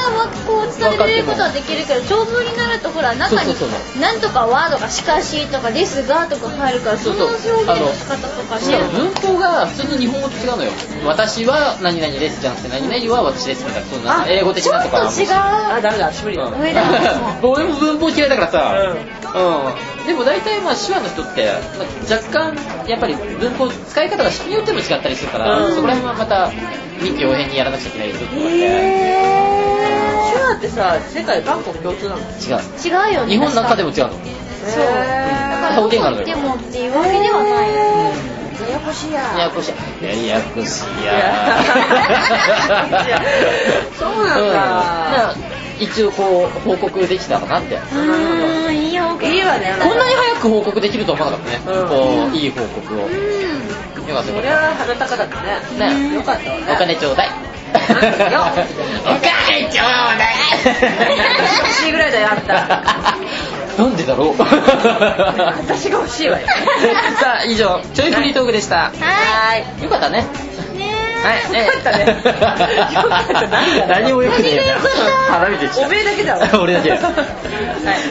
[0.45, 10.71] こう伝えられることはできるけど長文になるとほら中にそうそうそなんとかはとかしかしとかですがとか入るからその表現の仕方とかねしかも文法が普通の日本語と違うのよ。
[11.05, 15.07] 私は何々ですじゃなくて何々は私ですみたいなそんな英語的ちょなとか。
[15.07, 15.29] っと違う。
[15.31, 16.43] あダメだ無理だ。
[16.45, 16.61] うん。
[16.61, 16.83] 上だ。
[17.43, 18.75] 俺も文法嫌いだからさ、
[19.33, 19.65] うん。
[19.99, 22.55] うん、でも大体まあ手話の人って、まあ若干
[22.87, 25.75] やっぱり文法使い方が人によっても違ったりするから、うん。
[25.75, 26.51] そこら辺はまた
[27.01, 28.57] 臨機応変にやらなくちゃいけない部分があって、
[30.33, 32.21] 手話ってさ世界万国共通なの？
[32.21, 32.25] 違う。
[32.83, 34.09] 違うよね日本の中でも違うの。
[34.11, 34.19] そう。
[34.19, 34.25] へだ
[35.61, 37.73] から方言があるのよでもっていうわけではないー
[38.63, 39.19] ややこしいや。
[39.37, 39.73] ややこしい。
[40.05, 41.57] ややこしいや。
[43.99, 45.33] そうなんだ。
[45.33, 45.35] う
[45.81, 45.83] ん。
[45.83, 47.75] 一応こう報告できたかなって。
[47.75, 48.62] うーん。
[48.62, 48.62] い
[49.21, 49.75] いよいいわね。
[49.79, 51.87] こんなに早く報告できると思わなかったね、うん。
[51.87, 53.43] こういい報告を、うん。
[54.07, 55.41] よかったそりゃ鼻高だった。
[55.77, 56.65] ねねよかったわね。
[56.65, 57.29] たお金ちょうだい。
[57.73, 58.11] お金
[59.71, 60.35] ちょうだい。
[61.59, 63.23] 欲しいぐらいだよあんた。
[63.77, 64.35] なんでだろう。
[64.37, 66.47] 私が欲しいわよ。
[67.19, 68.75] さあ以上ちょいフリートークでした。
[68.75, 69.83] ははい。
[69.83, 70.25] よかったね
[71.23, 72.05] はいよかったね。
[72.05, 73.47] よかった。
[73.47, 74.91] 何が何もよくねえ何がよかっ
[75.27, 75.85] た腹見てきた。
[75.85, 76.91] おめえだけだわ 俺だけ。
[76.91, 76.99] はい。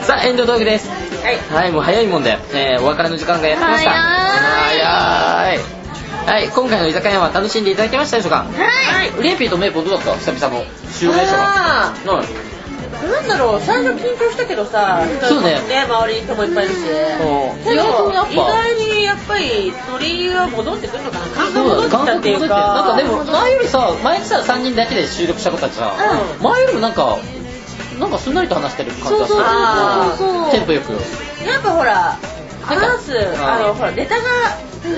[0.03, 0.89] さあエンドトークです。
[1.23, 1.39] はい。
[1.63, 3.91] はいもう早いもんで、えーお別れの時間がやってきました。
[3.91, 4.81] 早い。
[4.83, 5.61] 早い。
[6.25, 8.39] はい今回の居酒屋は楽しんでいただけましたでしょうか？
[8.39, 8.45] は
[9.05, 9.23] い。
[9.23, 10.33] レイピーとメイポーどうだった？
[10.33, 10.65] 久々の。
[10.93, 12.52] 集会者があはいー
[12.93, 16.81] なんだろう最初緊張したけどさそうね周りに人もいっぱいいるし。
[16.81, 17.75] そう。
[17.75, 18.33] でも意意外とやっぱ。
[18.33, 21.27] 外にやっぱり鳥が戻ってくるのかな。
[21.27, 22.49] 感覚戻ってきたっていうか。
[22.49, 26.43] なんかでも前よりさ前さ3人だけで収録したことあったじゃん、うん。
[26.43, 27.19] 前よりもなんか
[27.99, 30.93] なんかすんなりと話してる感じがするあーそうテンポよく。
[30.93, 30.99] や
[31.59, 33.13] っぱほらなんか話す
[33.43, 34.23] あのほらネタが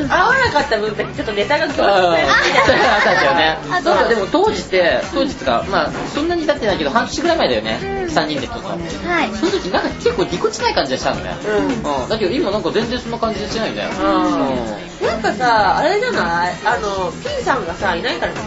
[0.09, 3.35] 合わなかった分ちょっとネタが凝うんってたよみたいなあったんだよ。
[3.35, 7.89] ねあなんかでも当時って当時ってかまあそんなに経ってないけど半年ぐらい前だよね、うん。
[8.11, 9.31] 3人で撮ったのはい。
[9.35, 11.35] その時なんか結構ぎこちない感じがしたのね。
[11.47, 11.51] う
[11.89, 12.03] ん。
[12.03, 12.09] うん。
[12.09, 15.07] だけど今なんか全然そんな感じでしないねうん。
[15.07, 16.55] なんかさあれじゃない？
[16.65, 18.33] あの P さんがさいないから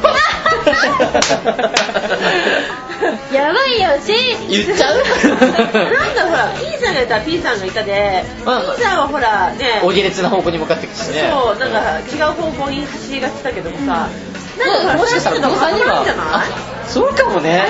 [3.32, 4.12] やばいよし
[4.50, 4.98] 言っちゃう？
[4.98, 8.24] なんだほら P さんがいたら P さんがいたで。
[8.46, 9.82] まあ P さんはほらね。
[9.84, 14.10] お下劣な方向に向かってくしねそうなんか違う方向に走りがちだけどもさ
[14.58, 16.26] なんかもしかしたらこの3人はんじゃない？
[16.28, 16.44] あ
[16.88, 17.64] そうかもね。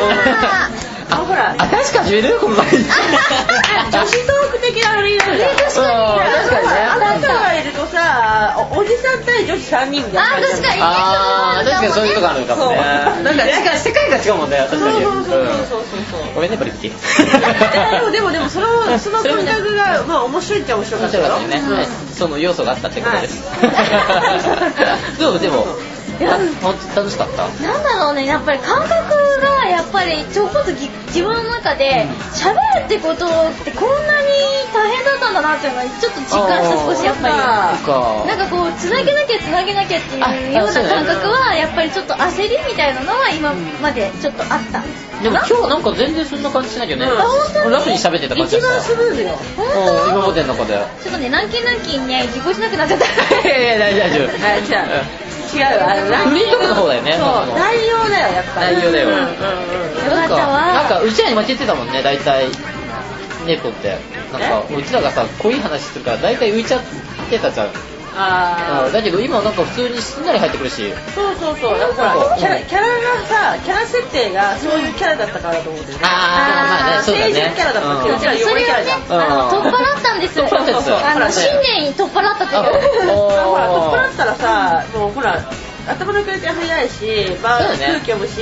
[1.10, 1.56] あほら。
[1.58, 2.40] あ確かに言える？
[2.40, 5.88] この前女子トーク的なノリになるじゃん確かに
[6.20, 10.22] 確かにねあなたがいるとさおおじさん対女子3人みたいな。
[10.38, 12.78] あ確かにあー確かにそういうとこあるかもね。
[13.24, 18.68] なんか違う世界が違うもんね確かにそうそうそうそうごめんねブリッキーでもでもでもその
[19.00, 21.62] その感覚がまあ面白いっちゃ面白か面ったよね、
[22.14, 25.66] その要素があったってことです、はいどうでも
[26.20, 27.48] いやあ本当楽しかった？
[27.62, 28.26] なんだろうね。
[28.26, 28.92] やっぱり感覚
[29.42, 34.28] がやっぱりちょこっとぎ自分の中で喋るってことってこんなに
[34.74, 37.34] 大変だったんだなっていうのはちょっと実感した少しやっぱり。
[37.34, 44.82] なんかこうつなげなきゃつなげなきゃっていうような感覚はやっぱりちょっと焦りみたいなのは今までちょっとあった。
[45.22, 47.72] でも今日なんか全然そんな感じしないけどね、うんあ本当に？
[47.74, 49.30] ラフに喋ってた感じ一番スムーズよ。
[49.58, 50.78] うん今までの中で。
[51.02, 53.06] ちょっとね軟禁軟禁ね実行しなくなっちゃった。
[53.48, 54.28] いやいや大丈夫。
[54.46, 57.18] はいじゃあ違うあの フリートークの方だよね。
[57.18, 58.70] そう内容だよやっぱ。
[58.70, 59.08] り内容だよ。
[59.08, 59.28] うんうんうん。
[60.10, 62.46] よなんかなんかうちらに負けてたもんね大体。
[63.46, 63.98] ネポって。
[64.32, 66.82] なんかうちらがさ濃い話するから大体浮いちゃっ
[67.30, 67.70] てたじゃん
[68.18, 70.94] あうんだけど今なんか普通にすんなり入ってくるし。
[71.14, 71.80] そうそうそう。
[71.80, 77.34] だからキャラキャラがさキャラ設定がそういうキャラだったからと思ってるあーまあねそうだね。
[77.34, 78.00] 成人キャラだった。
[78.00, 78.16] っけうん。
[78.18, 79.02] うちらそれをね汚れキャラじゃん。
[79.08, 82.64] あの取っ払ったんです取っ払ったやつあのほらね新年に取っ払ったというあ
[83.08, 85.42] ほら、取っ払ったらさ、もうほら、
[85.88, 87.06] 頭の回転早いし、
[87.42, 88.42] まあ、空気読むし、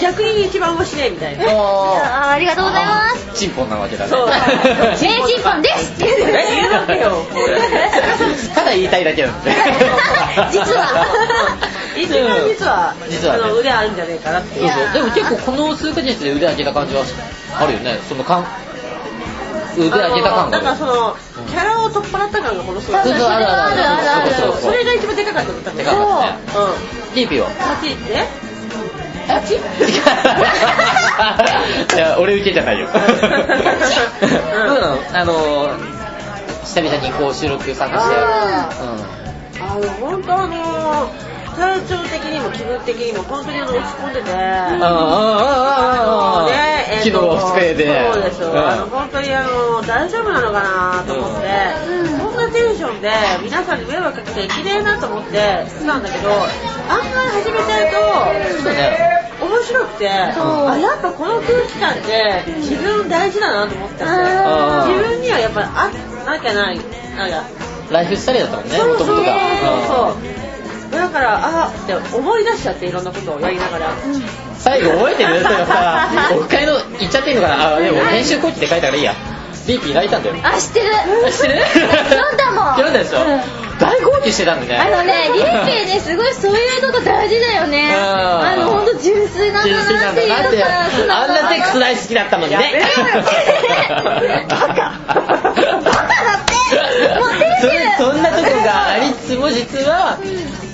[0.00, 1.44] 逆に一番面白いみたいな。
[1.48, 2.28] あー。
[2.30, 3.40] ありがとうございます。
[3.40, 4.10] チンポンなわけだね。
[4.10, 4.28] そう。
[4.28, 5.92] 名人パンです。
[5.94, 7.26] って言うえ、言うわけよ。
[8.54, 9.50] ただ言いたいだけなんで
[10.52, 11.06] 実は。
[11.96, 13.50] 一番実は、実はね。
[13.58, 14.60] 腕あるんじゃねえかなって。
[14.60, 14.92] そうそう。
[14.92, 17.04] でも結構この数ヶ月で腕上げた感じは
[17.58, 17.98] あるよね。
[18.08, 18.44] その感
[19.76, 20.58] 腕上げた感が。
[20.58, 21.16] だからその、
[21.48, 23.02] キャラを取っ払った感がものすごい。
[23.02, 23.82] そうそうあるあるある。
[23.82, 24.72] あるあるそうそうそう。
[24.72, 25.82] それが一番でかかったんだって。
[25.82, 26.36] でかかったね
[27.10, 27.12] う。
[27.12, 27.14] ん。
[27.16, 27.48] リーピーは？
[27.48, 28.28] 立ち位置ね。
[29.26, 29.54] 立ち
[31.96, 32.88] いや俺受けじゃないよ。
[32.92, 32.96] う
[35.14, 35.16] ん。
[35.16, 35.70] あの
[36.64, 38.14] 久々にこう収録参加して。
[38.16, 38.84] あう
[39.60, 41.10] あの、本当あの、
[41.54, 44.30] 体調的にも気分的にも本当にあの落ち込んでて。
[44.30, 44.38] んあ
[44.80, 44.82] あ
[46.40, 46.52] ああね
[46.90, 48.58] えー昨と日二日でそうですよ、うん。
[48.58, 51.46] あの本当にあの大丈夫なのかなと思って、
[52.22, 52.36] こん。
[52.36, 53.10] なテンションで
[53.42, 58.98] 皆さんに迷惑かけていけねえなと思って来たんだけど案外始めちゃうそうね。
[59.38, 64.94] と面白くてあやっぱこの空気感って自分大事だなと思ったしあー。
[64.94, 65.90] 自分にはやっぱあ
[66.26, 66.78] なきゃない。
[67.16, 67.44] なんか
[67.90, 69.14] ライフスタイルだったもんねそうそうそう
[71.04, 73.92] だからあって思い出しちゃっていろんなことをやりながら。
[74.58, 75.42] 最後覚えてる？
[75.42, 77.76] それさオフ会の言っちゃっていいのかな？
[77.76, 79.14] あでも編集後期で書いたからいいや。
[79.66, 80.36] リーピー泣いたんだよ。
[80.42, 80.86] あ知ってる。
[80.94, 81.60] あ知ってる？
[81.64, 82.76] 読んだもん。
[82.76, 83.40] 読んだでしょうん。
[83.80, 84.76] 大号泣してたんでね。
[84.76, 87.88] あのね、リーペイね、すごいそういうとこ大事だよね。
[87.88, 87.94] うん。
[87.96, 90.20] あの、ほんと純粋なんだなって。
[90.20, 92.82] いうなんだなってかあんなテクス大好きだったのにね。
[94.48, 94.74] バカ。
[95.08, 96.52] バカだって。
[97.18, 97.53] もうテ
[97.98, 100.18] そんなとこがありつつも実は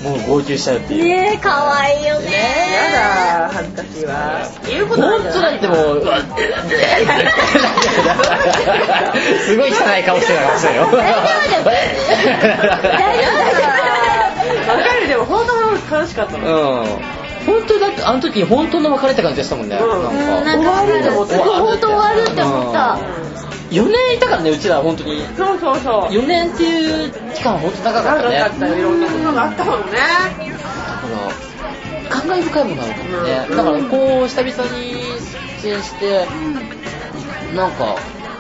[0.03, 1.05] もう号泣しちゃうっていう。
[1.05, 2.31] ねえ、かわいいよね。
[2.73, 6.03] やだ恥ずかしいわ言うことない本当だってもう
[9.45, 10.87] すごい汚い顔してたかもしれないよ。
[10.87, 10.99] 大丈
[11.61, 11.73] 夫大
[13.17, 13.23] 丈
[14.67, 15.09] 夫わかる。
[15.09, 15.53] でも本当
[15.99, 16.81] に悲しかったの。
[16.81, 16.87] うん。
[17.47, 20.09] 本当だってあの時本当の別れた感じがしたもんね、うん。
[20.09, 22.99] うん、なんんか、終わると思って本当終わるって思った。
[23.71, 25.23] 4年いたからねうちら本当に。
[25.37, 26.13] そうそうそう。
[26.13, 28.39] 4年っていう期間は本当長かったね。
[28.39, 28.79] 長かったよ。
[28.79, 29.87] いろんなことがあったもんね。
[29.87, 30.03] だか
[32.09, 33.57] ら感慨深いものあるからね、うん。
[33.57, 34.95] だからこう久々に
[35.63, 36.27] 出演して
[37.55, 37.97] なんか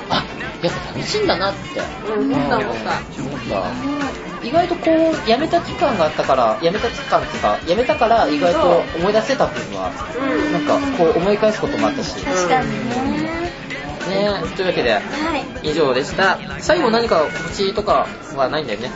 [0.08, 0.24] あ
[0.62, 1.80] やっぱ楽しいんだなって。
[2.12, 2.90] うん思った思った。
[3.22, 10.52] 思った意外とこう辞めた期間があったから辞めた期間っていうか辞めたから意外と思い出せた部分はうん。
[10.52, 12.16] なんかこう思い返すこともあったし。
[12.16, 13.69] ね確かにね。
[14.04, 15.00] というわけでは
[15.62, 15.70] い。
[15.70, 16.38] 以上でした。
[16.58, 18.90] 最後何か告知とかはないんだよね。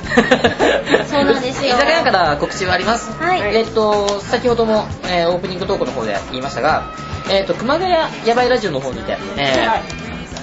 [1.06, 1.74] そうなんですよ。
[1.74, 3.10] 居酒屋から告知はあります。
[3.20, 3.40] はい。
[3.54, 6.84] えっと先ほども、えーオープニングトークの方で言いましたが
[7.28, 9.82] えっと熊谷やばいラジオの方にて、えーはい。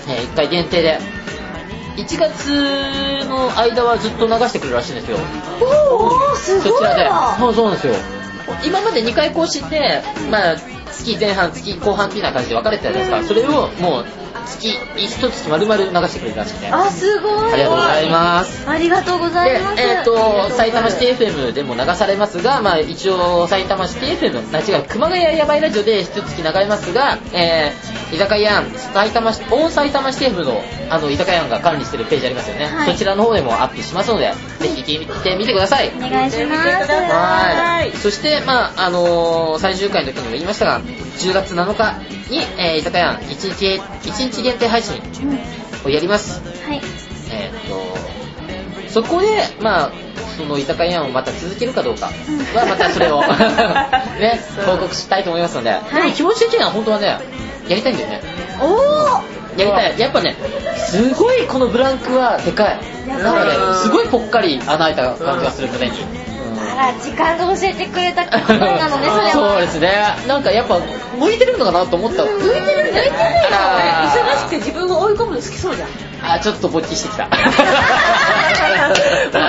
[0.07, 0.99] えー1回限定で
[1.97, 5.17] 1月の間はずっと流してくれるらしいんですよ。
[5.59, 7.03] おー、すごいそちらで。
[7.03, 7.35] わ。
[7.39, 7.93] そうそうなんですよ。
[8.63, 10.55] 今まで2回更新で、まあ、
[10.91, 13.33] 月前半月後半っていうような感じで分かれてたじゃないですか。
[13.33, 14.05] それをもう
[14.45, 17.53] 月1月丸々流してくれるらしいねあ、すごい。
[17.53, 19.81] ありがとうございますありがとうございでます。
[19.81, 28.63] えっ、と埼玉シティ FM でも流されますが、まあ、一応埼玉シティ FM あ違う熊谷やばいラジオで一月流れますが、えー、居酒屋
[28.93, 32.91] 埼玉シオン埼玉シティ FM のあの居酒屋が管理してるページありますよね、はい。
[32.93, 35.91] そちらの方でもアップしますのでぜひ聞いてみてください。
[35.95, 36.91] お願いします。
[36.91, 37.91] はい。
[37.97, 45.01] そして、まああのー最終回の時にも言いましたが、10月7日に、えー、居酒屋1日、1日限定配信
[45.85, 46.41] をやります。
[46.65, 46.81] はい。
[47.31, 49.27] えーっと、そこで、
[49.61, 49.91] まあ
[50.37, 53.21] その居酒屋をまた続けるかどうかは、またそれを、
[54.19, 57.17] ね、報告したいと思いますので、でも気持ち的には本当はね、
[57.71, 58.21] やりたいんだよね。
[58.59, 59.99] おーやりたい。
[59.99, 60.35] やっぱね、
[60.75, 62.79] すごいこのブランクはでかい。
[63.07, 63.51] なんかね、
[63.83, 65.93] すごいぽっかり穴開いた感じがする胸に。
[66.75, 69.31] あら、時間が教えてくれたことなのね、それは。
[69.31, 69.91] そうですね。
[70.27, 70.79] なんかやっぱ
[71.17, 72.23] 向いてるのかなと思った。
[72.23, 73.13] 向いてる向いてるよ
[73.51, 77.27] あ忙しくて自分を追い込むの好きそうじゃんあ、ちょっと勃起してきた。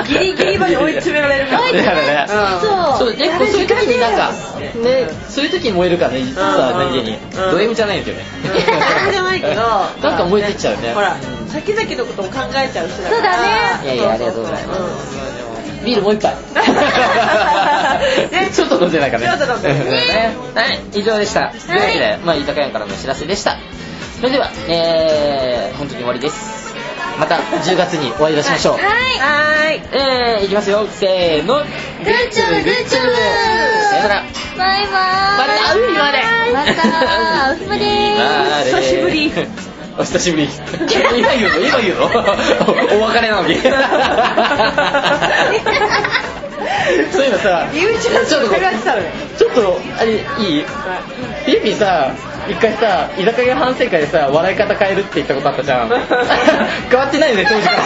[0.07, 2.27] ギリギリまで追い詰められるから だからね。
[2.29, 2.39] そう
[2.99, 7.17] そう、結構そういう時になんか、ね、そういう時に燃えるからね、実は何気に。
[7.17, 8.25] うんド M じゃないんですよね。
[9.11, 9.63] じゃないけど
[10.03, 10.93] なんか燃えてっちゃうね。
[10.95, 11.17] ほら
[11.49, 13.43] 先々のことも考えちゃう人だからそうだ
[13.83, 14.81] ねいやいや、ありがとうございます。
[15.83, 16.35] うビールもう一杯。
[18.31, 19.27] ねちょっと飲んでないかね。
[19.27, 21.53] ちょっと飲んでるねはい、以上でした。
[21.67, 23.59] というわけで、まあ、居酒屋からのお知らせでした。
[24.19, 26.62] それでは、えー、本当に終わりです。
[27.23, 28.75] また10月にお会いいたしましょう。
[28.75, 28.83] はい。
[28.83, 29.81] はーい。
[29.93, 30.89] えー、いきますよ。
[30.91, 31.55] せーの。
[31.55, 31.67] グッ
[32.33, 34.25] チョブグッチョブさよなら。
[34.59, 35.39] バイバーイ。
[35.39, 36.19] また会う日まで
[36.53, 36.73] また、
[37.53, 37.87] お疲れ
[38.19, 39.31] まあね久しぶり。
[39.99, 40.49] お久しぶり。
[40.49, 41.61] 今言うの？
[41.65, 42.07] 今言うの？
[42.99, 43.55] お別れなのに。
[47.13, 48.27] そういえばさ、 ゆうちょっと。
[48.27, 48.39] ちょ
[49.49, 50.17] っと、あれ、い
[50.59, 50.65] い？
[51.63, 52.11] ピンさ、
[52.49, 55.89] 一回さ、居酒屋反省会でさ、笑い方変えるって言ったことあったじゃん。
[56.91, 57.83] 変わってないよね、当時から。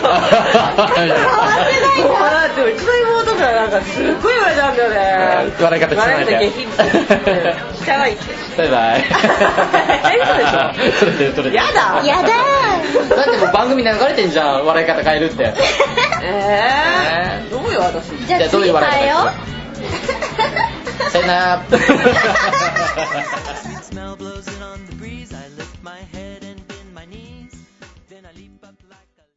[0.00, 5.52] 変わってないもうだってうちの妹からなんかすっごい言われたんだよね。
[5.60, 6.84] 笑い方汚いって笑い方下品って。
[7.80, 8.40] 汚いって。
[8.56, 9.04] バイバイ。
[10.80, 11.56] えそれで、それで。
[11.56, 13.16] やだやだー。
[13.16, 15.54] だってもう番組流れてんじゃん、笑い方変えるって。
[16.22, 18.26] えー、どうよ私。
[18.26, 19.30] じゃあ次どういう笑い変えよ方
[21.08, 21.26] さよ